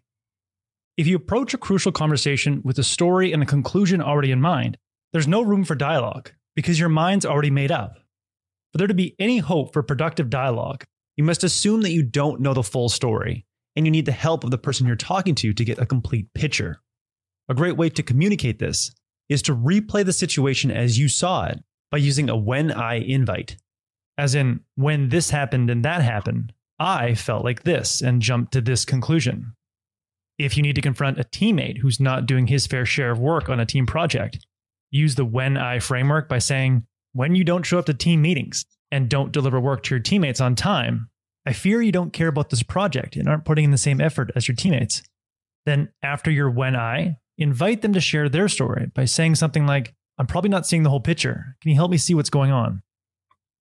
If 0.97 1.05
you 1.05 1.15
approach 1.15 1.53
a 1.53 1.59
crucial 1.59 1.91
conversation 1.91 2.63
with 2.63 2.79
a 2.79 2.83
story 2.83 3.31
and 3.31 3.43
a 3.43 3.45
conclusion 3.45 4.01
already 4.01 4.31
in 4.31 4.41
mind, 4.41 4.79
there's 5.13 5.27
no 5.27 5.43
room 5.43 5.63
for 5.63 5.75
dialogue 5.75 6.31
because 6.55 6.79
your 6.79 6.89
mind's 6.89 7.27
already 7.27 7.51
made 7.51 7.71
up. 7.71 7.99
For 8.71 8.79
there 8.79 8.87
to 8.87 8.95
be 8.95 9.15
any 9.19 9.37
hope 9.37 9.71
for 9.71 9.83
productive 9.83 10.31
dialogue, 10.31 10.83
you 11.15 11.23
must 11.23 11.43
assume 11.43 11.81
that 11.81 11.91
you 11.91 12.01
don't 12.01 12.41
know 12.41 12.55
the 12.55 12.63
full 12.63 12.89
story 12.89 13.45
and 13.75 13.85
you 13.85 13.91
need 13.91 14.07
the 14.07 14.11
help 14.11 14.43
of 14.43 14.49
the 14.49 14.57
person 14.57 14.87
you're 14.87 14.95
talking 14.95 15.35
to 15.35 15.53
to 15.53 15.63
get 15.63 15.77
a 15.77 15.85
complete 15.85 16.33
picture. 16.33 16.81
A 17.49 17.53
great 17.53 17.77
way 17.77 17.89
to 17.89 18.03
communicate 18.03 18.59
this 18.59 18.91
is 19.29 19.41
to 19.43 19.55
replay 19.55 20.05
the 20.05 20.13
situation 20.13 20.71
as 20.71 20.97
you 20.97 21.07
saw 21.07 21.45
it 21.45 21.59
by 21.91 21.97
using 21.97 22.29
a 22.29 22.35
when 22.35 22.71
I 22.71 22.95
invite. 22.95 23.57
As 24.17 24.35
in, 24.35 24.61
when 24.75 25.09
this 25.09 25.29
happened 25.29 25.69
and 25.69 25.85
that 25.85 26.01
happened, 26.01 26.53
I 26.79 27.15
felt 27.15 27.43
like 27.43 27.63
this 27.63 28.01
and 28.01 28.21
jumped 28.21 28.53
to 28.53 28.61
this 28.61 28.85
conclusion. 28.85 29.53
If 30.37 30.57
you 30.57 30.63
need 30.63 30.75
to 30.75 30.81
confront 30.81 31.19
a 31.19 31.23
teammate 31.23 31.79
who's 31.79 31.99
not 31.99 32.25
doing 32.25 32.47
his 32.47 32.67
fair 32.67 32.85
share 32.85 33.11
of 33.11 33.19
work 33.19 33.49
on 33.49 33.59
a 33.59 33.65
team 33.65 33.85
project, 33.85 34.45
use 34.91 35.15
the 35.15 35.25
when 35.25 35.57
I 35.57 35.79
framework 35.79 36.29
by 36.29 36.39
saying, 36.39 36.85
when 37.13 37.33
you 37.33 37.43
don't 37.43 37.65
show 37.65 37.79
up 37.79 37.85
to 37.85 37.93
team 37.93 38.21
meetings 38.21 38.65
and 38.91 39.09
don't 39.09 39.31
deliver 39.31 39.59
work 39.59 39.83
to 39.83 39.95
your 39.95 39.99
teammates 39.99 40.41
on 40.41 40.55
time, 40.55 41.09
I 41.45 41.53
fear 41.53 41.81
you 41.81 41.91
don't 41.91 42.13
care 42.13 42.27
about 42.27 42.49
this 42.49 42.61
project 42.61 43.15
and 43.15 43.27
aren't 43.27 43.45
putting 43.45 43.65
in 43.65 43.71
the 43.71 43.77
same 43.77 44.01
effort 44.01 44.31
as 44.35 44.47
your 44.47 44.55
teammates. 44.55 45.01
Then, 45.65 45.89
after 46.03 46.29
your 46.29 46.49
when 46.51 46.75
I, 46.75 47.17
invite 47.37 47.81
them 47.81 47.93
to 47.93 48.01
share 48.01 48.29
their 48.29 48.47
story 48.47 48.91
by 48.93 49.05
saying 49.05 49.35
something 49.35 49.65
like, 49.65 49.93
I'm 50.17 50.27
probably 50.27 50.49
not 50.49 50.65
seeing 50.65 50.83
the 50.83 50.89
whole 50.89 50.99
picture. 50.99 51.55
Can 51.61 51.69
you 51.69 51.75
help 51.75 51.91
me 51.91 51.97
see 51.97 52.15
what's 52.15 52.29
going 52.29 52.51
on? 52.51 52.81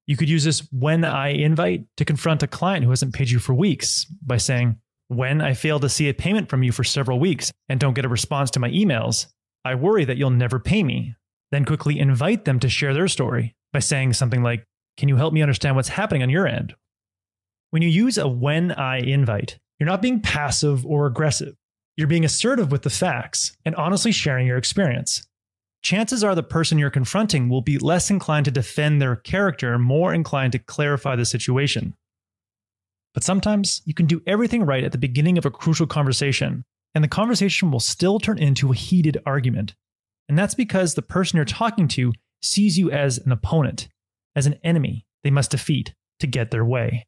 You 0.07 0.17
could 0.17 0.29
use 0.29 0.45
this 0.45 0.67
when 0.73 1.05
I 1.05 1.29
invite 1.29 1.85
to 1.97 2.05
confront 2.05 2.43
a 2.43 2.47
client 2.47 2.85
who 2.85 2.91
hasn't 2.91 3.15
paid 3.15 3.29
you 3.29 3.39
for 3.39 3.55
weeks 3.55 4.05
by 4.05 4.37
saying, 4.37 4.77
When 5.09 5.41
I 5.41 5.55
fail 5.55 5.81
to 5.81 5.89
see 5.89 6.09
a 6.09 6.15
payment 6.15 6.49
from 6.49 6.63
you 6.63 6.73
for 6.73 6.85
several 6.85 7.19
weeks 7.19 7.53
and 7.69 7.81
don't 7.81 7.95
get 7.95 8.05
a 8.05 8.09
response 8.09 8.51
to 8.53 8.61
my 8.61 8.71
emails, 8.71 9.27
I 9.65 9.75
worry 9.75 10.05
that 10.05 10.17
you'll 10.17 10.31
never 10.31 10.61
pay 10.61 10.83
me. 10.83 11.15
Then 11.51 11.65
quickly 11.65 11.99
invite 11.99 12.45
them 12.45 12.61
to 12.61 12.69
share 12.69 12.95
their 12.95 13.09
story 13.09 13.55
by 13.73 13.81
saying 13.81 14.13
something 14.13 14.43
like, 14.43 14.65
Can 14.97 15.09
you 15.09 15.17
help 15.17 15.35
me 15.35 15.43
understand 15.43 15.77
what's 15.77 15.89
happening 15.89 16.23
on 16.23 16.31
your 16.31 16.47
end? 16.47 16.75
When 17.71 17.83
you 17.83 17.89
use 17.89 18.17
a 18.17 18.29
when 18.29 18.73
I 18.73 18.99
invite, 18.99 19.59
you're 19.79 19.89
not 19.89 20.03
being 20.03 20.21
passive 20.21 20.87
or 20.87 21.07
aggressive. 21.07 21.57
You're 21.97 22.07
being 22.07 22.25
assertive 22.25 22.71
with 22.71 22.83
the 22.83 22.91
facts 22.91 23.57
and 23.65 23.75
honestly 23.75 24.13
sharing 24.13 24.47
your 24.47 24.59
experience. 24.59 25.27
Chances 25.83 26.23
are 26.23 26.35
the 26.35 26.43
person 26.43 26.79
you're 26.79 26.91
confronting 26.91 27.49
will 27.49 27.63
be 27.63 27.79
less 27.79 28.11
inclined 28.11 28.45
to 28.47 28.51
defend 28.51 29.01
their 29.01 29.17
character, 29.17 29.79
more 29.79 30.13
inclined 30.13 30.53
to 30.53 30.59
clarify 30.59 31.17
the 31.17 31.25
situation. 31.25 31.95
But 33.15 33.25
sometimes 33.25 33.81
you 33.87 33.95
can 33.95 34.07
do 34.07 34.21
everything 34.27 34.65
right 34.65 34.85
at 34.85 34.93
the 34.93 34.99
beginning 34.99 35.39
of 35.39 35.47
a 35.47 35.51
crucial 35.51 35.87
conversation, 35.87 36.65
and 36.95 37.03
the 37.03 37.09
conversation 37.09 37.71
will 37.71 37.81
still 37.81 38.19
turn 38.19 38.39
into 38.39 38.73
a 38.73 38.77
heated 38.77 39.23
argument. 39.25 39.75
And 40.29 40.39
that's 40.39 40.55
because 40.55 40.95
the 40.95 41.03
person 41.03 41.37
you're 41.37 41.47
talking 41.47 41.89
to 41.89 42.13
sees 42.43 42.77
you 42.77 42.91
as 42.91 43.17
an 43.19 43.33
opponent, 43.33 43.89
as 44.35 44.47
an 44.47 44.59
enemy 44.63 45.07
they 45.25 45.31
must 45.31 45.53
defeat 45.53 45.95
to 46.21 46.27
get 46.27 46.51
their 46.51 46.65
way. 46.65 47.07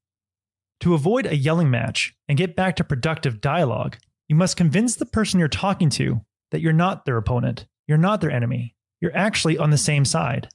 To 0.81 0.95
avoid 0.95 1.27
a 1.27 1.37
yelling 1.37 1.71
match 1.71 2.15
and 2.29 2.39
get 2.39 2.57
back 2.57 2.77
to 2.77 2.85
productive 2.85 3.41
dialogue, 3.41 3.99
you 4.29 4.37
must 4.37 4.57
convince 4.57 4.97
the 4.97 5.07
person 5.07 5.41
you're 5.41 5.49
talking 5.49 5.91
to 5.91 6.21
that 6.51 6.61
you're 6.61 6.73
not 6.73 7.05
their 7.05 7.17
opponent, 7.17 7.67
you're 7.87 7.99
not 7.99 8.21
their 8.21 8.31
enemy, 8.31 8.77
you're 9.01 9.17
actually 9.17 9.59
on 9.59 9.71
the 9.71 9.79
same 9.79 10.05
side. 10.05 10.49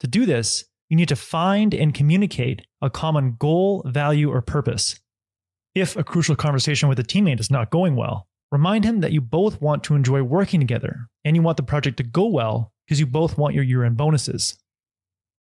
To 0.00 0.06
do 0.06 0.26
this, 0.26 0.64
you 0.88 0.96
need 0.96 1.08
to 1.08 1.16
find 1.16 1.74
and 1.74 1.94
communicate 1.94 2.62
a 2.80 2.90
common 2.90 3.36
goal, 3.38 3.82
value, 3.86 4.30
or 4.30 4.40
purpose. 4.40 5.00
If 5.74 5.96
a 5.96 6.04
crucial 6.04 6.36
conversation 6.36 6.88
with 6.88 6.98
a 6.98 7.04
teammate 7.04 7.40
is 7.40 7.50
not 7.50 7.70
going 7.70 7.96
well, 7.96 8.26
remind 8.50 8.84
him 8.84 9.00
that 9.00 9.12
you 9.12 9.20
both 9.20 9.60
want 9.60 9.84
to 9.84 9.94
enjoy 9.94 10.22
working 10.22 10.60
together 10.60 11.08
and 11.24 11.36
you 11.36 11.42
want 11.42 11.56
the 11.56 11.62
project 11.62 11.98
to 11.98 12.02
go 12.02 12.26
well 12.26 12.72
because 12.86 13.00
you 13.00 13.06
both 13.06 13.36
want 13.36 13.54
your 13.54 13.64
year 13.64 13.84
end 13.84 13.96
bonuses. 13.96 14.56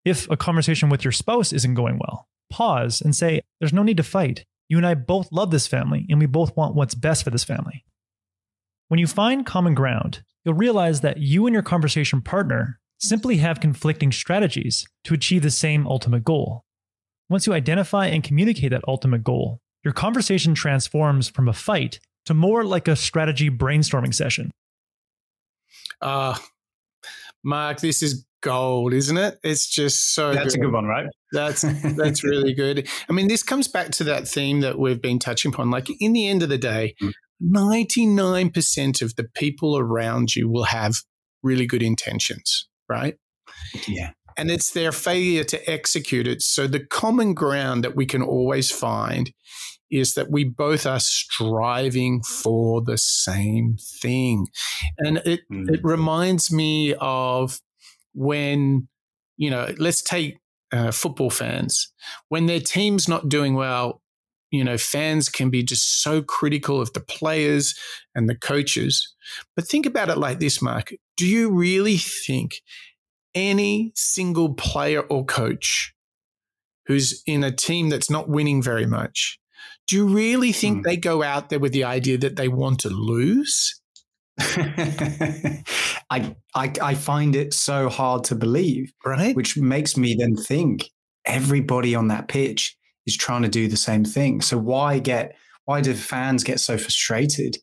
If 0.03 0.29
a 0.29 0.37
conversation 0.37 0.89
with 0.89 1.03
your 1.03 1.11
spouse 1.11 1.53
isn't 1.53 1.73
going 1.73 1.99
well, 1.99 2.27
pause 2.49 3.01
and 3.01 3.15
say, 3.15 3.41
There's 3.59 3.73
no 3.73 3.83
need 3.83 3.97
to 3.97 4.03
fight. 4.03 4.45
You 4.67 4.77
and 4.77 4.85
I 4.85 4.93
both 4.95 5.31
love 5.31 5.51
this 5.51 5.67
family, 5.67 6.05
and 6.09 6.19
we 6.19 6.25
both 6.25 6.55
want 6.55 6.75
what's 6.75 6.95
best 6.95 7.23
for 7.23 7.29
this 7.29 7.43
family. 7.43 7.85
When 8.87 8.99
you 8.99 9.07
find 9.07 9.45
common 9.45 9.73
ground, 9.73 10.23
you'll 10.43 10.55
realize 10.55 11.01
that 11.01 11.17
you 11.17 11.45
and 11.47 11.53
your 11.53 11.63
conversation 11.63 12.21
partner 12.21 12.79
simply 12.99 13.37
have 13.37 13.59
conflicting 13.59 14.11
strategies 14.11 14.87
to 15.03 15.13
achieve 15.13 15.41
the 15.41 15.51
same 15.51 15.87
ultimate 15.87 16.23
goal. 16.23 16.63
Once 17.29 17.47
you 17.47 17.53
identify 17.53 18.07
and 18.07 18.23
communicate 18.23 18.71
that 18.71 18.83
ultimate 18.87 19.23
goal, 19.23 19.59
your 19.83 19.93
conversation 19.93 20.55
transforms 20.55 21.27
from 21.27 21.47
a 21.47 21.53
fight 21.53 21.99
to 22.25 22.33
more 22.33 22.63
like 22.63 22.87
a 22.87 22.95
strategy 22.95 23.49
brainstorming 23.49 24.13
session. 24.13 24.51
Uh, 26.01 26.35
Mark, 27.43 27.79
this 27.79 28.01
is 28.01 28.25
gold, 28.45 28.93
isn't 28.93 29.17
it? 29.17 29.39
It's 29.43 29.67
just 29.67 30.13
so. 30.13 30.31
That's 30.31 30.55
good. 30.55 30.61
a 30.61 30.65
good 30.65 30.73
one, 30.73 30.85
right? 30.85 31.07
That's 31.31 31.61
that's 31.97 32.23
really 32.23 32.53
good. 32.53 32.87
I 33.09 33.13
mean, 33.13 33.27
this 33.27 33.43
comes 33.43 33.67
back 33.67 33.89
to 33.93 34.03
that 34.05 34.27
theme 34.27 34.61
that 34.61 34.77
we've 34.77 35.01
been 35.01 35.19
touching 35.19 35.51
upon. 35.53 35.71
Like 35.71 35.89
in 35.99 36.13
the 36.13 36.27
end 36.27 36.43
of 36.43 36.49
the 36.49 36.59
day, 36.59 36.93
mm. 37.01 37.11
ninety 37.41 38.05
nine 38.05 38.51
percent 38.51 39.01
of 39.01 39.15
the 39.15 39.25
people 39.35 39.77
around 39.77 40.35
you 40.35 40.47
will 40.47 40.65
have 40.65 40.97
really 41.43 41.65
good 41.65 41.83
intentions, 41.83 42.67
right? 42.87 43.15
Yeah. 43.87 44.11
And 44.37 44.51
it's 44.51 44.71
their 44.71 44.91
failure 44.91 45.45
to 45.45 45.69
execute 45.69 46.27
it. 46.27 46.41
So 46.41 46.67
the 46.67 46.85
common 46.85 47.33
ground 47.33 47.83
that 47.83 47.95
we 47.95 48.05
can 48.05 48.21
always 48.21 48.69
find 48.69 49.31
is 49.89 50.15
that 50.15 50.29
we 50.29 50.43
both 50.43 50.85
are 50.85 50.99
striving 50.99 52.21
for 52.21 52.81
the 52.81 52.97
same 52.97 53.77
thing. 54.01 54.47
And 54.97 55.19
it, 55.19 55.41
mm. 55.49 55.69
it 55.73 55.79
reminds 55.83 56.51
me 56.51 56.95
of 56.99 57.61
when, 58.15 58.87
you 59.37 59.49
know, 59.49 59.73
let's 59.77 60.01
take 60.01 60.39
uh, 60.71 60.91
football 60.91 61.29
fans, 61.29 61.93
when 62.29 62.47
their 62.47 62.59
team's 62.59 63.07
not 63.07 63.29
doing 63.29 63.53
well, 63.53 64.01
you 64.51 64.63
know, 64.63 64.77
fans 64.77 65.29
can 65.29 65.49
be 65.49 65.63
just 65.63 66.01
so 66.01 66.21
critical 66.21 66.81
of 66.81 66.93
the 66.93 67.01
players 67.01 67.77
and 68.15 68.29
the 68.29 68.35
coaches. 68.35 69.13
But 69.55 69.67
think 69.67 69.85
about 69.85 70.09
it 70.09 70.17
like 70.17 70.39
this, 70.39 70.61
Mark. 70.61 70.93
Do 71.17 71.27
you 71.27 71.51
really 71.51 71.97
think 71.97 72.61
any 73.33 73.91
single 73.95 74.53
player 74.53 75.01
or 75.01 75.25
coach 75.25 75.93
who's 76.87 77.21
in 77.25 77.43
a 77.43 77.51
team 77.51 77.89
that's 77.89 78.09
not 78.09 78.29
winning 78.29 78.61
very 78.61 78.85
much, 78.85 79.39
do 79.87 79.97
you 79.97 80.07
really 80.07 80.51
think 80.51 80.79
mm. 80.79 80.83
they 80.83 80.97
go 80.97 81.21
out 81.21 81.49
there 81.49 81.59
with 81.59 81.73
the 81.73 81.83
idea 81.83 82.17
that 82.17 82.35
they 82.35 82.47
want 82.47 82.79
to 82.79 82.89
lose? 82.89 83.81
I, 86.09 86.35
I 86.53 86.71
I 86.81 86.95
find 86.95 87.35
it 87.35 87.53
so 87.53 87.89
hard 87.89 88.25
to 88.25 88.35
believe, 88.35 88.91
right? 89.05 89.35
Which 89.35 89.57
makes 89.57 89.95
me 89.95 90.15
then 90.19 90.35
think 90.35 90.89
everybody 91.25 91.95
on 91.95 92.09
that 92.09 92.27
pitch 92.27 92.75
is 93.05 93.15
trying 93.15 93.43
to 93.43 93.47
do 93.47 93.67
the 93.67 93.77
same 93.77 94.03
thing. 94.03 94.41
So 94.41 94.57
why 94.57 94.99
get 94.99 95.35
why 95.65 95.81
do 95.81 95.93
fans 95.93 96.43
get 96.43 96.59
so 96.59 96.77
frustrated 96.77 97.57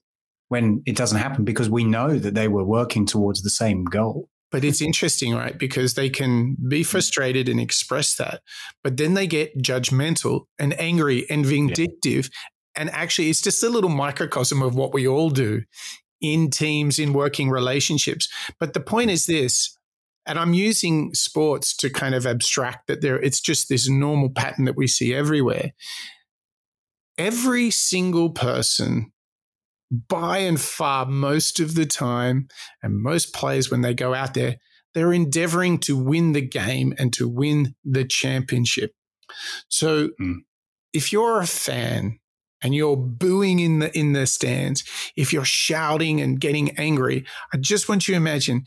when 0.48 0.82
it 0.86 0.96
doesn't 0.96 1.18
happen? 1.18 1.44
Because 1.44 1.70
we 1.70 1.84
know 1.84 2.18
that 2.18 2.34
they 2.34 2.48
were 2.48 2.64
working 2.64 3.06
towards 3.06 3.42
the 3.42 3.50
same 3.50 3.84
goal. 3.84 4.28
But 4.50 4.64
it's 4.64 4.82
interesting, 4.82 5.34
right? 5.34 5.58
Because 5.58 5.94
they 5.94 6.10
can 6.10 6.56
be 6.68 6.82
mm. 6.82 6.86
frustrated 6.86 7.48
and 7.48 7.58
express 7.58 8.16
that, 8.16 8.42
but 8.84 8.98
then 8.98 9.14
they 9.14 9.26
get 9.26 9.56
judgmental 9.58 10.42
and 10.58 10.78
angry 10.78 11.26
and 11.30 11.46
vindictive. 11.46 12.28
Yeah. 12.30 12.82
And 12.82 12.90
actually, 12.90 13.30
it's 13.30 13.42
just 13.42 13.62
a 13.62 13.68
little 13.68 13.90
microcosm 13.90 14.62
of 14.62 14.74
what 14.74 14.94
we 14.94 15.06
all 15.06 15.30
do 15.30 15.62
in 16.22 16.50
teams, 16.50 16.98
in 16.98 17.12
working 17.12 17.50
relationships. 17.50 18.28
But 18.58 18.72
the 18.72 18.80
point 18.80 19.10
is 19.10 19.26
this 19.26 19.76
and 20.24 20.38
I'm 20.38 20.54
using 20.54 21.12
sports 21.14 21.76
to 21.78 21.90
kind 21.90 22.14
of 22.14 22.26
abstract 22.26 22.86
that 22.86 23.00
there 23.00 23.20
it's 23.20 23.40
just 23.40 23.68
this 23.68 23.88
normal 23.88 24.30
pattern 24.30 24.66
that 24.66 24.76
we 24.76 24.86
see 24.86 25.14
everywhere. 25.14 25.72
Every 27.18 27.70
single 27.70 28.30
person 28.30 29.12
by 30.08 30.38
and 30.38 30.60
far 30.60 31.04
most 31.04 31.60
of 31.60 31.74
the 31.74 31.84
time 31.84 32.48
and 32.82 33.02
most 33.02 33.34
players 33.34 33.70
when 33.70 33.82
they 33.82 33.92
go 33.92 34.14
out 34.14 34.32
there 34.32 34.56
they're 34.94 35.12
endeavoring 35.12 35.78
to 35.78 35.96
win 35.96 36.32
the 36.32 36.46
game 36.46 36.94
and 36.98 37.12
to 37.14 37.28
win 37.28 37.74
the 37.84 38.04
championship. 38.04 38.92
So 39.68 40.10
mm. 40.20 40.36
if 40.92 41.12
you're 41.12 41.40
a 41.40 41.46
fan 41.46 42.18
and 42.62 42.74
you're 42.74 42.96
booing 42.96 43.60
in 43.60 43.80
the 43.80 43.96
in 43.98 44.12
the 44.12 44.26
stands, 44.26 44.84
if 45.16 45.32
you're 45.32 45.44
shouting 45.44 46.20
and 46.20 46.40
getting 46.40 46.70
angry, 46.78 47.24
I 47.52 47.56
just 47.56 47.88
want 47.88 48.06
you 48.06 48.14
to 48.14 48.16
imagine 48.16 48.64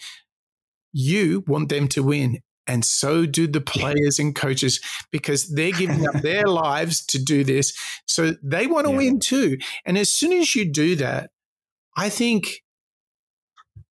you 0.91 1.43
want 1.48 1.70
them 1.70 1.88
to 1.89 2.04
win. 2.04 2.39
And 2.68 2.84
so 2.84 3.26
do 3.26 3.48
the 3.48 3.62
players 3.62 4.18
and 4.18 4.34
coaches 4.36 4.80
because 5.12 5.54
they're 5.54 5.72
giving 5.78 6.08
up 6.08 6.22
their 6.22 6.46
lives 6.46 7.06
to 7.08 7.24
do 7.24 7.43
this. 7.43 7.78
So 8.08 8.36
they 8.41 8.66
want 8.66 8.88
to 8.88 8.91
yeah. 8.91 8.98
win 8.98 9.20
too. 9.20 9.58
And 9.86 9.98
as 9.98 10.12
soon 10.12 10.34
as 10.34 10.56
you 10.56 10.72
do 10.72 10.96
that, 10.96 11.30
I 11.96 12.10
think 12.10 12.64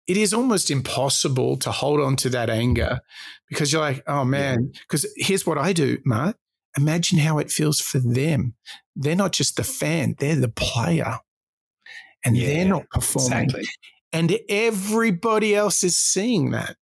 it 0.06 0.16
is 0.16 0.34
almost 0.34 0.70
impossible 0.70 1.56
to 1.58 1.70
hold 1.70 2.00
on 2.00 2.16
to 2.16 2.28
that 2.30 2.50
anger 2.50 3.00
because 3.48 3.72
you're 3.72 3.82
like, 3.82 4.02
oh 4.06 4.24
man, 4.24 4.72
because 4.88 5.06
here's 5.16 5.46
what 5.46 5.58
I 5.58 5.72
do, 5.72 5.98
Mark. 6.04 6.36
Imagine 6.76 7.18
how 7.18 7.38
it 7.38 7.50
feels 7.50 7.80
for 7.80 7.98
them. 7.98 8.54
They're 8.96 9.16
not 9.16 9.32
just 9.32 9.56
the 9.56 9.64
fan, 9.64 10.14
they're 10.18 10.36
the 10.36 10.48
player. 10.48 11.18
And 12.24 12.36
yeah, 12.36 12.48
they're 12.48 12.68
not 12.68 12.88
performing. 12.90 13.44
Exactly. 13.44 13.68
And 14.12 14.38
everybody 14.48 15.54
else 15.54 15.82
is 15.82 15.96
seeing 15.96 16.50
that. 16.50 16.76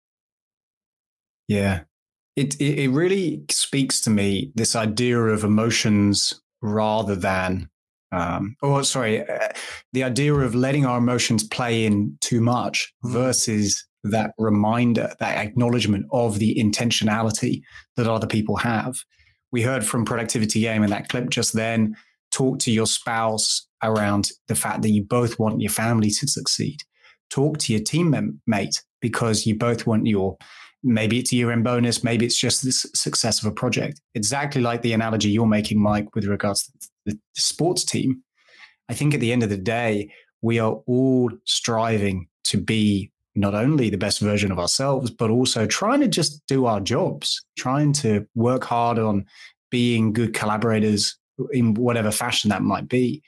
Yeah. 1.47 1.81
It, 2.35 2.55
it, 2.55 2.79
it 2.79 2.89
really 2.89 3.43
speaks 3.49 4.01
to 4.01 4.09
me 4.09 4.51
this 4.55 4.75
idea 4.75 5.19
of 5.19 5.43
emotions 5.43 6.39
rather 6.61 7.15
than 7.15 7.69
um, 8.11 8.55
or 8.61 8.83
sorry, 8.83 9.27
uh, 9.27 9.49
the 9.93 10.03
idea 10.03 10.33
of 10.33 10.55
letting 10.55 10.85
our 10.85 10.97
emotions 10.97 11.43
play 11.43 11.85
in 11.85 12.17
too 12.21 12.41
much 12.41 12.93
mm. 13.03 13.11
versus 13.11 13.85
that 14.03 14.31
reminder, 14.37 15.13
that 15.19 15.37
acknowledgement 15.37 16.05
of 16.11 16.39
the 16.39 16.55
intentionality 16.55 17.61
that 17.95 18.07
other 18.07 18.27
people 18.27 18.55
have. 18.57 18.95
We 19.51 19.61
heard 19.61 19.85
from 19.85 20.05
Productivity 20.05 20.61
Game 20.61 20.83
in 20.83 20.89
that 20.89 21.09
clip 21.09 21.29
just 21.29 21.53
then. 21.53 21.95
Talk 22.31 22.59
to 22.59 22.71
your 22.71 22.87
spouse 22.87 23.67
around 23.83 24.31
the 24.47 24.55
fact 24.55 24.81
that 24.81 24.89
you 24.89 25.03
both 25.03 25.39
want 25.39 25.61
your 25.61 25.71
family 25.71 26.09
to 26.09 26.27
succeed. 26.27 26.79
Talk 27.29 27.57
to 27.59 27.73
your 27.73 27.81
teammate 27.81 28.81
because 29.01 29.45
you 29.45 29.55
both 29.55 29.87
want 29.87 30.07
your 30.07 30.37
Maybe 30.83 31.19
it's 31.19 31.33
a 31.33 31.35
year 31.35 31.51
end 31.51 31.63
bonus. 31.63 32.03
Maybe 32.03 32.25
it's 32.25 32.37
just 32.37 32.63
the 32.63 32.71
success 32.71 33.41
of 33.41 33.47
a 33.47 33.53
project. 33.53 33.99
Exactly 34.15 34.61
like 34.61 34.81
the 34.83 34.93
analogy 34.93 35.29
you're 35.29 35.47
making, 35.47 35.81
Mike, 35.81 36.13
with 36.15 36.25
regards 36.25 36.63
to 36.63 36.89
the 37.05 37.19
sports 37.35 37.83
team. 37.83 38.21
I 38.87 38.93
think 38.93 39.13
at 39.13 39.19
the 39.19 39.33
end 39.33 39.43
of 39.43 39.49
the 39.49 39.57
day, 39.57 40.11
we 40.41 40.59
are 40.59 40.73
all 40.85 41.31
striving 41.45 42.27
to 42.45 42.57
be 42.57 43.11
not 43.37 43.53
only 43.53 43.89
the 43.89 43.97
best 43.97 44.19
version 44.19 44.51
of 44.51 44.59
ourselves, 44.59 45.11
but 45.11 45.29
also 45.29 45.65
trying 45.65 46.01
to 46.01 46.07
just 46.07 46.41
do 46.47 46.65
our 46.65 46.79
jobs, 46.79 47.45
trying 47.57 47.93
to 47.93 48.27
work 48.35 48.63
hard 48.63 48.97
on 48.97 49.25
being 49.69 50.11
good 50.11 50.33
collaborators 50.33 51.17
in 51.51 51.75
whatever 51.75 52.11
fashion 52.11 52.49
that 52.49 52.63
might 52.63 52.89
be. 52.89 53.21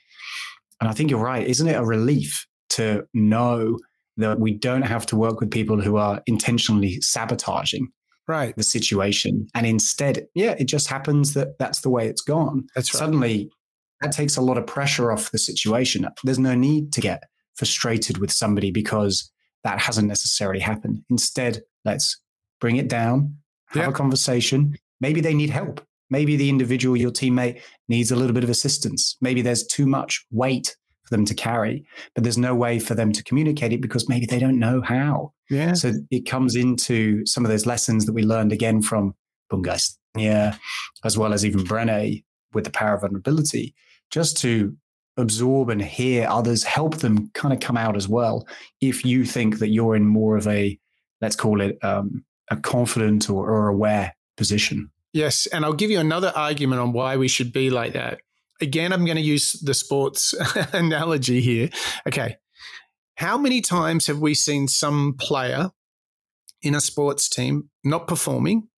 And 0.80 0.90
I 0.90 0.92
think 0.92 1.10
you're 1.10 1.22
right. 1.22 1.46
Isn't 1.46 1.68
it 1.68 1.76
a 1.76 1.84
relief 1.84 2.46
to 2.70 3.06
know 3.14 3.78
that 4.16 4.40
we 4.40 4.52
don't 4.52 4.82
have 4.82 5.06
to 5.06 5.16
work 5.16 5.40
with 5.40 5.50
people 5.50 5.80
who 5.80 5.96
are 5.96 6.22
intentionally 6.26 7.00
sabotaging 7.00 7.88
right 8.28 8.54
the 8.56 8.62
situation 8.62 9.48
and 9.54 9.66
instead 9.66 10.26
yeah 10.34 10.54
it 10.58 10.66
just 10.66 10.86
happens 10.86 11.32
that 11.34 11.58
that's 11.58 11.80
the 11.80 11.88
way 11.88 12.06
it's 12.06 12.20
gone 12.20 12.66
that's 12.74 12.92
right. 12.94 12.98
suddenly 12.98 13.50
that 14.02 14.12
takes 14.12 14.36
a 14.36 14.42
lot 14.42 14.58
of 14.58 14.66
pressure 14.66 15.10
off 15.10 15.32
the 15.32 15.38
situation 15.38 16.06
there's 16.22 16.38
no 16.38 16.54
need 16.54 16.92
to 16.92 17.00
get 17.00 17.24
frustrated 17.56 18.18
with 18.18 18.30
somebody 18.30 18.70
because 18.70 19.32
that 19.64 19.78
hasn't 19.78 20.08
necessarily 20.08 20.60
happened. 20.60 21.02
Instead 21.10 21.62
let's 21.84 22.20
bring 22.60 22.76
it 22.76 22.88
down 22.88 23.36
have 23.78 23.90
a 23.90 23.92
conversation. 23.92 24.76
Maybe 25.00 25.20
they 25.20 25.34
need 25.34 25.50
help. 25.50 25.80
Maybe 26.10 26.36
the 26.36 26.48
individual 26.48 26.96
your 26.96 27.12
teammate 27.12 27.60
needs 27.88 28.10
a 28.10 28.16
little 28.16 28.34
bit 28.34 28.44
of 28.44 28.50
assistance. 28.50 29.16
Maybe 29.20 29.42
there's 29.42 29.66
too 29.66 29.86
much 29.86 30.26
weight 30.32 30.76
for 31.04 31.14
them 31.14 31.24
to 31.26 31.34
carry, 31.34 31.84
but 32.14 32.24
there's 32.24 32.38
no 32.38 32.54
way 32.54 32.80
for 32.80 32.94
them 32.94 33.12
to 33.12 33.22
communicate 33.22 33.72
it 33.72 33.80
because 33.80 34.08
maybe 34.08 34.26
they 34.26 34.40
don't 34.40 34.58
know 34.58 34.82
how. 34.82 35.32
Yeah. 35.48 35.74
So 35.74 35.92
it 36.10 36.26
comes 36.26 36.56
into 36.56 37.24
some 37.26 37.44
of 37.44 37.50
those 37.50 37.66
lessons 37.66 38.06
that 38.06 38.12
we 38.12 38.24
learned 38.24 38.52
again 38.52 38.82
from 38.82 39.14
Bungay 39.50 39.78
yeah, 40.16 40.56
as 41.04 41.16
well 41.16 41.32
as 41.32 41.44
even 41.44 41.60
Brené 41.60 42.24
with 42.52 42.64
the 42.64 42.70
power 42.70 42.94
of 42.94 43.02
vulnerability, 43.02 43.74
just 44.10 44.36
to 44.38 44.76
absorb 45.20 45.70
and 45.70 45.82
hear 45.82 46.26
others, 46.28 46.64
help 46.64 46.96
them 46.96 47.30
kind 47.34 47.54
of 47.54 47.60
come 47.60 47.76
out 47.76 47.96
as 47.96 48.08
well. 48.08 48.46
If 48.80 49.04
you 49.04 49.24
think 49.24 49.58
that 49.58 49.68
you're 49.68 49.96
in 49.96 50.06
more 50.06 50.36
of 50.36 50.46
a, 50.46 50.78
let's 51.20 51.36
call 51.36 51.60
it 51.60 51.78
um, 51.82 52.24
a 52.50 52.56
confident 52.56 53.30
or, 53.30 53.48
or 53.48 53.68
aware 53.68 54.14
position. 54.36 54.90
Yes. 55.12 55.46
And 55.46 55.64
I'll 55.64 55.72
give 55.72 55.90
you 55.90 55.98
another 55.98 56.32
argument 56.34 56.80
on 56.80 56.92
why 56.92 57.16
we 57.16 57.28
should 57.28 57.52
be 57.52 57.70
like 57.70 57.92
that 57.94 58.20
again, 58.60 58.92
I'm 58.92 59.04
going 59.04 59.16
to 59.16 59.22
use 59.22 59.52
the 59.52 59.74
sports 59.74 60.34
analogy 60.72 61.40
here. 61.40 61.70
Okay. 62.06 62.36
How 63.16 63.36
many 63.36 63.60
times 63.60 64.06
have 64.06 64.18
we 64.18 64.34
seen 64.34 64.68
some 64.68 65.14
player 65.18 65.70
in 66.62 66.74
a 66.74 66.80
sports 66.80 67.28
team 67.28 67.70
not 67.84 68.06
performing, 68.06 68.68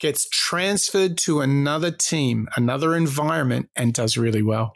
gets 0.00 0.28
transferred 0.28 1.16
to 1.18 1.40
another 1.40 1.90
team, 1.90 2.48
another 2.56 2.94
environment, 2.96 3.68
and 3.76 3.92
does 3.92 4.16
really 4.16 4.42
well? 4.42 4.72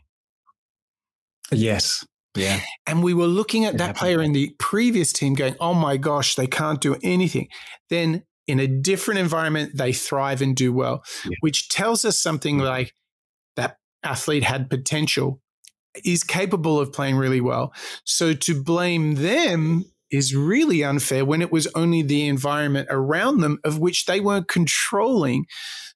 Yes. 1.52 2.06
Yeah. 2.34 2.60
And 2.86 3.02
we 3.02 3.14
were 3.14 3.26
looking 3.26 3.64
at 3.64 3.74
it 3.74 3.78
that 3.78 3.86
happened. 3.88 3.98
player 3.98 4.22
in 4.22 4.32
the 4.32 4.54
previous 4.58 5.12
team 5.12 5.34
going, 5.34 5.56
oh 5.60 5.74
my 5.74 5.96
gosh, 5.96 6.34
they 6.34 6.46
can't 6.46 6.80
do 6.80 6.96
anything. 7.02 7.48
Then 7.90 8.24
in 8.46 8.60
a 8.60 8.66
different 8.66 9.20
environment, 9.20 9.72
they 9.76 9.92
thrive 9.92 10.40
and 10.40 10.56
do 10.56 10.72
well, 10.72 11.02
yeah. 11.24 11.36
which 11.40 11.68
tells 11.68 12.04
us 12.04 12.18
something 12.18 12.58
mm. 12.58 12.64
like 12.64 12.94
that 13.56 13.76
athlete 14.02 14.44
had 14.44 14.70
potential, 14.70 15.40
is 16.04 16.22
capable 16.22 16.78
of 16.78 16.92
playing 16.92 17.16
really 17.16 17.40
well. 17.40 17.72
So 18.04 18.34
to 18.34 18.62
blame 18.62 19.16
them 19.16 19.84
is 20.10 20.34
really 20.34 20.82
unfair 20.82 21.24
when 21.24 21.42
it 21.42 21.52
was 21.52 21.66
only 21.74 22.02
the 22.02 22.26
environment 22.26 22.88
around 22.90 23.40
them 23.40 23.58
of 23.64 23.78
which 23.78 24.06
they 24.06 24.20
weren't 24.20 24.48
controlling. 24.48 25.44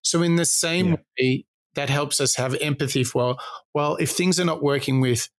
So 0.03 0.23
in 0.23 0.37
the 0.37 0.45
same 0.45 0.91
yeah. 0.91 0.97
way, 1.19 1.45
that 1.75 1.89
helps 1.89 2.21
us 2.21 2.37
have 2.37 2.55
empathy 2.61 3.03
for 3.03 3.37
well, 3.73 3.97
if 3.97 4.11
things 4.11 4.39
are 4.39 4.45
not 4.45 4.63
working 4.63 5.01
with 5.01 5.31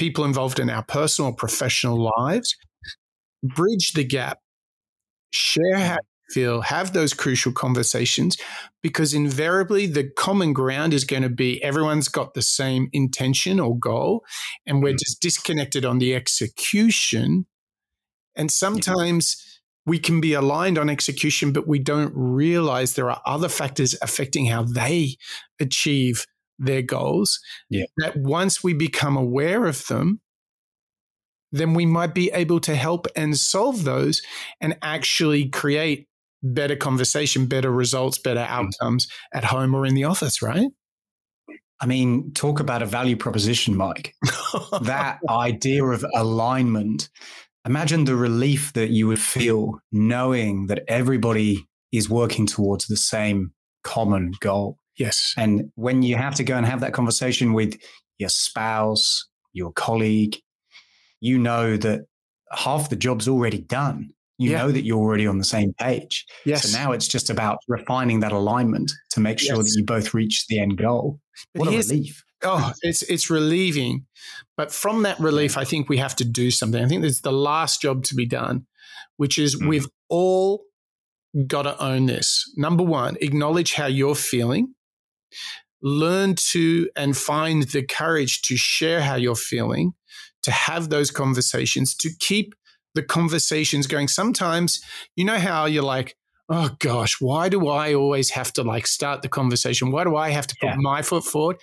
people 0.00 0.24
involved 0.24 0.58
in 0.58 0.70
our 0.70 0.82
personal 0.82 1.30
professional 1.30 2.10
lives, 2.16 2.56
bridge 3.42 3.92
the 3.92 4.02
gap, 4.02 4.38
share 5.30 5.76
how 5.76 5.98
feel, 6.30 6.62
have 6.62 6.92
those 6.92 7.12
crucial 7.12 7.52
conversations 7.52 8.38
because 8.82 9.12
invariably 9.12 9.86
the 9.86 10.08
common 10.16 10.52
ground 10.52 10.94
is 10.94 11.04
going 11.04 11.24
to 11.24 11.28
be 11.28 11.62
everyone's 11.62 12.08
got 12.08 12.32
the 12.34 12.40
same 12.40 12.88
intention 12.92 13.60
or 13.60 13.76
goal 13.76 14.24
and 14.64 14.82
we're 14.82 14.94
mm. 14.94 14.98
just 14.98 15.20
disconnected 15.20 15.84
on 15.84 15.98
the 15.98 16.14
execution. 16.14 17.46
And 18.36 18.50
sometimes 18.50 19.60
we 19.84 19.98
can 19.98 20.20
be 20.20 20.32
aligned 20.32 20.78
on 20.78 20.88
execution, 20.88 21.52
but 21.52 21.66
we 21.66 21.80
don't 21.80 22.12
realize 22.14 22.94
there 22.94 23.10
are 23.10 23.20
other 23.26 23.48
factors 23.48 23.94
affecting 24.00 24.46
how 24.46 24.62
they 24.62 25.16
achieve 25.60 26.24
their 26.60 26.82
goals. 26.82 27.40
Yeah. 27.68 27.84
That 27.98 28.16
once 28.16 28.62
we 28.62 28.72
become 28.74 29.16
aware 29.16 29.66
of 29.66 29.86
them, 29.86 30.20
then 31.52 31.74
we 31.74 31.86
might 31.86 32.14
be 32.14 32.30
able 32.32 32.60
to 32.60 32.76
help 32.76 33.06
and 33.16 33.36
solve 33.36 33.82
those 33.84 34.22
and 34.60 34.76
actually 34.82 35.48
create 35.48 36.06
better 36.42 36.76
conversation, 36.76 37.46
better 37.46 37.70
results, 37.70 38.18
better 38.18 38.40
Mm. 38.40 38.48
outcomes 38.48 39.08
at 39.34 39.44
home 39.44 39.74
or 39.74 39.84
in 39.84 39.94
the 39.94 40.04
office, 40.04 40.40
right? 40.42 40.68
I 41.82 41.86
mean, 41.86 42.32
talk 42.34 42.60
about 42.60 42.82
a 42.82 42.86
value 42.86 43.16
proposition, 43.16 43.74
Mike. 43.76 44.14
that 44.82 45.18
idea 45.28 45.84
of 45.84 46.04
alignment. 46.14 47.08
Imagine 47.66 48.04
the 48.04 48.16
relief 48.16 48.72
that 48.74 48.90
you 48.90 49.06
would 49.08 49.18
feel 49.20 49.80
knowing 49.90 50.66
that 50.66 50.82
everybody 50.88 51.66
is 51.90 52.08
working 52.08 52.46
towards 52.46 52.86
the 52.86 52.96
same 52.96 53.52
common 53.82 54.32
goal. 54.40 54.76
Yes. 55.00 55.34
And 55.36 55.72
when 55.74 56.02
you 56.02 56.14
have 56.14 56.36
to 56.36 56.44
go 56.44 56.56
and 56.56 56.64
have 56.66 56.80
that 56.80 56.92
conversation 56.92 57.52
with 57.54 57.76
your 58.18 58.28
spouse, 58.28 59.26
your 59.52 59.72
colleague, 59.72 60.36
you 61.20 61.38
know 61.38 61.76
that 61.76 62.02
half 62.52 62.88
the 62.90 62.96
job's 62.96 63.26
already 63.26 63.58
done. 63.58 64.10
You 64.38 64.52
Yeah. 64.52 64.58
know 64.58 64.72
that 64.72 64.84
you're 64.84 64.98
already 64.98 65.26
on 65.26 65.38
the 65.38 65.44
same 65.44 65.72
page. 65.74 66.24
Yes. 66.46 66.70
So 66.70 66.78
now 66.78 66.92
it's 66.92 67.08
just 67.08 67.28
about 67.30 67.58
refining 67.68 68.20
that 68.20 68.32
alignment 68.32 68.90
to 69.10 69.20
make 69.20 69.38
sure 69.38 69.56
Yes. 69.56 69.64
that 69.74 69.78
you 69.78 69.84
both 69.84 70.14
reach 70.14 70.46
the 70.46 70.58
end 70.60 70.78
goal. 70.78 71.20
But 71.52 71.60
What 71.60 71.74
a 71.74 71.76
relief. 71.76 72.22
Oh, 72.42 72.72
it's 72.82 73.02
it's 73.02 73.28
relieving. 73.28 74.06
But 74.56 74.72
from 74.72 75.02
that 75.02 75.20
relief, 75.20 75.58
I 75.58 75.64
think 75.64 75.88
we 75.90 75.98
have 75.98 76.16
to 76.16 76.24
do 76.24 76.50
something. 76.50 76.82
I 76.82 76.88
think 76.88 77.02
there's 77.02 77.20
the 77.20 77.32
last 77.32 77.82
job 77.82 78.02
to 78.04 78.14
be 78.14 78.24
done, 78.24 78.66
which 79.18 79.38
is 79.38 79.56
Mhm. 79.56 79.68
we've 79.68 79.88
all 80.08 80.64
got 81.46 81.62
to 81.62 81.78
own 81.82 82.06
this. 82.06 82.50
Number 82.56 82.82
one, 82.82 83.16
acknowledge 83.20 83.74
how 83.74 83.86
you're 83.86 84.14
feeling. 84.14 84.74
Learn 85.82 86.34
to 86.50 86.88
and 86.96 87.16
find 87.16 87.62
the 87.64 87.82
courage 87.82 88.42
to 88.42 88.56
share 88.56 89.00
how 89.00 89.14
you're 89.14 89.34
feeling, 89.34 89.94
to 90.42 90.50
have 90.50 90.90
those 90.90 91.10
conversations, 91.10 91.94
to 91.96 92.10
keep 92.20 92.54
the 92.94 93.02
conversations 93.02 93.86
going. 93.86 94.08
Sometimes, 94.08 94.80
you 95.16 95.24
know 95.24 95.38
how 95.38 95.64
you're 95.66 95.82
like, 95.82 96.16
oh 96.48 96.70
gosh, 96.80 97.20
why 97.20 97.48
do 97.48 97.68
I 97.68 97.94
always 97.94 98.30
have 98.30 98.52
to 98.54 98.62
like 98.62 98.86
start 98.86 99.22
the 99.22 99.28
conversation? 99.28 99.90
Why 99.92 100.04
do 100.04 100.16
I 100.16 100.30
have 100.30 100.46
to 100.48 100.56
put 100.60 100.70
Yeah. 100.70 100.76
my 100.78 101.02
foot 101.02 101.24
forward? 101.24 101.56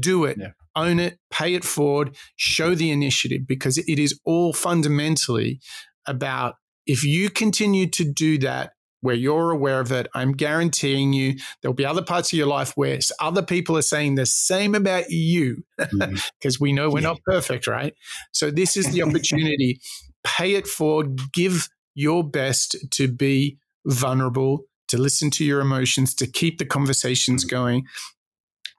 Do 0.00 0.24
it, 0.24 0.38
Yeah. 0.40 0.52
own 0.74 0.98
it, 0.98 1.18
pay 1.30 1.54
it 1.54 1.64
forward, 1.64 2.16
show 2.36 2.74
the 2.74 2.90
initiative 2.90 3.46
because 3.46 3.76
it 3.78 3.98
is 3.98 4.18
all 4.24 4.52
fundamentally 4.54 5.60
about 6.06 6.54
if 6.86 7.04
you 7.04 7.30
continue 7.30 7.86
to 7.90 8.04
do 8.04 8.38
that 8.38 8.72
where 9.04 9.14
you're 9.14 9.50
aware 9.50 9.80
of 9.80 9.92
it, 9.92 10.06
I'm 10.14 10.32
guaranteeing 10.32 11.12
you 11.12 11.34
there'll 11.60 11.74
be 11.74 11.84
other 11.84 12.02
parts 12.02 12.32
of 12.32 12.38
your 12.38 12.46
life 12.46 12.72
where 12.74 12.98
other 13.20 13.42
people 13.42 13.76
are 13.76 13.82
saying 13.82 14.14
the 14.14 14.24
same 14.24 14.74
about 14.74 15.10
you 15.10 15.62
mm-hmm. 15.78 16.14
because 16.40 16.58
we 16.58 16.72
know 16.72 16.88
we're 16.88 17.00
Yeah. 17.00 17.08
not 17.08 17.20
perfect, 17.26 17.66
right? 17.66 17.92
So 18.32 18.50
this 18.50 18.78
is 18.78 18.90
the 18.92 19.02
opportunity. 19.02 19.78
Pay 20.24 20.54
it 20.54 20.66
forward, 20.66 21.20
give 21.34 21.68
your 21.94 22.24
best 22.24 22.76
to 22.92 23.06
be 23.06 23.58
vulnerable, 23.84 24.64
to 24.88 24.96
listen 24.96 25.30
to 25.32 25.44
your 25.44 25.60
emotions, 25.60 26.14
to 26.14 26.26
keep 26.26 26.56
the 26.56 26.64
conversations 26.64 27.44
mm-hmm. 27.44 27.54
going. 27.54 27.84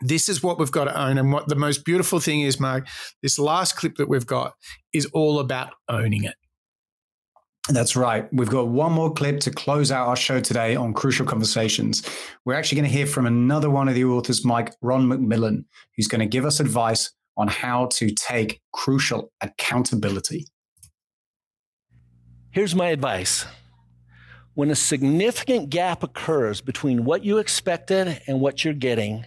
This 0.02 0.28
is 0.28 0.42
what 0.42 0.58
we've 0.58 0.72
got 0.72 0.86
to 0.86 1.00
own. 1.00 1.20
And 1.20 1.32
what 1.32 1.48
the 1.50 1.56
most 1.56 1.86
beautiful 1.86 2.20
thing 2.20 2.42
is, 2.42 2.60
Mark, 2.60 2.88
this 3.22 3.38
last 3.38 3.78
clip 3.78 3.98
that 3.98 4.10
we've 4.10 4.26
got 4.26 4.54
is 4.92 5.06
all 5.14 5.40
about 5.40 5.74
owning 5.88 6.24
it. 6.24 6.34
That's 7.70 7.96
right. 7.96 8.32
We've 8.32 8.50
got 8.50 8.68
one 8.68 8.92
more 8.92 9.12
clip 9.12 9.40
to 9.42 9.52
close 9.52 9.92
out 9.92 10.08
our 10.08 10.16
show 10.16 10.40
today 10.40 10.76
on 10.76 10.94
Crucial 10.94 11.26
Conversations. 11.26 12.08
We're 12.46 12.54
actually 12.54 12.76
going 12.82 12.92
to 12.92 12.96
hear 12.96 13.08
from 13.08 13.26
another 13.26 13.72
one 13.72 13.88
of 13.88 13.96
the 13.96 14.06
authors, 14.06 14.46
Mike 14.46 14.76
Ron 14.84 15.08
McMillan, 15.08 15.66
who's 15.96 16.08
going 16.08 16.20
to 16.20 16.28
give 16.28 16.46
us 16.46 16.60
advice 16.60 17.12
on 17.38 17.48
how 17.48 17.88
to 17.94 18.12
take 18.12 18.62
crucial 18.72 19.32
accountability. 19.42 20.46
Here's 22.52 22.76
my 22.76 22.90
advice. 22.90 23.46
When 24.54 24.70
a 24.70 24.76
significant 24.76 25.72
gap 25.72 26.04
occurs 26.04 26.62
between 26.62 27.04
what 27.04 27.26
you 27.26 27.40
expected 27.40 28.22
and 28.28 28.40
what 28.40 28.64
you're 28.64 28.76
getting, 28.76 29.26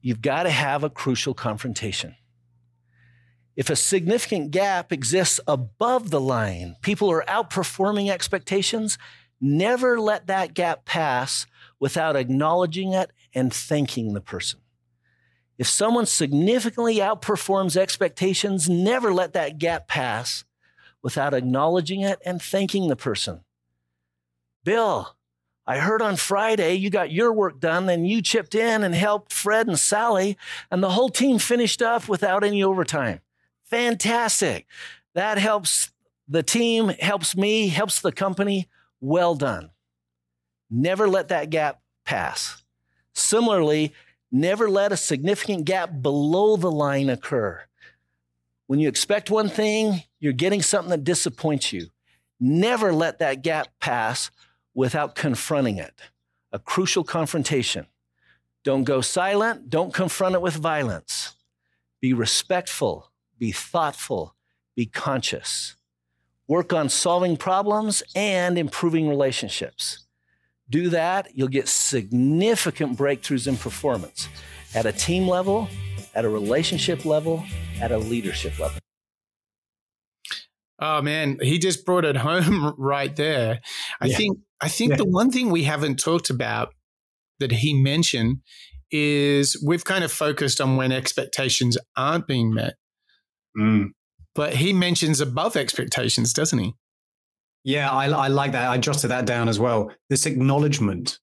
you've 0.00 0.22
got 0.22 0.44
to 0.44 0.50
have 0.50 0.84
a 0.84 0.88
crucial 0.88 1.34
confrontation. 1.34 2.14
If 3.56 3.70
a 3.70 3.76
significant 3.76 4.50
gap 4.50 4.92
exists 4.92 5.40
above 5.48 6.10
the 6.10 6.20
line, 6.20 6.76
people 6.82 7.10
are 7.10 7.24
outperforming 7.26 8.10
expectations, 8.10 8.98
never 9.40 9.98
let 9.98 10.26
that 10.26 10.52
gap 10.52 10.84
pass 10.84 11.46
without 11.80 12.16
acknowledging 12.16 12.92
it 12.92 13.12
and 13.34 13.52
thanking 13.52 14.12
the 14.12 14.20
person. 14.20 14.60
If 15.56 15.66
someone 15.68 16.04
significantly 16.04 16.96
outperforms 16.96 17.78
expectations, 17.78 18.68
never 18.68 19.12
let 19.12 19.32
that 19.32 19.56
gap 19.56 19.88
pass 19.88 20.44
without 21.02 21.32
acknowledging 21.32 22.02
it 22.02 22.18
and 22.26 22.42
thanking 22.42 22.88
the 22.88 22.96
person. 22.96 23.40
Bill, 24.64 25.16
I 25.66 25.78
heard 25.78 26.02
on 26.02 26.16
Friday 26.16 26.74
you 26.74 26.90
got 26.90 27.10
your 27.10 27.32
work 27.32 27.58
done 27.58 27.88
and 27.88 28.06
you 28.06 28.20
chipped 28.20 28.54
in 28.54 28.84
and 28.84 28.94
helped 28.94 29.32
Fred 29.32 29.66
and 29.66 29.78
Sally, 29.78 30.36
and 30.70 30.82
the 30.82 30.90
whole 30.90 31.08
team 31.08 31.38
finished 31.38 31.80
up 31.80 32.06
without 32.06 32.44
any 32.44 32.62
overtime. 32.62 33.20
Fantastic. 33.66 34.66
That 35.14 35.38
helps 35.38 35.90
the 36.28 36.42
team, 36.42 36.88
helps 36.88 37.36
me, 37.36 37.68
helps 37.68 38.00
the 38.00 38.12
company. 38.12 38.68
Well 39.00 39.34
done. 39.34 39.70
Never 40.70 41.08
let 41.08 41.28
that 41.28 41.50
gap 41.50 41.80
pass. 42.04 42.62
Similarly, 43.12 43.92
never 44.30 44.68
let 44.68 44.92
a 44.92 44.96
significant 44.96 45.64
gap 45.64 46.02
below 46.02 46.56
the 46.56 46.70
line 46.70 47.08
occur. 47.08 47.62
When 48.66 48.80
you 48.80 48.88
expect 48.88 49.30
one 49.30 49.48
thing, 49.48 50.02
you're 50.18 50.32
getting 50.32 50.62
something 50.62 50.90
that 50.90 51.04
disappoints 51.04 51.72
you. 51.72 51.86
Never 52.40 52.92
let 52.92 53.18
that 53.20 53.42
gap 53.42 53.68
pass 53.80 54.30
without 54.74 55.14
confronting 55.14 55.78
it. 55.78 55.94
A 56.52 56.58
crucial 56.58 57.04
confrontation. 57.04 57.86
Don't 58.64 58.84
go 58.84 59.00
silent. 59.00 59.70
Don't 59.70 59.94
confront 59.94 60.34
it 60.34 60.42
with 60.42 60.54
violence. 60.54 61.34
Be 62.00 62.12
respectful. 62.12 63.10
Be 63.38 63.52
thoughtful. 63.52 64.34
Be 64.74 64.86
conscious. 64.86 65.76
Work 66.48 66.72
on 66.72 66.88
solving 66.88 67.36
problems 67.36 68.02
and 68.14 68.56
improving 68.58 69.08
relationships. 69.08 70.04
Do 70.68 70.88
that, 70.90 71.28
you'll 71.34 71.48
get 71.48 71.68
significant 71.68 72.98
breakthroughs 72.98 73.46
in 73.46 73.56
performance 73.56 74.28
at 74.74 74.86
a 74.86 74.92
team 74.92 75.28
level, 75.28 75.68
at 76.14 76.24
a 76.24 76.28
relationship 76.28 77.04
level, 77.04 77.44
at 77.80 77.92
a 77.92 77.98
leadership 77.98 78.58
level. 78.58 78.78
Oh 80.78 81.00
man, 81.00 81.38
he 81.40 81.58
just 81.58 81.86
brought 81.86 82.04
it 82.04 82.16
home 82.16 82.74
right 82.78 83.14
there. 83.16 83.60
I 84.00 84.06
Yeah. 84.06 84.16
think 84.16 84.38
I 84.60 84.68
think 84.68 84.90
Yeah. 84.92 84.96
the 84.96 85.04
one 85.06 85.30
thing 85.30 85.50
we 85.50 85.64
haven't 85.64 85.96
talked 85.98 86.30
about 86.30 86.74
that 87.40 87.52
he 87.52 87.74
mentioned 87.74 88.38
is 88.90 89.62
we've 89.66 89.84
kind 89.84 90.02
of 90.04 90.10
focused 90.12 90.60
on 90.60 90.76
when 90.76 90.92
expectations 90.92 91.76
aren't 91.96 92.26
being 92.26 92.54
met. 92.54 92.74
Mm. 93.58 93.90
But 94.34 94.54
he 94.54 94.72
mentions 94.72 95.20
above 95.20 95.56
expectations, 95.56 96.32
doesn't 96.32 96.58
he? 96.58 96.74
Yeah, 97.64 97.90
I, 97.90 98.06
I 98.06 98.28
like 98.28 98.52
that. 98.52 98.68
I 98.70 98.78
jotted 98.78 99.10
that 99.10 99.26
down 99.26 99.48
as 99.48 99.58
well. 99.58 99.90
This 100.08 100.26
acknowledgement 100.26 101.18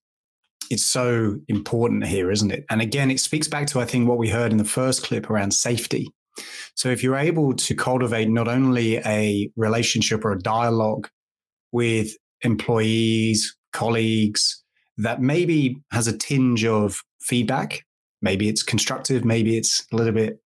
is 0.70 0.86
so 0.86 1.38
important 1.48 2.06
here, 2.06 2.32
isn't 2.32 2.52
it? 2.52 2.66
And 2.70 2.82
again, 2.82 3.12
it 3.12 3.20
speaks 3.20 3.48
back 3.48 3.68
to, 3.68 3.80
I 3.80 3.86
think, 3.86 4.10
what 4.10 4.18
we 4.18 4.30
heard 4.30 4.52
in 4.52 4.58
the 4.58 4.66
first 4.66 5.04
clip 5.04 5.30
around 5.30 5.52
safety. 5.52 6.10
So 6.76 6.90
if 6.90 7.04
you're 7.04 7.16
able 7.16 7.54
to 7.54 7.76
cultivate 7.76 8.30
not 8.30 8.48
only 8.48 8.98
a 8.98 9.52
relationship 9.56 10.26
or 10.26 10.32
a 10.32 10.40
dialogue 10.40 11.08
with 11.72 12.18
employees, 12.42 13.56
colleagues 13.72 14.64
that 14.98 15.22
maybe 15.22 15.78
has 15.92 16.08
a 16.08 16.18
tinge 16.18 16.66
of 16.66 17.02
feedback, 17.22 17.86
maybe 18.22 18.50
it's 18.50 18.64
constructive, 18.64 19.24
maybe 19.24 19.58
it's 19.58 19.86
a 19.92 19.96
little 19.96 20.14
bit, 20.14 20.40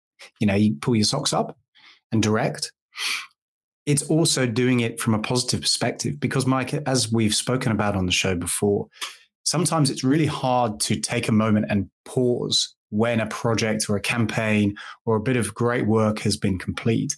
you 0.41 0.47
know, 0.47 0.55
you 0.55 0.74
pull 0.80 0.97
your 0.97 1.05
socks 1.05 1.32
up 1.32 1.57
and 2.15 2.23
direct 2.23 2.73
it's 3.85 4.05
also 4.05 4.47
doing 4.47 4.81
it 4.81 4.99
from 4.99 5.12
a 5.12 5.19
positive 5.19 5.61
perspective 5.61 6.19
because 6.19 6.47
mike 6.47 6.73
as 6.87 7.12
we've 7.12 7.35
spoken 7.35 7.71
about 7.71 7.95
on 7.95 8.07
the 8.07 8.12
show 8.12 8.35
before 8.35 8.89
sometimes 9.45 9.91
it's 9.91 10.03
really 10.03 10.27
hard 10.27 10.81
to 10.81 10.99
take 10.99 11.29
a 11.29 11.33
moment 11.33 11.67
and 11.69 11.91
pause 12.05 12.75
when 12.95 13.19
a 13.19 13.27
project 13.27 13.87
or 13.89 13.97
a 13.97 14.01
campaign 14.01 14.77
or 15.05 15.17
a 15.17 15.21
bit 15.21 15.37
of 15.37 15.53
great 15.53 15.87
work 15.87 16.21
has 16.21 16.37
been 16.37 16.59
complete. 16.59 17.17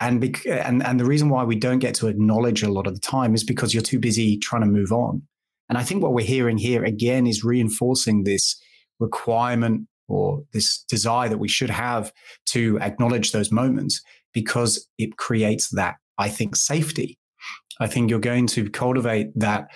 And, 0.00 0.20
bec- 0.20 0.46
and 0.46 0.82
and 0.82 1.00
the 1.00 1.04
reason 1.04 1.30
why 1.30 1.44
we 1.44 1.56
don't 1.56 1.78
get 1.78 1.94
to 1.96 2.08
acknowledge 2.08 2.62
a 2.62 2.70
lot 2.70 2.86
of 2.86 2.94
the 2.94 3.00
time 3.00 3.34
is 3.34 3.44
because 3.44 3.72
you're 3.72 3.82
too 3.82 3.98
busy 3.98 4.36
trying 4.36 4.62
to 4.62 4.66
move 4.66 4.92
on. 4.92 5.22
And 5.68 5.78
i 5.78 5.84
think 5.84 6.02
what 6.02 6.12
we're 6.12 6.26
hearing 6.26 6.58
here 6.58 6.84
again 6.84 7.26
is 7.26 7.44
reinforcing 7.44 8.24
this 8.24 8.60
requirement 9.00 9.88
or 10.12 10.42
this 10.52 10.84
desire 10.88 11.28
that 11.28 11.38
we 11.38 11.48
should 11.48 11.70
have 11.70 12.12
to 12.46 12.78
acknowledge 12.80 13.32
those 13.32 13.50
moments 13.50 14.02
because 14.32 14.88
it 14.98 15.16
creates 15.16 15.70
that, 15.70 15.96
I 16.18 16.28
think, 16.28 16.56
safety. 16.56 17.18
I 17.80 17.86
think 17.86 18.10
you're 18.10 18.20
going 18.20 18.46
to 18.48 18.70
cultivate 18.70 19.28
that 19.36 19.68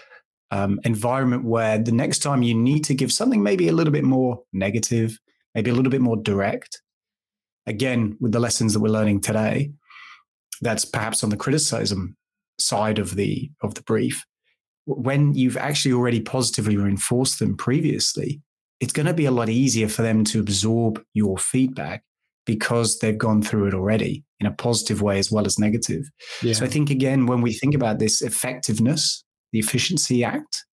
um, 0.51 0.79
environment 0.85 1.45
where 1.45 1.79
the 1.79 1.93
next 1.93 2.21
time 2.21 2.43
you 2.43 2.55
need 2.55 2.85
to 2.85 2.95
give 2.95 3.13
something 3.13 3.43
maybe 3.43 3.69
a 3.69 3.73
little 3.73 3.93
bit 3.93 4.05
more 4.05 4.43
negative, 4.53 5.19
maybe 5.55 5.71
a 5.71 5.75
little 5.75 5.91
bit 5.91 6.01
more 6.01 6.17
direct, 6.17 6.83
again, 7.67 8.17
with 8.21 8.33
the 8.33 8.41
lessons 8.41 8.73
that 8.73 8.81
we're 8.81 8.89
learning 8.89 9.21
today, 9.21 9.73
that's 10.61 10.85
perhaps 10.85 11.25
on 11.25 11.31
the 11.31 11.37
criticism 11.37 12.17
side 12.59 12.99
of 12.99 13.17
the 13.17 13.51
of 13.63 13.75
the 13.75 13.83
brief 13.83 14.25
when 14.87 15.35
you've 15.35 15.57
actually 15.57 15.93
already 15.93 16.21
positively 16.21 16.77
reinforced 16.77 17.39
them 17.39 17.57
previously 17.57 18.41
it's 18.81 18.93
going 18.93 19.07
to 19.07 19.15
be 19.15 19.25
a 19.25 19.31
lot 19.31 19.49
easier 19.49 19.89
for 19.89 20.03
them 20.03 20.25
to 20.25 20.41
absorb 20.41 21.03
your 21.15 21.39
feedback 21.39 22.05
because 22.45 22.99
they've 22.99 23.19
gone 23.19 23.43
through 23.43 23.67
it 23.67 23.75
already 23.75 24.25
in 24.41 24.47
a 24.47 24.53
positive 24.53 25.03
way 25.03 25.19
as 25.19 25.31
well 25.31 25.47
as 25.47 25.59
negative 25.59 26.05
yeah. 26.43 26.53
so 26.53 26.65
i 26.65 26.69
think 26.69 26.91
again 26.91 27.27
when 27.27 27.41
we 27.41 27.53
think 27.53 27.75
about 27.75 27.99
this 27.99 28.23
effectiveness 28.23 29.25
the 29.53 29.59
efficiency 29.59 30.23
act 30.23 30.65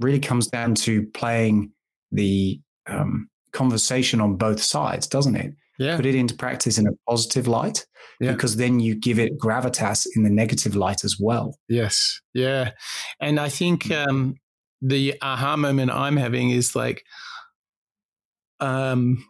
really 0.00 0.20
comes 0.20 0.46
down 0.46 0.74
to 0.74 1.06
playing 1.08 1.70
the 2.12 2.60
um, 2.86 3.28
conversation 3.52 4.20
on 4.20 4.36
both 4.36 4.62
sides 4.62 5.06
doesn't 5.06 5.36
it 5.36 5.54
yeah. 5.80 5.96
put 5.96 6.06
it 6.06 6.14
into 6.14 6.34
practice 6.34 6.78
in 6.78 6.86
a 6.86 6.92
positive 7.08 7.48
light 7.48 7.84
yeah. 8.20 8.32
because 8.32 8.56
then 8.56 8.78
you 8.78 8.94
give 8.94 9.18
it 9.18 9.38
gravitas 9.38 10.06
in 10.14 10.22
the 10.22 10.30
negative 10.30 10.76
light 10.76 11.02
as 11.02 11.16
well. 11.18 11.58
Yes. 11.68 12.20
Yeah. 12.34 12.72
And 13.20 13.40
I 13.40 13.48
think 13.48 13.84
mm. 13.84 14.06
um, 14.06 14.34
the 14.82 15.14
aha 15.22 15.56
moment 15.56 15.90
I'm 15.90 16.16
having 16.16 16.50
is 16.50 16.76
like, 16.76 17.02
um, 18.60 19.24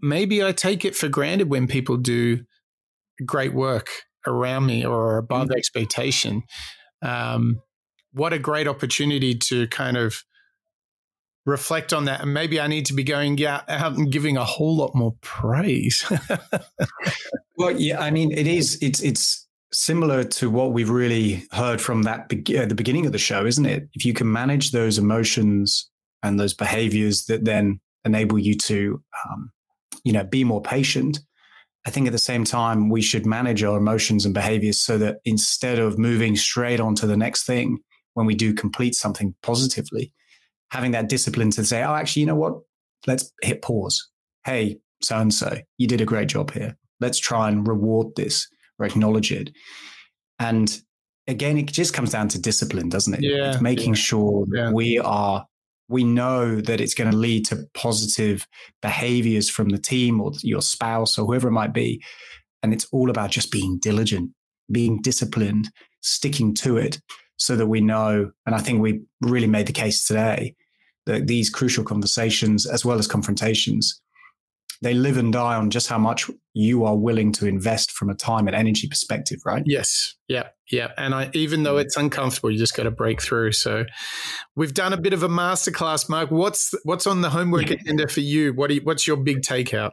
maybe 0.00 0.42
I 0.42 0.52
take 0.52 0.84
it 0.84 0.96
for 0.96 1.08
granted 1.08 1.48
when 1.48 1.66
people 1.66 1.96
do 1.96 2.44
great 3.24 3.54
work 3.54 3.88
around 4.26 4.66
me 4.66 4.84
or 4.84 5.18
above 5.18 5.48
mm-hmm. 5.48 5.58
expectation. 5.58 6.42
Um, 7.02 7.60
what 8.12 8.32
a 8.32 8.38
great 8.38 8.68
opportunity 8.68 9.34
to 9.34 9.66
kind 9.68 9.96
of 9.96 10.22
reflect 11.46 11.94
on 11.94 12.04
that 12.04 12.20
and 12.20 12.34
maybe 12.34 12.60
i 12.60 12.66
need 12.66 12.84
to 12.84 12.92
be 12.92 13.02
going 13.02 13.42
out 13.46 13.64
and 13.68 14.12
giving 14.12 14.36
a 14.36 14.44
whole 14.44 14.76
lot 14.76 14.94
more 14.94 15.14
praise 15.22 16.04
well 17.56 17.70
yeah 17.70 17.98
i 18.00 18.10
mean 18.10 18.30
it 18.32 18.46
is 18.46 18.78
it's 18.82 19.00
it's 19.00 19.48
similar 19.72 20.24
to 20.24 20.50
what 20.50 20.72
we've 20.72 20.90
really 20.90 21.42
heard 21.52 21.80
from 21.80 22.02
that 22.02 22.28
be- 22.28 22.58
uh, 22.58 22.66
the 22.66 22.74
beginning 22.74 23.06
of 23.06 23.12
the 23.12 23.18
show 23.18 23.46
isn't 23.46 23.64
it 23.64 23.88
if 23.94 24.04
you 24.04 24.12
can 24.12 24.30
manage 24.30 24.72
those 24.72 24.98
emotions 24.98 25.88
and 26.22 26.38
those 26.38 26.52
behaviors 26.52 27.24
that 27.24 27.46
then 27.46 27.80
enable 28.08 28.38
you 28.38 28.56
to 28.56 29.02
um, 29.24 29.50
you 30.04 30.12
know 30.12 30.24
be 30.24 30.44
more 30.44 30.62
patient 30.62 31.20
i 31.86 31.90
think 31.90 32.06
at 32.06 32.12
the 32.12 32.18
same 32.18 32.44
time 32.44 32.88
we 32.88 33.00
should 33.00 33.26
manage 33.26 33.62
our 33.62 33.76
emotions 33.76 34.24
and 34.24 34.34
behaviors 34.34 34.80
so 34.80 34.98
that 34.98 35.18
instead 35.24 35.78
of 35.78 35.98
moving 35.98 36.34
straight 36.36 36.80
on 36.80 36.94
to 36.94 37.06
the 37.06 37.16
next 37.16 37.44
thing 37.44 37.78
when 38.14 38.26
we 38.26 38.34
do 38.34 38.52
complete 38.52 38.94
something 38.94 39.34
positively 39.42 40.12
having 40.70 40.92
that 40.92 41.08
discipline 41.08 41.50
to 41.50 41.64
say, 41.64 41.82
oh, 41.82 41.94
actually, 41.94 42.20
you 42.20 42.26
know 42.26 42.34
what? 42.34 42.60
Let's 43.06 43.32
hit 43.42 43.62
pause. 43.62 44.08
Hey, 44.44 44.78
so 45.02 45.16
and 45.18 45.32
so, 45.32 45.58
you 45.78 45.86
did 45.86 46.00
a 46.00 46.06
great 46.06 46.28
job 46.28 46.50
here. 46.50 46.76
Let's 47.00 47.18
try 47.18 47.48
and 47.48 47.66
reward 47.66 48.08
this 48.16 48.48
or 48.78 48.86
acknowledge 48.86 49.32
it. 49.32 49.50
And 50.38 50.80
again, 51.26 51.58
it 51.58 51.66
just 51.66 51.94
comes 51.94 52.10
down 52.10 52.28
to 52.28 52.40
discipline, 52.40 52.88
doesn't 52.88 53.14
it? 53.14 53.22
Yeah. 53.22 53.52
It's 53.52 53.60
making 53.60 53.94
yeah, 53.94 54.00
sure 54.00 54.46
that 54.50 54.58
yeah. 54.58 54.70
we 54.72 54.98
are, 54.98 55.46
we 55.88 56.04
know 56.04 56.60
that 56.60 56.80
it's 56.80 56.94
going 56.94 57.10
to 57.10 57.16
lead 57.16 57.46
to 57.46 57.64
positive 57.74 58.46
behaviors 58.82 59.48
from 59.48 59.70
the 59.70 59.78
team 59.78 60.20
or 60.20 60.32
your 60.42 60.60
spouse 60.62 61.18
or 61.18 61.26
whoever 61.26 61.48
it 61.48 61.52
might 61.52 61.72
be. 61.72 62.02
And 62.62 62.72
it's 62.72 62.86
all 62.92 63.10
about 63.10 63.30
just 63.30 63.50
being 63.50 63.78
diligent, 63.78 64.30
being 64.70 65.00
disciplined, 65.00 65.70
sticking 66.02 66.54
to 66.54 66.76
it 66.76 67.00
so 67.38 67.56
that 67.56 67.68
we 67.68 67.80
know. 67.80 68.30
And 68.44 68.54
I 68.54 68.58
think 68.58 68.80
we 68.80 69.00
really 69.22 69.46
made 69.46 69.66
the 69.66 69.72
case 69.72 70.06
today 70.06 70.54
that 71.06 71.26
these 71.26 71.48
crucial 71.48 71.84
conversations, 71.84 72.66
as 72.66 72.84
well 72.84 72.98
as 72.98 73.06
confrontations, 73.06 74.00
they 74.80 74.94
live 74.94 75.16
and 75.16 75.32
die 75.32 75.56
on 75.56 75.70
just 75.70 75.88
how 75.88 75.98
much 75.98 76.30
you 76.54 76.84
are 76.84 76.96
willing 76.96 77.32
to 77.32 77.46
invest 77.46 77.92
from 77.92 78.10
a 78.10 78.14
time 78.14 78.46
and 78.46 78.54
energy 78.54 78.86
perspective, 78.88 79.40
right? 79.44 79.62
Yes. 79.66 80.14
Yeah. 80.28 80.48
Yeah. 80.70 80.92
And 80.96 81.14
I, 81.14 81.30
even 81.34 81.62
though 81.62 81.78
it's 81.78 81.96
uncomfortable, 81.96 82.50
you 82.50 82.58
just 82.58 82.76
got 82.76 82.84
to 82.84 82.90
break 82.90 83.20
through. 83.20 83.52
So 83.52 83.84
we've 84.54 84.74
done 84.74 84.92
a 84.92 84.96
bit 84.96 85.12
of 85.12 85.22
a 85.22 85.28
masterclass, 85.28 86.08
Mark. 86.08 86.30
What's 86.30 86.74
what's 86.84 87.06
on 87.06 87.22
the 87.22 87.30
homework 87.30 87.70
agenda 87.70 88.08
for 88.08 88.20
you? 88.20 88.52
What 88.52 88.70
you, 88.70 88.80
what's 88.84 89.06
your 89.06 89.16
big 89.16 89.42
takeout? 89.42 89.92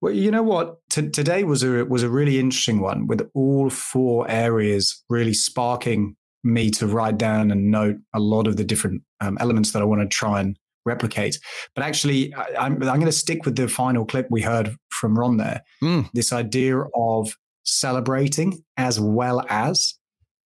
Well, 0.00 0.12
you 0.12 0.30
know 0.32 0.42
what? 0.42 0.78
T- 0.90 1.10
today 1.10 1.44
was 1.44 1.62
a 1.62 1.84
was 1.84 2.02
a 2.02 2.10
really 2.10 2.38
interesting 2.38 2.80
one 2.80 3.06
with 3.06 3.28
all 3.34 3.70
four 3.70 4.28
areas 4.28 5.02
really 5.08 5.34
sparking 5.34 6.16
me 6.44 6.70
to 6.72 6.86
write 6.86 7.18
down 7.18 7.50
and 7.50 7.70
note 7.70 7.96
a 8.12 8.18
lot 8.18 8.46
of 8.46 8.56
the 8.56 8.64
different 8.64 9.02
um, 9.20 9.38
elements 9.40 9.72
that 9.72 9.82
I 9.82 9.84
want 9.84 10.02
to 10.02 10.08
try 10.08 10.40
and 10.40 10.58
replicate. 10.84 11.38
But 11.74 11.84
actually, 11.84 12.34
I, 12.34 12.66
am 12.66 12.78
going 12.78 13.00
to 13.02 13.12
stick 13.12 13.44
with 13.44 13.56
the 13.56 13.68
final 13.68 14.04
clip 14.04 14.26
we 14.30 14.42
heard 14.42 14.76
from 14.90 15.18
Ron 15.18 15.36
there. 15.36 15.62
Mm. 15.82 16.10
This 16.12 16.32
idea 16.32 16.78
of 16.94 17.36
celebrating 17.64 18.62
as 18.76 18.98
well 18.98 19.44
as 19.48 19.94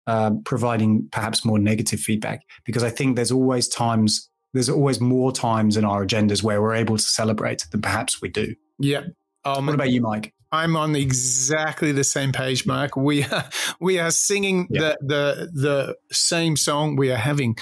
uh, 0.06 0.32
providing 0.44 1.08
perhaps 1.10 1.44
more 1.44 1.58
negative 1.58 2.00
feedback, 2.00 2.42
because 2.64 2.82
I 2.82 2.90
think 2.90 3.16
there's 3.16 3.32
always 3.32 3.68
times, 3.68 4.28
there's 4.52 4.68
always 4.68 5.00
more 5.00 5.32
times 5.32 5.76
in 5.76 5.84
our 5.84 6.04
agendas 6.04 6.42
where 6.42 6.60
we're 6.60 6.74
able 6.74 6.96
to 6.96 7.02
celebrate 7.02 7.66
than 7.70 7.80
perhaps 7.80 8.20
we 8.20 8.28
do. 8.28 8.54
Yeah. 8.78 9.02
Um, 9.44 9.66
what 9.66 9.74
about 9.74 9.90
you, 9.90 10.00
Mike? 10.00 10.34
I'm 10.54 10.76
on 10.76 10.94
exactly 10.94 11.90
the 11.90 12.04
same 12.04 12.30
page, 12.30 12.64
Mark. 12.64 12.96
We 12.96 13.24
are 13.24 13.44
we 13.80 13.98
are 13.98 14.12
singing 14.12 14.68
yeah. 14.70 14.80
the 14.80 14.98
the 15.00 15.50
the 15.52 15.96
same 16.14 16.56
song. 16.56 16.96
We 16.96 17.10
are 17.10 17.16
having 17.16 17.56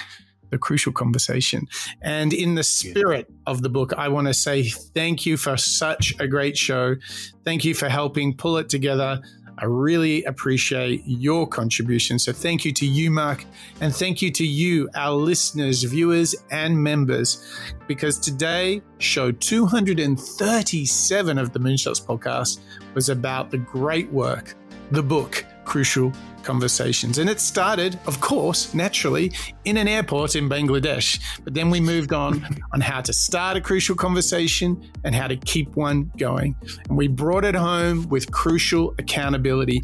the 0.53 0.59
crucial 0.59 0.93
conversation. 0.93 1.67
And 2.01 2.31
in 2.31 2.53
the 2.53 2.63
spirit 2.63 3.25
of 3.47 3.63
the 3.63 3.69
book, 3.69 3.91
I 3.97 4.07
want 4.07 4.27
to 4.27 4.35
say 4.35 4.63
thank 4.63 5.25
you 5.25 5.35
for 5.35 5.57
such 5.57 6.13
a 6.19 6.27
great 6.27 6.55
show. 6.55 6.95
Thank 7.43 7.65
you 7.65 7.73
for 7.73 7.89
helping 7.89 8.37
pull 8.37 8.57
it 8.57 8.69
together. 8.69 9.19
I 9.57 9.65
really 9.65 10.23
appreciate 10.25 11.01
your 11.05 11.47
contribution. 11.47 12.19
So 12.19 12.33
thank 12.33 12.65
you 12.65 12.73
to 12.73 12.85
you, 12.85 13.09
Mark, 13.09 13.45
and 13.81 13.95
thank 13.95 14.21
you 14.21 14.29
to 14.31 14.45
you, 14.45 14.89
our 14.95 15.13
listeners, 15.13 15.81
viewers, 15.83 16.35
and 16.51 16.77
members, 16.81 17.43
because 17.87 18.19
today, 18.19 18.81
show 18.99 19.31
237 19.31 21.37
of 21.37 21.51
the 21.51 21.59
Moonshots 21.59 22.05
podcast 22.05 22.59
was 22.93 23.09
about 23.09 23.51
the 23.51 23.57
great 23.57 24.09
work, 24.11 24.55
the 24.91 25.03
book, 25.03 25.45
Crucial 25.65 26.13
Conversations. 26.43 27.19
And 27.19 27.29
it 27.29 27.39
started, 27.39 27.97
of 28.05 28.19
course, 28.19 28.73
naturally, 28.73 29.31
in 29.63 29.77
an 29.77 29.87
airport 29.87 30.35
in 30.35 30.49
Bangladesh. 30.49 31.19
But 31.43 31.53
then 31.53 31.69
we 31.69 31.79
moved 31.79 32.11
on 32.11 32.45
on 32.73 32.81
how 32.81 33.01
to 33.01 33.13
start 33.13 33.55
a 33.55 33.61
crucial 33.61 33.95
conversation 33.95 34.91
and 35.05 35.15
how 35.15 35.27
to 35.27 35.37
keep 35.37 35.75
one 35.75 36.11
going. 36.17 36.55
And 36.89 36.97
we 36.97 37.07
brought 37.07 37.45
it 37.45 37.55
home 37.55 38.09
with 38.09 38.31
crucial 38.31 38.93
accountability, 38.99 39.83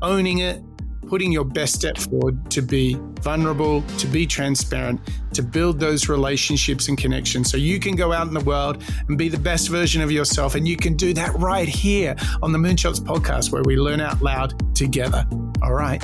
owning 0.00 0.38
it, 0.38 0.62
putting 1.08 1.32
your 1.32 1.44
best 1.44 1.74
step 1.74 1.96
forward 1.96 2.50
to 2.50 2.62
be 2.62 2.96
vulnerable, 3.20 3.82
to 3.98 4.06
be 4.06 4.26
transparent, 4.26 5.00
to 5.34 5.42
build 5.42 5.80
those 5.80 6.08
relationships 6.08 6.88
and 6.88 6.98
connections 6.98 7.50
so 7.50 7.56
you 7.56 7.80
can 7.80 7.96
go 7.96 8.12
out 8.12 8.26
in 8.26 8.34
the 8.34 8.44
world 8.44 8.82
and 9.08 9.18
be 9.18 9.28
the 9.28 9.38
best 9.38 9.68
version 9.68 10.02
of 10.02 10.12
yourself. 10.12 10.54
And 10.54 10.66
you 10.66 10.76
can 10.76 10.94
do 10.94 11.12
that 11.14 11.34
right 11.38 11.68
here 11.68 12.14
on 12.42 12.52
the 12.52 12.58
Moonshots 12.58 13.00
podcast, 13.00 13.50
where 13.52 13.62
we 13.64 13.76
learn 13.76 14.00
out 14.00 14.20
loud 14.22 14.76
together. 14.76 15.26
All 15.62 15.72
right, 15.72 16.02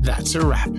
that's 0.00 0.34
a 0.34 0.44
wrap. 0.44 0.70